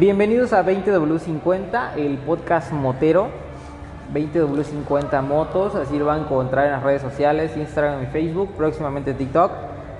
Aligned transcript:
Bienvenidos 0.00 0.52
a 0.52 0.64
20W50, 0.64 1.96
el 1.96 2.18
podcast 2.18 2.72
motero. 2.72 3.28
20W50 4.14 5.22
Motos, 5.22 5.74
así 5.74 5.98
lo 5.98 6.06
van 6.06 6.20
a 6.20 6.22
encontrar 6.22 6.66
en 6.66 6.72
las 6.72 6.82
redes 6.82 7.02
sociales, 7.02 7.56
Instagram 7.56 8.04
y 8.04 8.06
Facebook, 8.06 8.50
próximamente 8.56 9.14
TikTok. 9.14 9.52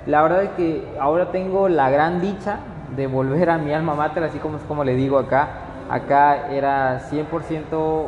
La 0.07 0.21
verdad 0.21 0.43
es 0.43 0.49
que 0.51 0.87
ahora 0.99 1.31
tengo 1.31 1.69
la 1.69 1.89
gran 1.89 2.19
dicha 2.19 2.59
de 2.95 3.07
volver 3.07 3.49
a 3.49 3.57
mi 3.57 3.73
alma 3.73 3.93
mater, 3.93 4.23
así 4.23 4.39
como 4.39 4.57
es 4.57 4.63
como 4.63 4.83
le 4.83 4.95
digo 4.95 5.19
acá. 5.19 5.70
Acá 5.91 6.49
era 6.49 7.01
100% 7.11 8.07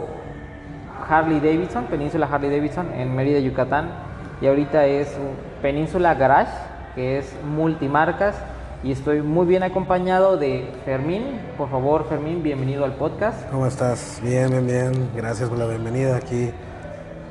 Harley 1.09 1.41
Davidson, 1.41 1.83
Península 1.87 2.29
Harley 2.31 2.49
Davidson 2.49 2.93
en 2.93 3.13
Mérida, 3.13 3.39
Yucatán. 3.39 3.89
Y 4.39 4.47
ahorita 4.47 4.85
es 4.85 5.13
Península 5.61 6.13
Garage, 6.13 6.53
que 6.95 7.17
es 7.17 7.35
multimarcas 7.43 8.37
y 8.83 8.93
estoy 8.93 9.21
muy 9.21 9.45
bien 9.45 9.63
acompañado 9.63 10.37
de 10.37 10.71
Fermín. 10.85 11.41
Por 11.57 11.69
favor, 11.69 12.07
Fermín, 12.07 12.41
bienvenido 12.41 12.85
al 12.85 12.93
podcast. 12.93 13.49
¿Cómo 13.49 13.67
estás? 13.67 14.21
Bien, 14.23 14.49
bien, 14.49 14.65
bien. 14.65 15.09
Gracias 15.13 15.49
por 15.49 15.57
la 15.57 15.67
bienvenida 15.67 16.15
aquí 16.15 16.51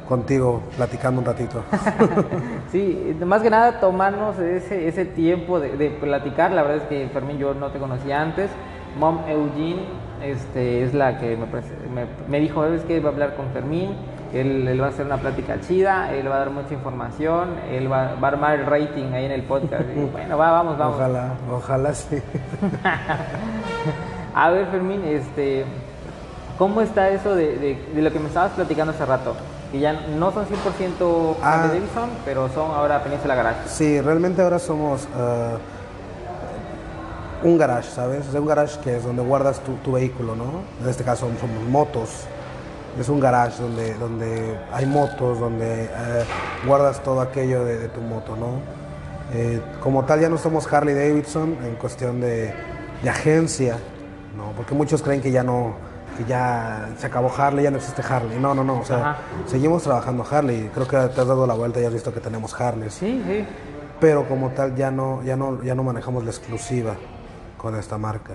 contigo, 0.06 0.62
platicando 0.76 1.20
un 1.22 1.26
ratito. 1.26 1.64
sí, 2.72 3.16
más 3.24 3.40
que 3.40 3.48
nada 3.48 3.80
tomarnos 3.80 4.38
ese, 4.38 4.86
ese 4.86 5.06
tiempo 5.06 5.60
de, 5.60 5.88
platicar. 5.90 6.52
La 6.52 6.62
verdad 6.62 6.82
es 6.82 6.88
que 6.88 7.08
Fermín 7.10 7.38
yo 7.38 7.54
no 7.54 7.70
te 7.70 7.78
conocía 7.78 8.20
antes. 8.20 8.50
Mom 8.98 9.20
Eugene 9.26 9.82
este, 10.22 10.84
es 10.84 10.94
la 10.94 11.18
que 11.18 11.36
me, 11.36 11.46
me, 11.46 12.06
me 12.28 12.40
dijo, 12.40 12.62
¿sabes 12.62 12.82
que 12.82 13.00
Va 13.00 13.10
a 13.10 13.12
hablar 13.12 13.34
con 13.34 13.48
Fermín 13.52 13.96
él, 14.32 14.80
va 14.80 14.86
a 14.86 14.88
hacer 14.88 15.06
una 15.06 15.18
plática 15.18 15.60
chida, 15.60 16.12
él 16.12 16.30
va 16.30 16.36
a 16.36 16.38
dar 16.40 16.50
mucha 16.50 16.72
información, 16.74 17.50
él 17.70 17.90
va, 17.90 18.14
a 18.20 18.26
armar 18.26 18.58
el 18.58 18.66
rating 18.66 19.12
ahí 19.12 19.26
en 19.26 19.32
el 19.32 19.42
podcast. 19.42 19.84
bueno, 20.12 20.38
va, 20.38 20.50
vamos, 20.52 20.78
vamos. 20.78 20.96
Ojalá, 20.96 21.34
ojalá 21.50 21.94
sí. 21.94 22.22
a 24.34 24.50
ver, 24.50 24.66
Fermín, 24.68 25.04
este, 25.04 25.64
¿cómo 26.58 26.80
está 26.80 27.10
eso 27.10 27.34
de, 27.34 27.78
lo 27.94 28.12
que 28.12 28.18
me 28.18 28.28
estabas 28.28 28.52
platicando 28.52 28.92
hace 28.92 29.04
rato? 29.04 29.34
Que 29.70 29.80
ya 29.80 29.92
no 29.92 30.32
son 30.32 30.46
100% 30.46 31.36
ah, 31.42 31.66
Davidson, 31.68 32.10
pero 32.24 32.48
son 32.50 32.70
ahora 32.72 33.02
Península 33.02 33.34
Garage. 33.34 33.68
Sí, 33.68 34.00
realmente 34.00 34.42
ahora 34.42 34.58
somos 34.58 35.08
uh, 35.16 35.56
un 37.44 37.58
garage, 37.58 37.90
¿sabes? 37.90 38.26
un 38.34 38.46
garage 38.46 38.78
que 38.80 38.96
es 38.96 39.04
donde 39.04 39.22
guardas 39.22 39.60
tu, 39.60 39.72
tu 39.76 39.92
vehículo, 39.92 40.36
¿no? 40.36 40.62
En 40.82 40.88
este 40.88 41.04
caso 41.04 41.28
somos 41.40 41.68
motos 41.68 42.26
es 42.98 43.08
un 43.08 43.20
garage 43.20 43.62
donde, 43.62 43.94
donde 43.94 44.58
hay 44.72 44.86
motos, 44.86 45.40
donde 45.40 45.84
eh, 45.84 46.24
guardas 46.66 47.02
todo 47.02 47.20
aquello 47.20 47.64
de, 47.64 47.88
tu 47.88 48.00
moto, 48.00 48.36
¿no? 48.36 48.60
Eh, 49.34 49.60
como 49.80 50.04
tal 50.04 50.20
ya 50.20 50.28
no 50.28 50.36
somos 50.36 50.70
Harley 50.70 50.94
Davidson 50.94 51.56
en 51.64 51.76
cuestión 51.76 52.20
de, 52.20 52.52
agencia, 53.08 53.78
¿no? 54.36 54.52
Porque 54.56 54.74
muchos 54.74 55.02
creen 55.02 55.20
que 55.20 55.30
ya 55.30 55.42
no, 55.42 55.74
que 56.16 56.24
ya 56.24 56.90
se 56.98 57.06
acabó 57.06 57.32
Harley, 57.36 57.64
ya 57.64 57.70
no 57.70 57.78
existe 57.78 58.02
Harley. 58.02 58.38
No, 58.38 58.54
no, 58.54 58.62
no, 58.62 58.80
o 58.80 58.84
sea, 58.84 59.16
seguimos 59.46 59.82
trabajando 59.82 60.24
Harley. 60.30 60.70
Creo 60.72 60.86
que 60.86 60.96
te 60.96 61.20
has 61.20 61.26
dado 61.26 61.46
la 61.46 61.54
vuelta 61.54 61.80
y 61.80 61.84
has 61.84 61.92
visto 61.92 62.12
que 62.12 62.20
tenemos 62.20 62.58
Harley. 62.60 62.90
Sí, 62.90 63.22
sí. 63.26 63.44
Pero 63.98 64.28
como 64.28 64.50
tal 64.50 64.76
ya 64.76 64.90
no, 64.90 65.22
ya 65.24 65.36
no, 65.36 65.62
ya 65.62 65.74
no 65.74 65.82
manejamos 65.82 66.24
la 66.24 66.30
exclusiva 66.30 66.94
con 67.62 67.76
esta 67.76 67.96
marca. 67.96 68.34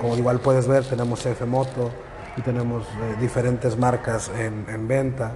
como 0.00 0.16
igual 0.16 0.38
puedes 0.38 0.66
ver, 0.68 0.84
tenemos 0.84 1.26
F 1.26 1.44
Moto, 1.44 1.90
y 2.36 2.42
tenemos 2.42 2.84
eh, 2.84 3.16
diferentes 3.20 3.76
marcas 3.76 4.30
en, 4.30 4.88
venta, 4.88 5.32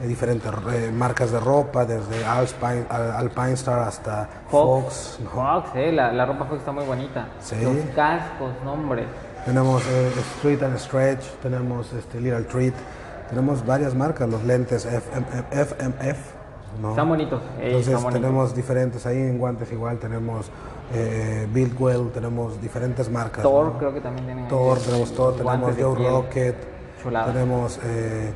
eh, 0.00 0.06
diferentes 0.06 0.50
eh, 0.72 0.90
marcas 0.92 1.30
de 1.30 1.40
ropa, 1.40 1.84
desde 1.84 2.24
Alpine, 2.24 2.86
Alpine 2.88 3.52
Star 3.52 3.80
hasta 3.80 4.28
Fox. 4.48 5.18
Fox, 5.32 5.70
la, 5.74 6.12
la, 6.12 6.26
ropa 6.26 6.46
Fox 6.46 6.60
está 6.60 6.72
muy 6.72 6.84
bonita. 6.84 7.28
Los 7.62 7.76
cascos, 7.94 8.52
nombre. 8.64 9.04
Tenemos 9.44 9.82
Street 10.36 10.62
and 10.62 10.78
Stretch, 10.78 11.24
tenemos 11.42 11.92
este, 11.92 12.20
Little 12.20 12.44
Treat, 12.44 12.74
tenemos 13.28 13.64
varias 13.64 13.94
marcas, 13.94 14.28
los 14.28 14.42
lentes 14.44 14.84
FMF 14.86 16.39
están 16.90 17.08
bonitos. 17.08 17.42
Entonces 17.60 18.12
tenemos 18.12 18.54
diferentes 18.54 19.06
ahí 19.06 19.18
en 19.18 19.38
guantes 19.38 19.70
igual, 19.72 19.98
tenemos 19.98 20.50
eh, 20.94 21.46
Buildwell, 21.52 22.10
tenemos 22.12 22.60
diferentes 22.60 23.10
marcas. 23.10 23.42
Thor 23.42 23.74
creo 23.78 23.94
que 23.94 24.00
también 24.00 24.26
tienen. 24.26 24.48
Thor, 24.48 24.78
tenemos 24.78 25.12
Thor, 25.12 25.36
tenemos 25.36 25.74
Joe 25.78 26.10
Rocket, 26.10 26.56
tenemos 27.02 27.78
eh, 27.84 28.32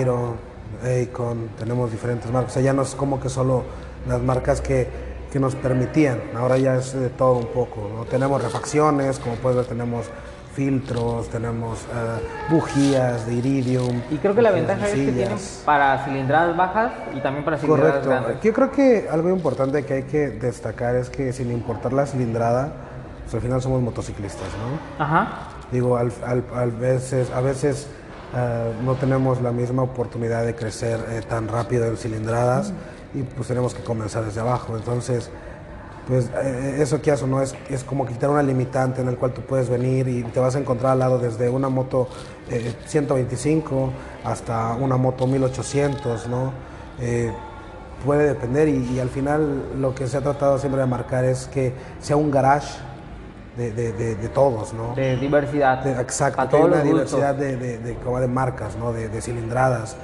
Iron, 0.00 0.36
Akon, 0.82 1.50
tenemos 1.58 1.90
diferentes 1.90 2.30
marcas. 2.30 2.52
O 2.52 2.54
sea, 2.54 2.62
ya 2.62 2.72
no 2.72 2.82
es 2.82 2.94
como 2.94 3.20
que 3.20 3.28
solo 3.28 3.64
las 4.08 4.20
marcas 4.20 4.60
que, 4.60 4.88
que 5.32 5.38
nos 5.38 5.54
permitían, 5.54 6.20
ahora 6.36 6.58
ya 6.58 6.76
es 6.76 6.92
de 6.92 7.08
todo 7.10 7.34
un 7.34 7.46
poco. 7.46 7.88
¿no? 7.94 8.04
Tenemos 8.04 8.42
refacciones, 8.42 9.18
como 9.18 9.36
puedes 9.36 9.56
ver 9.56 9.66
tenemos 9.66 10.06
filtros, 10.54 11.28
tenemos 11.28 11.80
uh, 11.80 12.52
bujías 12.52 13.26
de 13.26 13.34
iridium. 13.34 14.02
Y 14.10 14.16
creo 14.16 14.34
que 14.34 14.42
la 14.42 14.50
ventaja 14.50 14.86
es 14.86 14.94
que 14.94 15.12
tienen 15.12 15.38
para 15.64 16.04
cilindradas 16.04 16.56
bajas 16.56 16.92
y 17.14 17.20
también 17.20 17.44
para 17.44 17.58
cilindradas 17.58 18.06
Correcto. 18.06 18.40
Yo 18.42 18.52
creo 18.52 18.70
que 18.70 19.08
algo 19.10 19.30
importante 19.30 19.84
que 19.84 19.94
hay 19.94 20.02
que 20.04 20.30
destacar 20.30 20.96
es 20.96 21.10
que 21.10 21.32
sin 21.32 21.50
importar 21.50 21.92
la 21.92 22.06
cilindrada, 22.06 22.72
pues 23.22 23.34
al 23.34 23.40
final 23.40 23.62
somos 23.62 23.80
motociclistas, 23.80 24.48
¿no? 24.58 25.04
Ajá. 25.04 25.48
Digo, 25.70 25.96
al, 25.96 26.12
al, 26.24 26.70
veces, 26.72 27.30
a 27.30 27.40
veces 27.40 27.88
uh, 28.34 28.84
no 28.84 28.94
tenemos 28.94 29.40
la 29.40 29.52
misma 29.52 29.82
oportunidad 29.82 30.44
de 30.44 30.54
crecer 30.54 31.00
eh, 31.10 31.22
tan 31.26 31.48
rápido 31.48 31.86
en 31.86 31.96
cilindradas 31.96 32.74
y 33.14 33.22
pues 33.22 33.48
tenemos 33.48 33.74
que 33.74 33.82
comenzar 33.82 34.24
desde 34.24 34.40
abajo. 34.40 34.76
Entonces, 34.76 35.30
pues 36.08 36.30
eh, 36.42 36.78
eso 36.80 37.00
que 37.00 37.12
hace, 37.12 37.26
no 37.26 37.40
es, 37.40 37.54
es 37.70 37.84
como 37.84 38.06
quitar 38.06 38.28
una 38.30 38.42
limitante 38.42 39.00
en 39.00 39.08
el 39.08 39.16
cual 39.16 39.32
tú 39.32 39.42
puedes 39.42 39.68
venir 39.68 40.08
y 40.08 40.22
te 40.24 40.40
vas 40.40 40.56
a 40.56 40.58
encontrar 40.58 40.92
al 40.92 40.98
lado 40.98 41.18
desde 41.18 41.48
una 41.48 41.68
moto 41.68 42.08
125 42.86 43.74
eh, 43.74 43.90
hasta 44.24 44.74
una 44.74 44.96
moto 44.96 45.26
1800, 45.26 46.26
¿no? 46.28 46.52
Eh, 47.00 47.32
puede 48.04 48.26
depender 48.26 48.68
y, 48.68 48.98
al 48.98 49.10
final 49.10 49.80
lo 49.80 49.94
que 49.94 50.08
se 50.08 50.16
ha 50.16 50.20
tratado 50.20 50.58
siempre 50.58 50.80
de 50.80 50.86
marcar 50.88 51.24
es 51.24 51.46
que 51.46 51.72
sea 52.00 52.16
un 52.16 52.32
garage 52.32 52.78
de, 53.56 53.70
de, 53.70 54.28
todos, 54.28 54.72
¿no? 54.72 54.94
De 54.94 55.16
diversidad. 55.16 55.86
exacto, 56.00 56.56
hay 56.56 56.62
una 56.62 56.82
diversidad 56.82 57.34
de, 57.34 57.56
de, 57.56 57.78
de, 57.78 58.28
marcas, 58.28 58.76
¿no? 58.76 58.92
De, 58.92 59.20
cilindradas. 59.20 59.96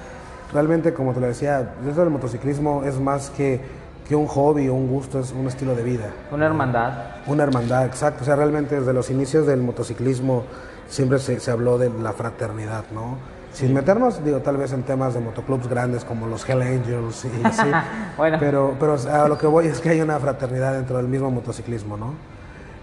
Realmente, 0.53 0.95
como 0.95 1.13
te 1.13 1.21
lo 1.21 1.27
decía, 1.27 1.75
eso 1.91 2.01
del 2.01 2.11
motociclismo 2.11 2.85
es 2.85 3.01
más 3.01 3.31
que 3.31 3.61
que 4.09 4.17
un 4.17 4.27
hobby 4.27 4.69
o 4.69 4.75
un 4.75 4.89
gusto 4.89 5.21
es 5.21 5.33
un 5.33 5.47
estilo 5.47 5.75
de 5.75 5.83
vida. 5.83 6.11
Una 6.33 6.47
hermandad. 6.47 6.93
Una 7.27 7.43
hermandad, 7.43 7.85
exacto. 7.85 8.23
O 8.23 8.25
sea, 8.25 8.37
realmente 8.37 8.81
desde 8.81 8.95
los 8.95 9.11
inicios 9.11 9.47
del 9.47 9.61
motociclismo 9.61 10.45
siempre 10.89 11.19
se, 11.19 11.39
se 11.41 11.51
habló 11.51 11.77
de 11.77 11.91
la 11.91 12.15
fraternidad, 12.15 12.85
¿no? 12.93 13.19
Sin 13.53 13.75
meternos, 13.75 14.25
digo, 14.25 14.39
tal 14.39 14.57
vez 14.57 14.73
en 14.73 14.83
temas 14.83 15.15
de 15.15 15.21
motoclubs 15.21 15.69
grandes 15.69 16.05
como 16.05 16.27
los 16.27 16.49
Hell 16.49 16.63
Angels 16.63 17.27
y 17.27 17.47
así. 17.47 17.67
bueno. 18.17 18.39
Pero, 18.41 18.77
pero 18.81 18.97
a 19.11 19.29
lo 19.29 19.37
que 19.37 19.47
voy 19.47 19.67
es 19.67 19.81
que 19.81 19.91
hay 19.91 20.01
una 20.01 20.19
fraternidad 20.19 20.75
dentro 20.75 20.97
del 20.97 21.09
mismo 21.09 21.31
motociclismo, 21.31 21.97
¿no? 21.99 22.15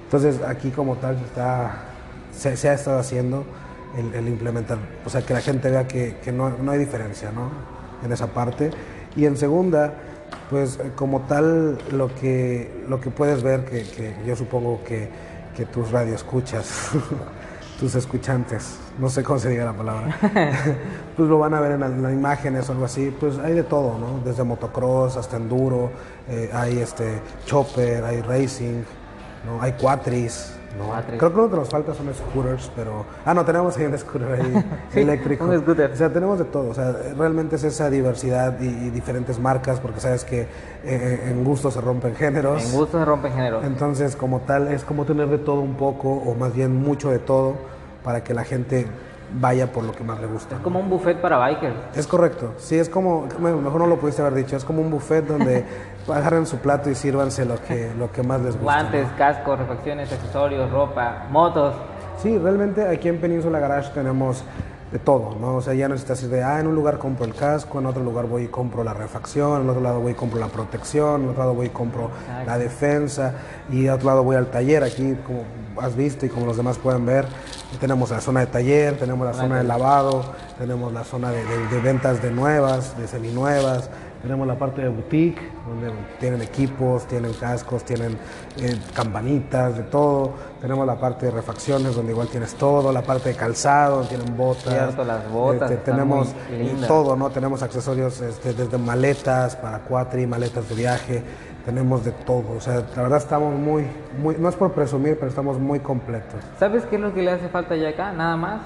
Entonces, 0.04 0.42
aquí 0.48 0.70
como 0.70 0.96
tal 0.98 1.16
está, 1.16 1.86
se, 2.32 2.56
se 2.56 2.70
ha 2.70 2.74
estado 2.74 3.00
haciendo 3.00 3.46
el, 3.98 4.14
el, 4.14 4.28
implementar, 4.28 4.78
o 5.04 5.10
sea, 5.10 5.24
que 5.24 5.34
la 5.34 5.42
gente 5.42 5.72
vea 5.72 5.88
que, 5.88 6.18
que 6.24 6.32
no, 6.32 6.52
no 6.52 6.72
hay 6.72 6.80
diferencia, 6.80 7.32
¿no? 7.32 7.50
En 8.04 8.12
esa 8.12 8.28
parte. 8.28 8.70
Y 9.16 9.26
en 9.26 9.38
segunda, 9.38 9.94
pues 10.50 10.78
eh, 10.78 10.92
como 10.96 11.22
tal 11.22 11.78
lo 11.92 12.14
que, 12.16 12.84
lo 12.88 13.00
que 13.02 13.10
puedes 13.10 13.44
ver, 13.44 13.66
que, 13.66 14.16
yo 14.26 14.36
supongo 14.36 14.84
que, 14.84 15.10
que 15.56 15.66
tus 15.66 15.92
radioescuchas, 15.92 16.92
tus 17.80 17.96
escuchantes, 17.96 18.78
no 19.00 19.10
sé 19.10 19.24
cómo 19.24 19.40
se 19.40 19.50
diga 19.50 19.66
la 19.66 19.74
palabra, 19.74 20.18
pues 21.18 21.30
lo 21.30 21.40
van 21.40 21.54
a 21.54 21.60
ver 21.60 21.74
en, 21.74 22.02
las 22.02 22.14
imágenes 22.14 22.70
o 22.70 22.74
algo 22.74 22.86
así, 22.86 23.16
pues 23.20 23.38
hay 23.40 23.54
de 23.54 23.64
todo, 23.64 23.98
¿no? 23.98 24.20
Desde 24.24 24.44
motocross 24.44 25.18
hasta 25.18 25.38
enduro, 25.38 25.92
eh, 26.30 26.50
hay 26.54 26.80
este 26.80 27.20
chopper, 27.46 28.04
hay 28.04 28.22
racing, 28.22 28.84
¿no? 29.46 29.62
Hay 29.62 29.74
cuatris, 29.74 30.55
no, 30.78 31.18
creo 31.18 31.32
que 31.32 31.38
lo 31.38 31.50
que 31.50 31.56
nos 31.56 31.70
falta 31.70 31.94
son 31.94 32.14
scooters, 32.14 32.72
pero... 32.76 33.06
Ah, 33.26 33.34
no, 33.34 33.46
tenemos 33.46 33.78
ahí 33.78 33.86
un 33.86 33.98
scooter 33.98 34.32
ahí 34.34 34.66
eléctrico. 35.02 35.46
un 35.46 35.60
scooter. 35.60 35.92
O 35.92 35.96
sea, 35.96 36.12
tenemos 36.12 36.40
de 36.40 36.46
todo. 36.46 36.70
O 36.70 36.74
sea, 36.74 36.96
realmente 37.18 37.56
es 37.56 37.64
esa 37.64 37.90
diversidad 37.90 38.60
y, 38.60 38.90
diferentes 38.90 39.40
marcas, 39.40 39.80
porque 39.80 40.00
sabes 40.00 40.26
que 40.26 40.48
eh, 40.84 41.30
en 41.30 41.44
gusto 41.44 41.72
se 41.72 41.82
rompen 41.82 42.16
géneros. 42.16 42.64
En 42.66 42.78
gusto 42.78 43.00
se 43.00 43.06
rompen 43.06 43.34
géneros. 43.34 43.64
Entonces, 43.64 44.16
como 44.16 44.42
tal, 44.42 44.68
es 44.68 44.84
como 44.84 45.06
tener 45.06 45.30
de 45.30 45.38
todo 45.38 45.62
un 45.62 45.76
poco, 45.76 46.10
o 46.10 46.36
más 46.36 46.54
bien 46.54 46.76
mucho 46.76 47.10
de 47.10 47.20
todo, 47.20 47.56
para 48.04 48.24
que 48.24 48.34
la 48.34 48.44
gente 48.44 48.86
vaya 49.40 49.72
por 49.72 49.84
lo 49.84 49.92
que 49.92 50.04
más 50.04 50.20
le 50.20 50.28
gusta. 50.28 50.56
Es 50.56 50.62
como 50.62 50.80
un 50.80 50.90
buffet 50.90 51.20
para 51.20 51.38
bikers. 51.38 51.76
Es 51.96 52.08
correcto. 52.08 52.54
Sí, 52.58 52.78
es 52.78 52.90
como, 52.90 53.28
mejor 53.40 53.82
no 53.82 53.88
lo 53.88 53.98
pudiste 53.98 54.22
haber 54.22 54.36
dicho, 54.36 54.56
es 54.56 54.64
como 54.64 54.82
un 54.82 54.90
buffet 54.90 55.26
donde 55.26 55.66
agarren 56.08 56.46
su 56.46 56.58
plato 56.58 56.90
y 56.90 56.96
sírvanse 56.96 57.46
lo 57.46 57.62
que, 57.62 57.92
lo 57.98 58.12
que 58.12 58.24
más 58.24 58.42
les 58.42 58.56
gusta. 58.56 58.64
Guantes, 58.64 59.08
cascos, 59.18 59.60
refacciones, 59.60 60.12
accesorios, 60.12 60.72
ropa, 60.72 61.26
motos. 61.30 61.76
Sí, 62.22 62.38
realmente 62.38 62.88
aquí 62.88 63.10
en 63.10 63.20
Península 63.20 63.60
Garage 63.60 63.92
tenemos 63.94 64.44
de 64.92 65.00
todo, 65.00 65.36
¿no? 65.40 65.56
O 65.56 65.62
sea, 65.62 65.74
ya 65.74 65.88
no 65.88 65.96
necesitas 65.96 66.24
ir 66.24 66.30
de, 66.30 66.44
ah, 66.44 66.60
en 66.60 66.68
un 66.68 66.76
lugar 66.76 66.98
compro 67.00 67.26
el 67.26 67.34
casco, 67.34 67.80
en 67.80 67.86
otro 67.86 68.04
lugar 68.04 68.28
voy 68.28 68.44
y 68.44 68.48
compro 68.48 68.84
la 68.84 68.94
refacción, 68.94 69.64
en 69.64 69.70
otro 69.70 69.82
lado 69.82 70.00
voy 70.00 70.12
y 70.12 70.16
compro 70.16 70.40
la 70.40 70.48
protección, 70.48 71.24
en 71.24 71.30
otro 71.30 71.44
lado 71.44 71.54
voy 71.56 71.68
y 71.68 71.70
compro 71.70 72.12
la 72.46 72.58
defensa, 72.58 73.34
y 73.72 73.88
a 73.88 73.96
otro 73.96 74.08
lado 74.08 74.24
voy 74.24 74.36
al 74.36 74.48
taller, 74.48 74.84
aquí 74.84 75.18
como 75.26 75.44
has 75.82 75.96
visto 75.96 76.26
y 76.26 76.30
como 76.30 76.46
los 76.46 76.56
demás 76.56 76.78
pueden 76.78 77.06
ver, 77.06 77.26
tenemos 77.80 78.12
la 78.12 78.22
zona 78.22 78.42
de 78.42 78.48
taller, 78.48 78.98
tenemos 78.98 79.26
la 79.26 79.34
zona 79.34 79.58
de 79.58 79.64
lavado, 79.64 80.24
tenemos 80.58 80.94
la 80.94 81.04
zona 81.04 81.32
de, 81.32 81.44
de 81.44 81.80
ventas 81.82 82.22
de 82.22 82.32
nuevas, 82.32 82.98
de 82.98 83.08
seminuevas, 83.08 83.90
tenemos 84.26 84.48
la 84.48 84.58
parte 84.58 84.82
de 84.82 84.90
boutique, 84.90 85.40
donde 85.68 85.92
tienen 86.20 86.42
equipos, 86.42 87.06
tienen 87.06 87.32
cascos, 87.34 87.84
tienen 87.84 88.18
eh, 88.58 88.76
campanitas, 88.96 89.78
de 89.78 89.84
todo. 89.84 90.34
Tenemos 90.66 90.88
la 90.88 90.96
parte 90.96 91.28
de 91.28 91.32
refacciones, 91.32 91.96
donde 91.96 92.12
igual 92.12 92.28
tienes 92.28 92.56
todo. 92.56 92.92
La 92.92 93.04
parte 93.04 93.30
de 93.30 93.36
calzado, 93.36 94.02
tienen 94.02 94.36
botas. 94.36 94.74
Cierto, 94.74 95.04
las 95.04 95.30
botas. 95.30 95.70
Este, 95.70 95.92
tenemos 95.92 96.34
todo, 96.88 97.16
¿no? 97.16 97.30
Tenemos 97.30 97.62
accesorios 97.62 98.20
este, 98.20 98.52
desde 98.56 98.76
maletas 98.80 99.56
para 99.56 99.82
cuatri, 99.82 100.26
maletas 100.26 100.68
de 100.68 100.74
viaje. 100.74 101.24
Tenemos 101.66 102.04
de 102.04 102.14
todo. 102.14 102.54
O 102.58 102.60
sea, 102.60 102.82
la 102.96 103.04
verdad 103.04 103.20
estamos 103.20 103.54
muy, 103.54 103.86
muy, 104.20 104.38
no 104.40 104.50
es 104.50 104.56
por 104.56 104.72
presumir, 104.72 105.20
pero 105.20 105.28
estamos 105.30 105.60
muy 105.60 105.82
completos. 105.82 106.42
¿Sabes 106.58 106.84
qué 106.86 106.96
es 106.96 107.02
lo 107.04 107.14
que 107.14 107.22
le 107.22 107.30
hace 107.30 107.48
falta 107.48 107.76
ya 107.76 107.90
acá? 107.90 108.12
Nada 108.12 108.36
más 108.36 108.62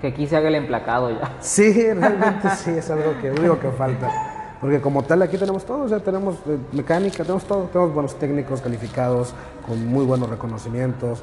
que 0.00 0.08
aquí 0.08 0.26
se 0.26 0.36
haga 0.36 0.48
el 0.48 0.56
emplacado 0.56 1.08
ya. 1.08 1.36
Sí, 1.38 1.92
realmente 1.92 2.50
sí, 2.56 2.70
es 2.70 2.90
algo 2.90 3.16
que 3.22 3.30
único 3.30 3.60
que 3.60 3.70
falta. 3.70 4.27
Porque 4.60 4.80
como 4.80 5.04
tal 5.04 5.22
aquí 5.22 5.36
tenemos 5.38 5.64
todo, 5.64 5.84
o 5.84 5.88
sea, 5.88 6.00
tenemos 6.00 6.36
eh, 6.46 6.58
mecánica, 6.72 7.22
tenemos 7.22 7.44
todo, 7.44 7.64
tenemos 7.72 7.94
buenos 7.94 8.18
técnicos 8.18 8.60
calificados, 8.60 9.34
con 9.66 9.86
muy 9.86 10.04
buenos 10.04 10.28
reconocimientos. 10.28 11.22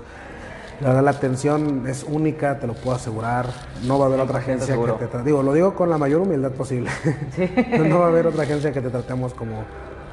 La 0.82 0.90
verdad, 0.90 1.04
la 1.04 1.12
atención 1.12 1.86
es 1.88 2.04
única, 2.04 2.60
te 2.60 2.68
lo 2.68 2.74
puedo 2.74 2.96
asegurar. 2.96 3.48
No 3.84 3.98
va 3.98 4.06
a 4.06 4.08
haber 4.08 4.20
otra 4.20 4.40
agencia 4.40 4.76
que 4.76 4.92
te 4.92 5.08
trate. 5.08 5.26
Digo, 5.26 5.42
lo 5.42 5.54
digo 5.54 5.74
con 5.74 5.90
la 5.90 5.98
mayor 5.98 6.22
humildad 6.22 6.52
posible. 6.52 6.90
no 7.90 8.00
va 8.00 8.06
a 8.06 8.10
haber 8.10 8.28
otra 8.28 8.44
agencia 8.44 8.72
que 8.72 8.82
te 8.82 8.90
tratemos 8.90 9.34
como, 9.34 9.64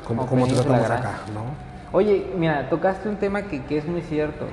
como, 0.07 0.27
como 0.27 0.47
te 0.47 0.55
tratamos 0.55 0.91
acá, 0.91 1.21
¿no? 1.35 1.73
Oye, 1.95 2.33
mira, 2.39 2.71
tocaste 2.71 3.09
un 3.09 3.17
tema 3.17 3.43
que, 3.43 3.65
que 3.65 3.77
es 3.77 3.87
muy 3.87 4.03
cierto. 4.03 4.47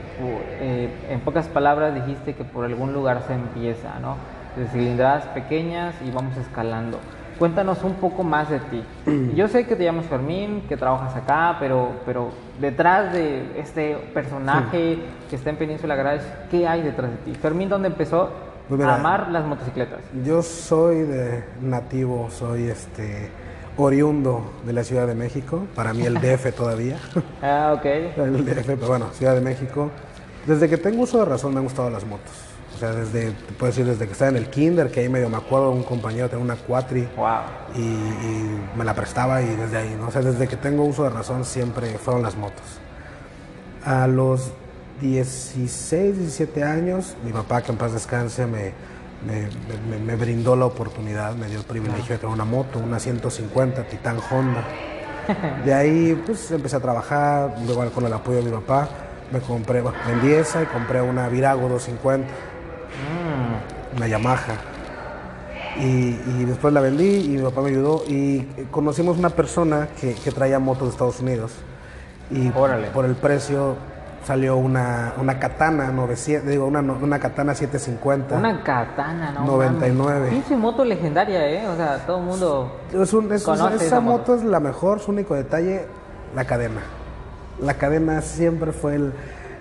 Eh, 0.60 0.89
en 1.10 1.19
pocas 1.22 1.48
palabras 1.48 1.95
dijiste 1.95 2.36
que 2.36 2.44
por 2.44 2.65
algún 2.65 2.92
lugar 2.92 3.24
se 3.27 3.33
empieza, 3.33 4.00
¿no? 4.00 4.18
De 4.57 4.68
cilindradas 4.68 5.25
pequeñas 5.27 5.95
y 6.06 6.12
vamos 6.12 6.36
escalando. 6.38 7.00
Cuéntanos 7.39 7.81
un 7.83 7.94
poco 7.95 8.24
más 8.24 8.50
de 8.50 8.59
ti. 8.59 8.83
Yo 9.36 9.47
sé 9.47 9.65
que 9.65 9.77
te 9.77 9.86
llamas 9.86 10.06
Fermín, 10.07 10.63
que 10.68 10.75
trabajas 10.75 11.15
acá, 11.15 11.56
pero, 11.59 11.94
pero 12.06 12.31
detrás 12.59 13.13
de 13.13 13.57
este 13.57 13.95
personaje 14.13 15.00
que 15.30 15.36
está 15.38 15.50
en 15.50 15.56
Península 15.56 15.95
Garage, 15.95 16.25
¿qué 16.51 16.68
hay 16.68 16.81
detrás 16.81 17.09
de 17.12 17.18
ti? 17.18 17.33
Fermín, 17.36 17.69
¿dónde 17.69 17.88
empezó 17.88 18.30
pues 18.68 18.81
a 18.81 18.95
amar 18.95 19.30
las 19.30 19.45
motocicletas? 19.45 20.01
Yo 20.25 20.41
soy 20.44 21.03
de 21.03 21.45
nativo, 21.62 22.30
soy 22.30 22.65
este 22.65 23.31
oriundo 23.77 24.51
de 24.65 24.74
la 24.74 24.83
Ciudad 24.83 25.07
de 25.07 25.15
México, 25.15 25.63
para 25.75 25.94
mí 25.94 26.03
el 26.06 26.15
DF 26.21 26.53
todavía. 26.53 26.97
ah, 27.41 27.74
ok. 27.77 27.86
El 27.86 28.45
DF, 28.45 28.65
pero 28.65 28.88
bueno, 28.88 29.06
Ciudad 29.13 29.33
de 29.33 29.41
México. 29.41 29.89
Desde 30.45 30.68
que 30.68 30.77
tengo 30.77 31.03
uso 31.03 31.19
de 31.19 31.25
razón 31.25 31.53
me 31.53 31.59
han 31.59 31.63
gustado 31.63 31.89
las 31.89 32.06
motos. 32.06 32.49
O 32.75 32.77
sea, 32.80 32.92
desde, 32.92 33.31
te 33.31 33.54
puedo 33.54 33.71
decir, 33.71 33.86
desde 33.86 34.06
que 34.06 34.13
estaba 34.13 34.30
en 34.30 34.38
el 34.38 34.50
kinder, 34.50 34.89
que 34.89 35.01
ahí 35.01 35.10
medio 35.10 35.30
me 35.30 35.38
acuerdo, 35.38 35.71
un 35.71 35.83
compañero 35.83 36.30
tenía 36.30 36.45
una 36.45 36.56
Quatri 36.56 37.07
y, 37.75 38.77
me 38.77 38.86
la 38.86 38.94
prestaba 38.94 39.42
y 39.42 39.48
desde 39.48 39.77
ahí, 39.77 39.98
¿no? 40.00 40.07
O 40.07 40.12
sea, 40.12 40.21
desde 40.21 40.48
que 40.48 40.56
tengo 40.56 40.83
uso 40.86 41.04
de 41.04 41.10
razón 41.10 41.44
siempre 41.44 41.98
fueron 41.98 42.24
las 42.24 42.36
motos. 42.36 42.63
A 43.83 44.07
los 44.07 44.51
16, 45.01 46.18
17 46.18 46.63
años, 46.63 47.16
mi 47.24 47.31
papá, 47.31 47.62
que 47.62 47.71
en 47.71 47.77
paz 47.77 47.94
descanse, 47.94 48.45
me, 48.45 48.74
me, 49.25 50.15
brindó 50.15 50.56
la 50.56 50.65
oportunidad, 50.65 51.36
me 51.36 51.48
dio 51.48 51.60
el 51.60 51.65
privilegio 51.65 52.15
de 52.15 52.18
tener 52.18 52.33
una 52.33 52.45
moto, 52.45 52.80
una 52.80 53.00
150 53.00 53.83
Titan 53.88 54.18
Honda. 54.31 54.63
De 55.65 55.74
ahí, 55.74 56.22
pues 56.25 56.50
empecé 56.51 56.77
a 56.77 56.80
trabajar, 56.80 57.56
igual 57.68 57.92
con 57.92 58.06
el 58.06 58.13
apoyo 58.13 58.38
de 58.38 58.45
mi 58.45 58.51
papá, 58.51 58.89
me 59.31 59.39
compré, 59.39 59.83
vendí 60.07 60.31
esa 60.31 60.63
y 60.63 60.65
compré 60.65 61.01
una 61.01 61.27
Virago 61.30 61.69
250 61.69 62.27
una 63.95 64.07
Yamaha. 64.07 64.56
Y, 65.80 66.44
después 66.45 66.74
la 66.74 66.81
vendí 66.81 67.25
y 67.25 67.30
mi 67.30 67.44
papá 67.44 67.62
me 67.62 67.69
ayudó 67.69 68.03
y 68.07 68.41
conocimos 68.71 69.18
una 69.18 69.30
persona 69.30 69.88
que, 70.00 70.13
traía 70.31 70.59
motos 70.59 70.88
de 70.88 70.91
Estados 70.91 71.19
Unidos 71.21 71.53
y 72.31 72.50
por 72.50 73.06
el 73.06 73.15
precio 73.15 73.77
salió 74.25 74.57
una, 74.57 75.13
una 75.19 75.39
katana 75.39 75.91
900, 75.91 76.47
digo, 76.47 76.65
una, 76.68 76.81
una 76.81 77.19
katana 77.19 77.56
750. 77.56 78.36
Una 78.38 78.63
katana, 78.63 79.31
¿no? 79.31 79.45
99. 79.45 80.30
Pinche 80.30 80.56
moto 80.56 80.86
legendaria, 80.86 81.50
¿eh? 81.50 81.68
O 81.68 81.75
sea, 81.75 82.06
todo 82.06 82.19
el 82.19 82.25
mundo. 82.25 82.71
Es 82.94 83.13
un, 83.13 83.31
esa, 83.31 84.00
moto 84.00 84.36
es 84.36 84.44
la 84.44 84.59
mejor, 84.59 85.00
su 85.00 85.12
único 85.12 85.36
detalle, 85.36 85.86
la 86.36 86.45
cadena. 86.45 86.81
La 87.59 87.74
cadena 87.75 88.21
siempre 88.21 88.71
fue 88.71 88.95
el, 88.95 89.13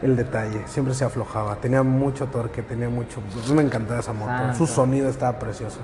el 0.03 0.17
detalle, 0.17 0.63
siempre 0.67 0.95
se 0.95 1.05
aflojaba, 1.05 1.57
tenía 1.57 1.83
mucho 1.83 2.27
torque, 2.27 2.63
tenía 2.63 2.89
mucho, 2.89 3.21
pues, 3.33 3.51
me 3.51 3.63
encantaba 3.63 4.01
esa 4.01 4.13
moto, 4.13 4.55
su 4.57 4.67
sonido 4.67 5.09
estaba 5.09 5.39
precioso. 5.39 5.79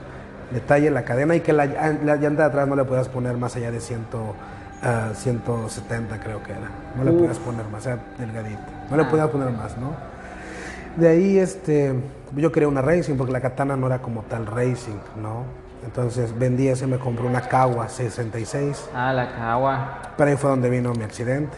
Detalle, 0.50 0.90
la 0.90 1.05
cadena 1.05 1.34
y 1.34 1.40
que 1.40 1.52
la, 1.52 1.66
llanta 1.66 2.43
de 2.43 2.44
atrás 2.44 2.69
no 2.69 2.76
le 2.76 2.84
podías 2.84 3.08
poner 3.08 3.37
más 3.37 3.56
allá 3.56 3.70
de 3.70 3.81
100, 3.81 4.06
170 5.14 6.14
ah, 6.14 6.20
creo 6.22 6.43
que 6.43 6.52
era, 6.52 6.69
no 6.96 7.05
le 7.05 7.12
podías 7.12 7.38
poner 7.38 7.66
más, 7.66 7.87
era 7.87 7.99
delgadita, 8.19 8.87
no 8.90 8.96
le 8.96 9.02
ah. 9.02 9.11
podías 9.11 9.28
poner 9.28 9.50
más, 9.50 9.76
¿no? 9.78 9.93
De 10.96 11.08
ahí 11.08 11.38
este, 11.38 11.93
yo 12.37 12.52
quería 12.52 12.69
una 12.69 12.82
racing 12.82 13.17
porque 13.17 13.32
la 13.32 13.40
katana 13.40 13.76
no 13.76 13.87
era 13.87 14.00
como 14.00 14.22
tal 14.22 14.46
racing, 14.46 14.99
¿no? 15.20 15.44
Entonces 15.84 16.38
vendí 16.38 16.69
ese, 16.69 16.87
me 16.87 16.99
compré 16.99 17.26
una 17.26 17.43
Kawa 17.43 17.88
66. 17.88 18.90
Ah, 18.94 19.12
la 19.12 19.34
Kawa. 19.34 20.02
Pero 20.17 20.31
ahí 20.31 20.37
fue 20.37 20.50
donde 20.50 20.70
vino 20.70 20.93
mi 20.93 21.02
accidente. 21.02 21.56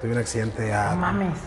Tuve 0.00 0.12
un 0.12 0.18
accidente 0.18 0.72
a 0.72 0.96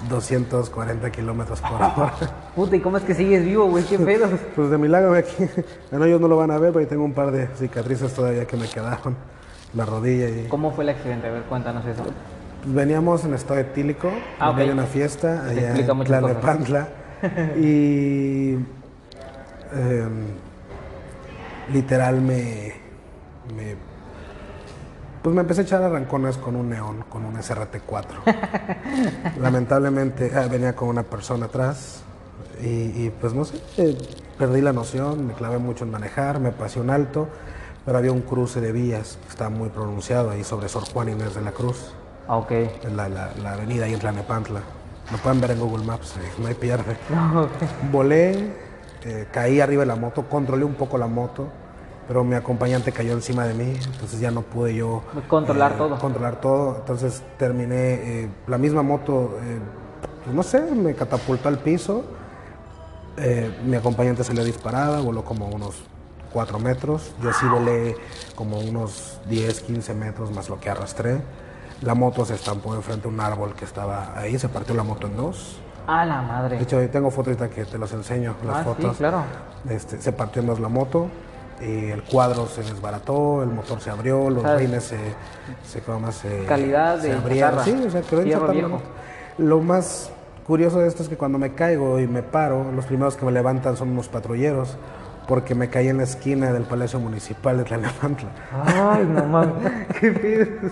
240 0.10 1.10
kilómetros 1.12 1.62
por 1.62 1.74
hora. 1.74 2.14
Puta, 2.56 2.76
¿y 2.76 2.82
cómo 2.82 2.98
es 2.98 3.04
que 3.04 3.14
sigues 3.14 3.46
vivo, 3.46 3.66
güey? 3.68 3.86
¿Qué 3.86 3.98
pedo? 3.98 4.28
pues 4.56 4.70
de 4.70 4.78
milagro, 4.78 5.14
aquí. 5.14 5.48
Bueno, 5.90 6.06
ellos 6.06 6.20
no 6.20 6.28
lo 6.28 6.36
van 6.36 6.52
a 6.52 6.58
ver, 6.58 6.74
pero 6.74 6.86
tengo 6.86 7.06
un 7.06 7.14
par 7.14 7.32
de 7.32 7.48
cicatrices 7.56 8.14
todavía 8.14 8.46
que 8.46 8.58
me 8.58 8.68
quedaron. 8.68 9.16
La 9.74 9.86
rodilla 9.86 10.28
y... 10.28 10.48
¿Cómo 10.50 10.72
fue 10.72 10.84
el 10.84 10.90
accidente? 10.90 11.28
A 11.28 11.32
ver, 11.32 11.44
cuéntanos 11.44 11.86
eso. 11.86 12.04
Pues 12.04 12.76
veníamos 12.76 13.24
en 13.24 13.34
estado 13.34 13.62
etílico, 13.62 14.12
ah, 14.38 14.50
okay. 14.50 14.70
una 14.70 14.84
fiesta 14.84 15.46
allá 15.46 15.74
en 15.76 16.04
Tlalnepantla. 16.04 16.88
y... 17.58 18.58
Em, 19.74 20.26
literal 21.72 22.20
me, 22.20 22.74
me 23.56 23.91
pues 25.22 25.36
me 25.36 25.42
empecé 25.42 25.62
a 25.62 25.64
echar 25.64 25.84
arrancones 25.84 26.38
con 26.38 26.56
un 26.56 26.70
neón, 26.70 27.06
con 27.08 27.26
un 27.26 27.36
SRT4. 27.36 29.36
Lamentablemente 29.40 30.32
ah, 30.36 30.48
venía 30.50 30.76
con 30.76 30.90
una 30.90 31.04
persona 31.04 31.46
atrás 31.46 32.04
y, 32.64 33.10
pues 33.10 33.34
no 33.34 33.44
sé, 33.44 33.60
eh, 33.78 33.98
perdí 34.38 34.62
la 34.62 34.72
noción, 34.72 35.26
me 35.26 35.34
clavé 35.34 35.58
mucho 35.58 35.84
en 35.84 35.90
manejar, 35.90 36.40
me 36.40 36.52
pasé 36.52 36.80
un 36.80 36.92
alto, 36.92 37.28
pero 37.86 37.98
había 37.98 38.12
un 38.12 38.22
cruce 38.22 38.62
de 38.62 38.72
vías 38.72 39.18
que 39.24 39.30
estaba 39.30 39.50
muy 39.50 39.70
pronunciado 39.70 40.30
ahí 40.30 40.44
sobre 40.44 40.70
Sor 40.70 40.84
Juan 40.92 41.10
Inés 41.10 41.34
de 41.34 41.42
la 41.42 41.52
Cruz. 41.52 41.94
Ah, 42.28 42.38
ok. 42.38 42.52
La, 42.96 43.10
la, 43.10 43.54
avenida 43.54 43.86
ahí 43.86 43.94
en 43.94 44.00
Tlanepantla. 44.00 44.62
Lo 45.12 45.18
pueden 45.18 45.42
ver 45.42 45.52
en 45.52 45.60
Google 45.60 45.84
Maps, 45.84 46.16
no 46.38 46.48
hay 46.48 46.54
pierde. 46.54 46.96
Volé, 47.92 48.54
eh, 49.04 49.28
caí 49.32 49.60
arriba 49.60 49.82
de 49.82 49.88
la 49.88 49.96
moto, 49.96 50.30
controlé 50.30 50.64
un 50.64 50.76
poco 50.76 51.00
la 51.00 51.08
moto 51.08 51.48
pero 52.08 52.24
mi 52.24 52.36
acompañante 52.36 52.92
cayó 52.92 53.14
encima 53.14 53.46
de 53.46 53.54
mí, 53.54 53.74
entonces 53.86 54.20
ya 54.20 54.32
no 54.32 54.42
pude 54.42 54.76
yo 54.76 55.04
controlar 55.28 55.74
eh, 55.74 55.76
todo. 55.78 56.00
Controlar 56.00 56.42
todo, 56.42 56.78
entonces 56.78 57.22
terminé 57.38 58.24
eh, 58.24 58.30
la 58.48 58.58
misma 58.58 58.82
moto, 58.82 59.38
eh, 59.42 59.60
pues 60.24 60.36
no 60.36 60.44
sé, 60.44 60.62
me 60.72 60.94
catapultó 60.94 61.48
al 61.48 61.60
piso, 61.60 62.04
mi 63.66 63.76
acompañante 63.76 64.24
salió 64.24 64.44
disparada, 64.44 65.00
voló 65.00 65.24
como 65.24 65.48
unos 65.48 65.84
4 66.34 66.60
metros, 66.60 67.14
yo 67.22 67.32
sí 67.34 67.46
volé 67.46 67.96
como 68.36 68.60
unos 68.60 69.20
10, 69.28 69.62
15 69.62 69.94
metros 69.94 70.32
más 70.32 70.50
lo 70.50 70.60
que 70.60 70.70
arrastré. 70.70 71.22
La 71.82 71.94
moto 71.94 72.26
se 72.26 72.36
estampó 72.36 72.74
enfrente 72.76 73.08
de 73.08 73.14
un 73.14 73.20
árbol 73.20 73.54
que 73.54 73.66
estaba 73.66 74.18
ahí, 74.18 74.40
se 74.40 74.50
partió 74.50 74.74
la 74.74 74.84
moto 74.84 75.08
en 75.08 75.18
dos. 75.18 75.60
Ah, 75.88 76.06
la 76.06 76.22
madre. 76.22 76.58
De 76.58 76.64
hecho, 76.64 76.80
tengo 76.90 77.12
fotos 77.12 77.36
que 77.50 77.66
te 77.66 77.78
las 77.78 77.92
enseño, 77.92 78.36
las 78.46 78.58
ah, 78.58 78.64
fotos. 78.64 78.92
Sí, 78.92 78.98
claro. 79.00 79.24
Este, 79.68 80.02
se 80.02 80.12
partió 80.12 80.42
en 80.42 80.48
dos 80.48 80.60
la 80.60 80.70
moto 80.70 81.08
el 81.62 82.04
cuadro 82.04 82.48
se 82.48 82.64
desbarató, 82.64 83.44
el 83.44 83.50
motor 83.50 83.80
se 83.82 83.90
abrió, 83.90 84.30
los 84.30 84.44
rines 84.58 84.84
se, 84.84 84.98
se, 85.64 85.80
se, 85.80 86.46
calidad 86.46 87.00
se 87.00 87.12
abrieron. 87.14 87.64
Sí, 87.64 87.74
o 87.88 87.90
sea, 87.90 88.02
quedó 88.02 88.82
Lo 89.38 89.60
más 89.60 90.12
curioso 90.46 90.80
de 90.80 90.88
esto 90.88 91.04
es 91.04 91.10
que 91.10 91.18
cuando 91.18 91.38
me 91.38 91.54
caigo 91.54 92.00
y 92.00 92.08
me 92.08 92.24
paro, 92.24 92.72
los 92.72 92.86
primeros 92.86 93.16
que 93.16 93.26
me 93.26 93.32
levantan 93.32 93.78
son 93.78 93.90
unos 93.90 94.10
patrulleros, 94.10 94.78
porque 95.28 95.56
me 95.56 95.70
caí 95.70 95.88
en 95.88 95.98
la 95.98 96.04
esquina 96.04 96.52
del 96.52 96.64
Palacio 96.64 97.00
Municipal 97.00 97.58
de 97.58 97.64
Tlalnepantla. 97.64 98.30
Ay, 98.66 99.06
no 99.06 99.24
mames, 99.26 99.88
qué 100.00 100.12
pedo. 100.12 100.70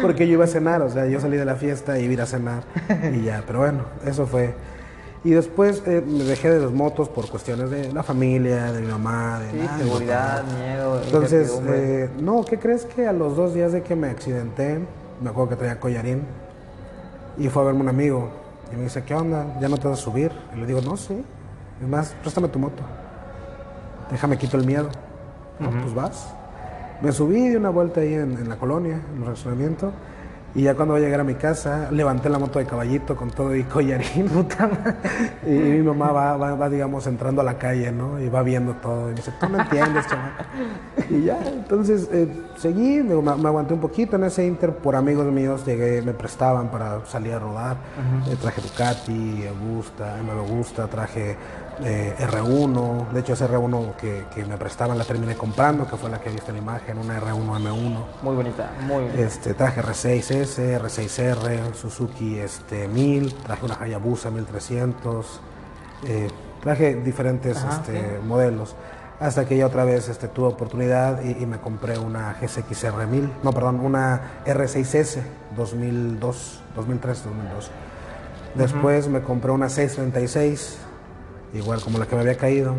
Porque 0.00 0.26
yo 0.26 0.34
iba 0.34 0.44
a 0.44 0.48
cenar, 0.48 0.82
o 0.82 0.88
sea, 0.88 1.06
yo 1.06 1.20
salí 1.20 1.36
de 1.36 1.44
la 1.44 1.56
fiesta 1.56 1.98
y 1.98 2.04
iba 2.04 2.22
a 2.22 2.26
cenar 2.26 2.62
y 3.12 3.22
ya, 3.22 3.42
pero 3.46 3.60
bueno, 3.60 3.82
eso 4.04 4.26
fue. 4.26 4.54
Y 5.24 5.30
después 5.30 5.82
eh, 5.86 6.02
me 6.06 6.22
dejé 6.24 6.50
de 6.50 6.60
las 6.60 6.70
motos 6.70 7.08
por 7.08 7.28
cuestiones 7.28 7.70
de 7.70 7.92
la 7.92 8.02
familia, 8.02 8.72
de 8.72 8.80
mi 8.80 8.86
mamá, 8.86 9.40
de 9.40 9.50
Sí, 9.50 9.56
nada, 9.56 9.78
seguridad, 9.78 10.44
miedo. 10.56 11.02
Entonces, 11.02 11.60
eh, 11.66 12.08
no, 12.20 12.44
¿qué 12.44 12.58
crees 12.58 12.84
que 12.84 13.06
a 13.06 13.12
los 13.12 13.36
dos 13.36 13.52
días 13.52 13.72
de 13.72 13.82
que 13.82 13.96
me 13.96 14.08
accidenté, 14.08 14.78
me 15.20 15.30
acuerdo 15.30 15.50
que 15.50 15.56
traía 15.56 15.80
collarín 15.80 16.22
y 17.36 17.48
fue 17.48 17.62
a 17.62 17.66
verme 17.66 17.80
un 17.80 17.88
amigo 17.88 18.28
y 18.72 18.76
me 18.76 18.84
dice, 18.84 19.02
¿qué 19.02 19.14
onda? 19.14 19.58
¿Ya 19.60 19.68
no 19.68 19.76
te 19.76 19.88
vas 19.88 19.98
a 19.98 20.02
subir? 20.02 20.30
Y 20.54 20.60
le 20.60 20.66
digo, 20.66 20.80
no, 20.82 20.96
sí. 20.96 21.24
Es 21.80 21.88
más, 21.88 22.14
préstame 22.22 22.48
tu 22.48 22.58
moto. 22.58 22.82
Déjame 24.10 24.38
quito 24.38 24.56
el 24.56 24.64
miedo. 24.66 24.88
No, 25.58 25.70
pues 25.70 25.94
vas. 25.94 26.28
Me 27.00 27.12
subí, 27.12 27.48
di 27.48 27.56
una 27.56 27.70
vuelta 27.70 28.00
ahí 28.00 28.14
en, 28.14 28.32
en 28.32 28.48
la 28.48 28.56
colonia, 28.56 29.00
en 29.14 29.22
el 29.22 29.26
racionamiento. 29.26 29.92
Y 30.54 30.62
ya 30.62 30.74
cuando 30.74 30.94
voy 30.94 31.02
a 31.02 31.04
llegar 31.04 31.20
a 31.20 31.24
mi 31.24 31.34
casa, 31.34 31.88
levanté 31.90 32.28
la 32.30 32.38
moto 32.38 32.58
de 32.58 32.64
caballito 32.64 33.14
con 33.16 33.30
todo 33.30 33.54
y 33.54 33.62
collarín. 33.64 34.28
y, 35.46 35.50
mi 35.50 35.82
mamá 35.82 36.10
va, 36.10 36.36
va, 36.36 36.54
va, 36.54 36.68
digamos, 36.68 37.06
entrando 37.06 37.42
a 37.42 37.44
la 37.44 37.58
calle, 37.58 37.92
¿no? 37.92 38.18
Y 38.18 38.28
va 38.28 38.42
viendo 38.42 38.74
todo. 38.74 39.08
Y 39.08 39.10
me 39.10 39.14
dice, 39.16 39.32
tú 39.38 39.48
no 39.48 39.60
entiendes, 39.60 40.06
chaval. 40.06 40.32
y 41.10 41.24
ya, 41.24 41.38
entonces 41.46 42.08
eh, 42.12 42.28
seguí, 42.56 43.02
me, 43.02 43.14
me 43.20 43.48
aguanté 43.48 43.74
un 43.74 43.80
poquito 43.80 44.16
en 44.16 44.24
ese 44.24 44.46
inter. 44.46 44.74
Por 44.74 44.96
amigos 44.96 45.26
míos 45.26 45.64
llegué, 45.66 46.02
me 46.02 46.14
prestaban 46.14 46.70
para 46.70 47.04
salir 47.06 47.34
a 47.34 47.38
rodar. 47.38 47.76
Eh, 48.28 48.36
traje 48.40 48.62
Ducati, 48.62 49.46
Augusta, 49.46 50.16
me 50.24 50.56
gusta, 50.56 50.86
traje 50.86 51.36
eh, 51.84 52.14
R1. 52.18 53.10
De 53.10 53.20
hecho, 53.20 53.32
ese 53.34 53.48
R1 53.48 53.96
que, 53.96 54.26
que, 54.34 54.44
me 54.44 54.56
prestaban 54.56 54.98
la 54.98 55.04
terminé 55.04 55.36
comprando, 55.36 55.86
que 55.86 55.96
fue 55.96 56.10
la 56.10 56.20
que 56.20 56.30
viste 56.30 56.50
en 56.50 56.56
la 56.56 56.62
imagen, 56.62 56.98
una 56.98 57.20
R1 57.20 57.60
M1. 57.60 58.04
Muy 58.22 58.36
bonita, 58.36 58.70
muy 58.82 59.04
bonita. 59.04 59.20
Este, 59.20 59.54
traje 59.54 59.82
R6S, 59.82 60.80
R6R, 60.80 61.74
Suzuki 61.74 62.38
este, 62.38 62.88
1000, 62.88 63.34
traje 63.34 63.64
una 63.64 63.76
Hayabusa 63.80 64.30
1300, 64.30 65.40
eh, 66.06 66.28
traje 66.62 66.96
diferentes 66.96 67.56
Ajá, 67.58 67.76
este, 67.76 67.92
sí. 67.92 68.26
modelos. 68.26 68.74
Hasta 69.20 69.46
que 69.46 69.56
ya 69.56 69.66
otra 69.66 69.84
vez 69.84 70.08
este, 70.08 70.28
tuve 70.28 70.46
oportunidad 70.48 71.22
y, 71.22 71.42
y 71.42 71.46
me 71.46 71.58
compré 71.58 71.98
una 71.98 72.36
GSX-R 72.40 73.06
1000, 73.06 73.32
no, 73.42 73.52
perdón, 73.52 73.80
una 73.80 74.42
R6S 74.46 75.22
2002, 75.56 76.62
2003, 76.76 77.24
2002. 77.24 77.70
Después 78.54 79.08
me 79.08 79.20
compré 79.20 79.52
una 79.52 79.68
636, 79.68 80.78
igual 81.54 81.80
como 81.80 81.98
la 81.98 82.06
que 82.06 82.14
me 82.14 82.22
había 82.22 82.36
caído, 82.36 82.74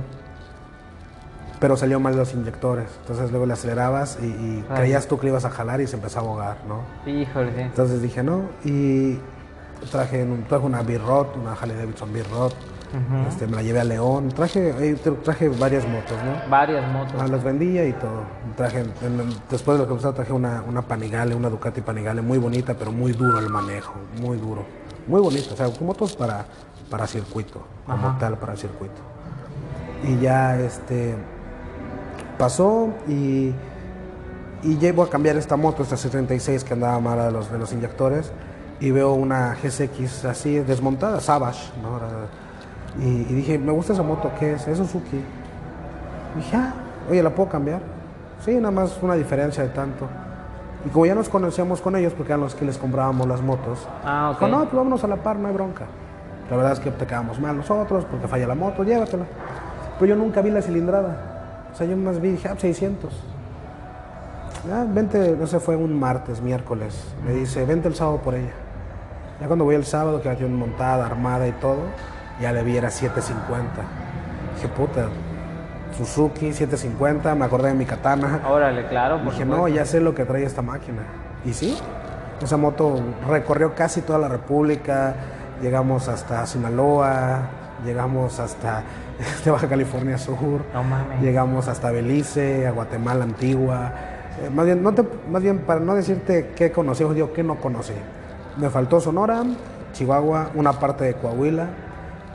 pero 1.60 1.76
salió 1.76 2.00
mal 2.00 2.16
los 2.16 2.34
inyectores. 2.34 2.88
Entonces 3.02 3.32
luego 3.32 3.46
le 3.46 3.54
acelerabas 3.54 4.18
y, 4.22 4.64
creías 4.76 5.08
tú 5.08 5.18
que 5.18 5.26
le 5.26 5.32
ibas 5.32 5.46
a 5.46 5.50
jalar 5.50 5.82
y 5.82 5.88
se 5.88 5.96
empezó 5.96 6.20
a 6.20 6.22
ahogar, 6.22 6.58
¿no? 6.68 6.82
Híjole, 7.12 7.52
sí. 7.56 7.62
Entonces 7.62 8.02
dije 8.02 8.24
no 8.24 8.44
y 8.64 9.18
traje, 9.92 10.26
traje 10.48 10.66
una 10.66 10.82
B-Rod, 10.84 11.28
una 11.42 11.54
Harley 11.54 11.76
Davidson 11.78 12.14
B-Rod, 12.14 12.54
este, 13.28 13.46
me 13.46 13.56
la 13.58 13.62
llevé 13.62 13.82
a 13.82 13.84
León, 13.84 14.30
traje, 14.30 14.74
tra- 15.04 15.22
traje 15.22 15.48
varias 15.48 15.86
motos, 15.88 16.18
¿no? 16.26 16.50
Varias 16.50 16.92
motos. 16.92 17.14
Ah, 17.20 17.28
las 17.28 17.44
vendía 17.44 17.86
y 17.86 17.94
todo. 17.94 18.24
Traje, 18.58 18.80
en- 18.80 19.36
después 19.50 19.78
de 19.78 19.84
lo 19.84 19.88
que 19.90 19.96
pasó, 19.96 20.12
traje 20.14 20.34
una, 20.34 20.64
una 20.68 20.82
Panigale, 20.82 21.36
una 21.36 21.50
Ducati 21.50 21.82
Panigale, 21.82 22.22
muy 22.24 22.40
bonita, 22.40 22.74
pero 22.74 22.92
muy 22.92 23.12
duro 23.12 23.38
el 23.38 23.50
manejo, 23.50 23.94
muy 24.20 24.38
duro. 24.38 24.64
Muy 25.06 25.22
bonita, 25.22 25.54
o 25.54 25.58
sea, 25.58 25.70
motos 25.82 26.16
para, 26.16 26.46
para 26.90 27.08
circuito, 27.08 27.62
como 27.86 28.08
Ajá. 28.10 28.18
tal 28.20 28.38
para 28.38 28.56
circuito. 28.56 29.02
Y 30.04 30.18
ya 30.20 30.58
este 30.60 31.16
pasó 32.38 32.90
y, 33.08 33.54
y 34.64 34.78
llevo 34.80 35.04
a 35.04 35.10
cambiar 35.10 35.36
esta 35.38 35.58
moto, 35.58 35.84
esta 35.84 35.98
76 35.98 36.64
que 36.64 36.74
andaba 36.74 37.00
mala 37.00 37.26
de 37.26 37.32
los, 37.32 37.52
de 37.52 37.58
los 37.58 37.72
inyectores, 37.74 38.32
y 38.80 38.92
veo 38.92 39.14
una 39.14 39.56
GSX 39.62 40.24
así 40.26 40.60
desmontada, 40.60 41.20
Savage, 41.20 41.72
¿no? 41.82 42.00
Y, 43.04 43.10
y 43.30 43.34
dije, 43.36 43.58
me 43.60 43.72
gusta 43.74 43.94
esa 43.94 44.04
moto, 44.04 44.32
¿qué 44.40 44.54
es? 44.54 44.68
Es 44.68 44.78
Suzuki. 44.78 45.18
Y 46.36 46.38
dije, 46.38 46.56
ah, 46.56 46.74
oye, 47.10 47.22
¿la 47.22 47.30
puedo 47.32 47.50
cambiar? 47.50 47.82
Sí, 48.44 48.56
nada 48.56 48.72
más 48.72 48.98
una 49.02 49.16
diferencia 49.16 49.64
de 49.64 49.70
tanto. 49.70 50.08
Y 50.86 50.90
como 50.90 51.06
ya 51.06 51.14
nos 51.14 51.28
conocíamos 51.28 51.82
con 51.82 51.98
ellos, 51.98 52.14
porque 52.14 52.32
eran 52.32 52.40
los 52.42 52.56
que 52.56 52.64
les 52.64 52.78
comprábamos 52.78 53.28
las 53.28 53.42
motos, 53.42 53.86
Ah, 54.06 54.32
ok. 54.34 54.40
dijo, 54.40 54.48
no, 54.50 54.60
pues 54.64 54.74
vámonos 54.74 55.04
a 55.04 55.08
la 55.08 55.18
par, 55.18 55.36
no 55.36 55.50
hay 55.50 55.54
bronca. 55.54 55.86
La 56.50 56.58
verdad 56.58 56.74
es 56.74 56.80
que 56.80 56.92
te 56.92 57.06
quedamos 57.06 57.40
mal 57.40 57.56
nosotros, 57.58 58.06
porque 58.10 58.28
falla 58.28 58.48
la 58.48 58.56
moto, 58.56 58.84
llévatela. 58.84 59.26
Pero 60.00 60.10
yo 60.10 60.16
nunca 60.16 60.42
vi 60.42 60.50
la 60.50 60.62
cilindrada. 60.62 61.68
O 61.72 61.76
sea, 61.76 61.86
yo 61.86 61.96
más 61.96 62.20
vi, 62.20 62.32
dije, 62.32 62.48
ah, 62.48 62.56
600. 62.58 63.14
Ah, 64.72 64.86
vente, 64.88 65.36
no 65.40 65.48
sé, 65.48 65.60
fue 65.60 65.76
un 65.76 65.98
martes, 66.00 66.42
miércoles. 66.42 67.14
Me 67.26 67.34
dice, 67.34 67.66
vente 67.66 67.88
el 67.88 67.96
sábado 67.96 68.18
por 68.18 68.34
ella. 68.36 68.52
Ya 69.40 69.48
cuando 69.48 69.64
voy 69.66 69.76
el 69.76 69.86
sábado, 69.86 70.22
que 70.22 70.30
la 70.30 70.36
tiene 70.36 70.54
montada, 70.56 71.06
armada 71.06 71.48
y 71.48 71.52
todo, 71.54 71.78
ya 72.42 72.52
le 72.52 72.64
vi, 72.64 72.76
era 72.78 72.90
750. 72.90 73.68
Dije, 74.56 74.68
puta, 74.70 75.06
Suzuki 75.98 76.52
750, 76.52 77.36
me 77.36 77.46
acordé 77.46 77.70
de 77.70 77.74
mi 77.76 77.86
katana. 77.86 78.42
Órale, 78.50 78.88
claro. 78.88 79.16
por 79.18 79.26
Dije, 79.32 79.44
supuesto. 79.44 79.62
no, 79.62 79.68
ya 79.68 79.86
sé 79.86 80.02
lo 80.02 80.14
que 80.16 80.26
trae 80.26 80.44
esta 80.44 80.62
máquina. 80.62 81.04
Y 81.46 81.54
sí, 81.54 81.78
esa 82.42 82.58
moto 82.58 83.00
recorrió 83.30 83.76
casi 83.76 84.02
toda 84.02 84.20
la 84.20 84.28
República, 84.28 85.14
llegamos 85.62 86.08
hasta 86.08 86.46
Sinaloa, 86.46 87.42
llegamos 87.86 88.40
hasta 88.40 88.84
Baja 89.46 89.68
California 89.68 90.18
Sur, 90.18 90.62
No 90.74 90.84
mames. 90.84 91.22
llegamos 91.22 91.68
hasta 91.68 91.92
Belice, 91.92 92.68
a 92.68 92.72
Guatemala 92.72 93.24
Antigua. 93.24 93.92
Eh, 94.44 94.50
más, 94.50 94.66
bien, 94.66 94.82
no 94.84 94.94
te- 94.94 95.06
más 95.30 95.42
bien, 95.42 95.60
para 95.60 95.80
no 95.80 95.96
decirte 95.96 96.52
qué 96.56 96.72
conocí, 96.72 97.04
os 97.04 97.14
digo 97.16 97.34
qué 97.34 97.44
no 97.44 97.56
conocí. 97.56 97.94
Me 98.58 98.70
faltó 98.70 99.00
Sonora, 99.00 99.44
Chihuahua, 99.94 100.52
una 100.56 100.74
parte 100.74 101.04
de 101.06 101.14
Coahuila, 101.16 101.68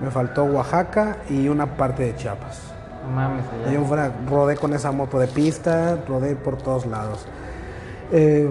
me 0.01 0.11
faltó 0.11 0.45
Oaxaca 0.45 1.17
y 1.31 1.49
una 1.49 1.67
parte 1.77 2.03
de 2.05 2.17
Chiapas. 2.17 2.61
No 3.07 3.15
mames, 3.15 3.45
en 3.69 3.85
fuera 3.85 4.11
rodé 4.29 4.57
con 4.57 4.73
esa 4.73 4.91
moto 4.91 5.19
de 5.19 5.27
pista, 5.29 5.99
rodé 6.09 6.37
por 6.37 6.57
todos 6.57 6.87
lados. 6.87 7.27
Eh, 8.13 8.49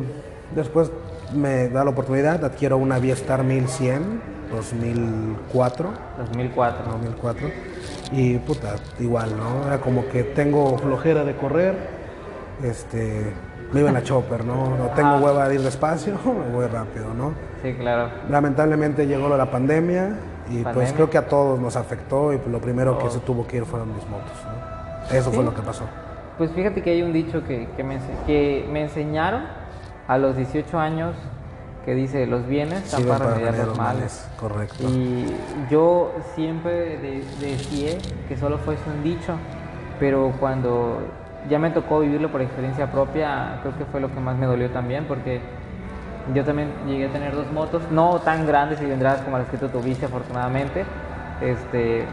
después 0.55 0.91
me 1.33 1.69
da 1.69 1.83
la 1.83 1.89
oportunidad, 1.91 2.43
adquiero 2.45 2.77
una 2.77 2.99
Viestar 2.99 3.43
1100, 3.43 4.21
2004, 4.51 5.89
2004. 6.19 6.91
2004, 6.91 7.47
y 8.11 8.37
puta, 8.39 8.75
igual, 8.99 9.35
¿no? 9.37 9.67
Era 9.67 9.79
como 9.79 10.07
que 10.07 10.23
tengo 10.23 10.77
flojera 10.77 11.23
de 11.23 11.35
correr, 11.35 11.75
este, 12.63 13.33
me 13.71 13.79
iba 13.79 13.89
en 13.89 13.95
la 13.95 14.03
chopper, 14.03 14.45
¿no? 14.45 14.77
No 14.77 14.85
tengo 14.95 15.17
hueva 15.17 15.47
de 15.49 15.55
ir 15.55 15.61
despacio, 15.61 16.15
me 16.25 16.55
voy 16.55 16.67
rápido, 16.67 17.13
¿no? 17.13 17.33
Sí, 17.61 17.73
claro. 17.73 18.09
Lamentablemente 18.29 19.07
llegó 19.07 19.35
la 19.35 19.49
pandemia 19.49 20.15
y 20.49 20.55
pues 20.55 20.63
Pandemia. 20.65 20.93
creo 20.95 21.09
que 21.09 21.17
a 21.17 21.27
todos 21.27 21.59
nos 21.59 21.75
afectó 21.75 22.33
y 22.33 22.37
pues, 22.37 22.51
lo 22.51 22.59
primero 22.59 22.93
que 22.97 23.03
Todos. 23.05 23.13
se 23.13 23.19
tuvo 23.21 23.47
que 23.47 23.57
ir 23.57 23.65
fueron 23.65 23.93
mis 23.95 24.05
motos, 24.07 24.33
¿no? 24.45 25.15
Eso 25.17 25.31
fue 25.31 25.39
Sí. 25.39 25.45
lo 25.49 25.53
que 25.55 25.61
pasó. 25.61 25.85
Pues 26.37 26.51
fíjate 26.51 26.81
que 26.81 26.89
hay 26.91 27.01
un 27.03 27.13
dicho 27.13 27.43
que, 27.43 27.67
que 27.77 27.83
me, 27.83 27.99
que 28.25 28.67
me 28.71 28.83
enseñaron 28.83 29.43
a 30.07 30.17
los 30.17 30.35
18 30.35 30.79
años 30.79 31.15
que 31.85 31.93
dice 31.95 32.25
los 32.27 32.45
bienes 32.47 32.83
están 32.83 33.01
Sirven 33.01 33.17
para 33.17 33.29
remediar 33.35 33.67
los 33.67 33.77
males. 33.77 34.29
Correcto. 34.39 34.75
Y 34.87 35.35
yo 35.69 36.13
siempre 36.35 36.97
de- 36.97 37.23
decía 37.41 37.97
que 38.27 38.37
solo 38.37 38.57
fuese 38.59 38.81
un 38.89 39.03
dicho, 39.03 39.35
pero 39.99 40.31
cuando 40.39 40.99
ya 41.49 41.59
me 41.59 41.69
tocó 41.71 41.99
vivirlo 41.99 42.31
por 42.31 42.41
experiencia 42.41 42.89
propia, 42.91 43.59
creo 43.61 43.77
que 43.77 43.83
fue 43.85 43.99
lo 43.99 44.13
que 44.13 44.19
más 44.21 44.37
me 44.37 44.45
dolió 44.45 44.69
también, 44.71 45.05
porque 45.05 45.41
yo 46.33 46.45
también 46.45 46.69
llegué 46.87 47.07
a 47.07 47.09
tener 47.11 47.35
dos 47.35 47.51
motos, 47.51 47.81
no 47.91 48.19
tan 48.19 48.47
grandes 48.47 48.79
y 48.79 48.83
cilindradas 48.83 49.21
como 49.21 49.37
las 49.37 49.47
que 49.49 49.57
tú 49.57 49.67
tuviste 49.67 50.05
afortunadamente, 50.05 50.85
este, 51.41 52.05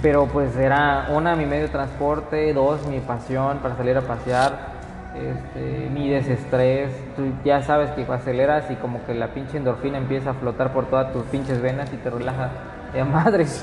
pero 0.00 0.26
pues 0.26 0.56
era 0.56 1.08
una 1.10 1.34
mi 1.34 1.44
medio 1.44 1.62
de 1.64 1.70
transporte, 1.70 2.52
dos 2.54 2.86
mi 2.86 3.00
pasión 3.00 3.58
para 3.58 3.76
salir 3.76 3.96
a 3.96 4.02
pasear, 4.02 4.79
este, 5.14 5.90
mi 5.90 6.08
desestrés, 6.08 6.90
tú 7.16 7.32
ya 7.44 7.62
sabes 7.62 7.90
que 7.90 8.02
aceleras 8.02 8.70
y 8.70 8.76
como 8.76 9.04
que 9.06 9.14
la 9.14 9.28
pinche 9.34 9.56
endorfina 9.56 9.98
empieza 9.98 10.30
a 10.30 10.34
flotar 10.34 10.72
por 10.72 10.86
todas 10.86 11.12
tus 11.12 11.24
pinches 11.24 11.60
venas 11.60 11.92
y 11.92 11.96
te 11.96 12.10
relaja 12.10 12.50
de 12.92 13.04
madre. 13.04 13.46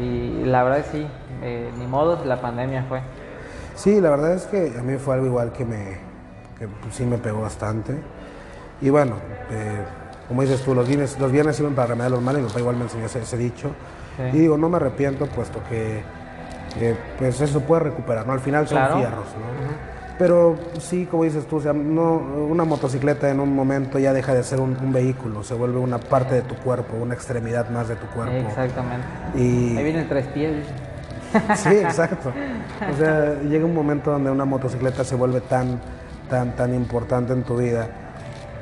Y 0.00 0.44
la 0.44 0.64
verdad 0.64 0.84
sí, 0.90 1.06
eh, 1.42 1.70
ni 1.78 1.86
modo, 1.86 2.24
la 2.24 2.40
pandemia 2.40 2.84
fue. 2.88 3.00
Sí, 3.74 4.00
la 4.00 4.10
verdad 4.10 4.32
es 4.32 4.46
que 4.46 4.72
a 4.78 4.82
mí 4.82 4.96
fue 4.96 5.14
algo 5.14 5.26
igual 5.26 5.52
que 5.52 5.64
me 5.64 5.98
que 6.58 6.68
pues, 6.68 6.94
sí 6.94 7.04
me 7.04 7.18
pegó 7.18 7.42
bastante. 7.42 7.94
Y 8.80 8.90
bueno, 8.90 9.16
eh, 9.50 9.84
como 10.26 10.42
dices 10.42 10.62
tú, 10.62 10.74
los 10.74 10.88
bienes, 10.88 11.18
los 11.18 11.30
bienes 11.30 11.56
sirven 11.56 11.74
para 11.74 11.88
remediar 11.88 12.12
los 12.12 12.22
males, 12.22 12.42
mi 12.42 12.48
papá 12.48 12.60
igual 12.60 12.76
me 12.76 12.84
enseñó 12.84 13.06
ese, 13.06 13.20
ese 13.20 13.36
dicho. 13.36 13.70
Sí. 14.16 14.36
Y 14.36 14.40
digo, 14.40 14.56
no 14.56 14.68
me 14.68 14.76
arrepiento 14.76 15.26
puesto 15.26 15.60
que, 15.68 16.02
que, 16.78 16.96
pues 17.18 17.40
eso 17.40 17.60
puede 17.60 17.84
recuperar, 17.84 18.26
¿no? 18.26 18.32
Al 18.32 18.40
final 18.40 18.66
son 18.66 18.78
Claro. 18.78 18.96
fierros, 18.96 19.26
¿no? 19.26 19.94
Pero 20.18 20.56
sí, 20.78 21.06
como 21.06 21.24
dices 21.24 21.44
tú, 21.46 21.56
o 21.56 21.60
sea, 21.60 21.72
no, 21.72 22.12
una 22.48 22.64
motocicleta 22.64 23.28
en 23.30 23.40
un 23.40 23.52
momento 23.52 23.98
ya 23.98 24.12
deja 24.12 24.32
de 24.32 24.44
ser 24.44 24.60
un, 24.60 24.76
un 24.80 24.92
vehículo, 24.92 25.42
se 25.42 25.54
vuelve 25.54 25.78
una 25.78 25.98
parte 25.98 26.36
de 26.36 26.42
tu 26.42 26.54
cuerpo, 26.54 26.96
una 26.96 27.14
extremidad 27.14 27.68
más 27.70 27.88
de 27.88 27.96
tu 27.96 28.06
cuerpo. 28.06 28.48
Exactamente. 28.48 29.04
Y, 29.34 29.76
Ahí 29.76 29.82
vienen 29.84 30.08
tres 30.08 30.26
pies. 30.28 30.66
Sí, 31.56 31.70
exacto. 31.70 32.32
O 32.92 32.96
sea, 32.96 33.40
llega 33.42 33.64
un 33.64 33.74
momento 33.74 34.12
donde 34.12 34.30
una 34.30 34.44
motocicleta 34.44 35.02
se 35.02 35.16
vuelve 35.16 35.40
tan, 35.40 35.80
tan, 36.30 36.54
tan 36.54 36.72
importante 36.72 37.32
en 37.32 37.42
tu 37.42 37.56
vida 37.56 37.88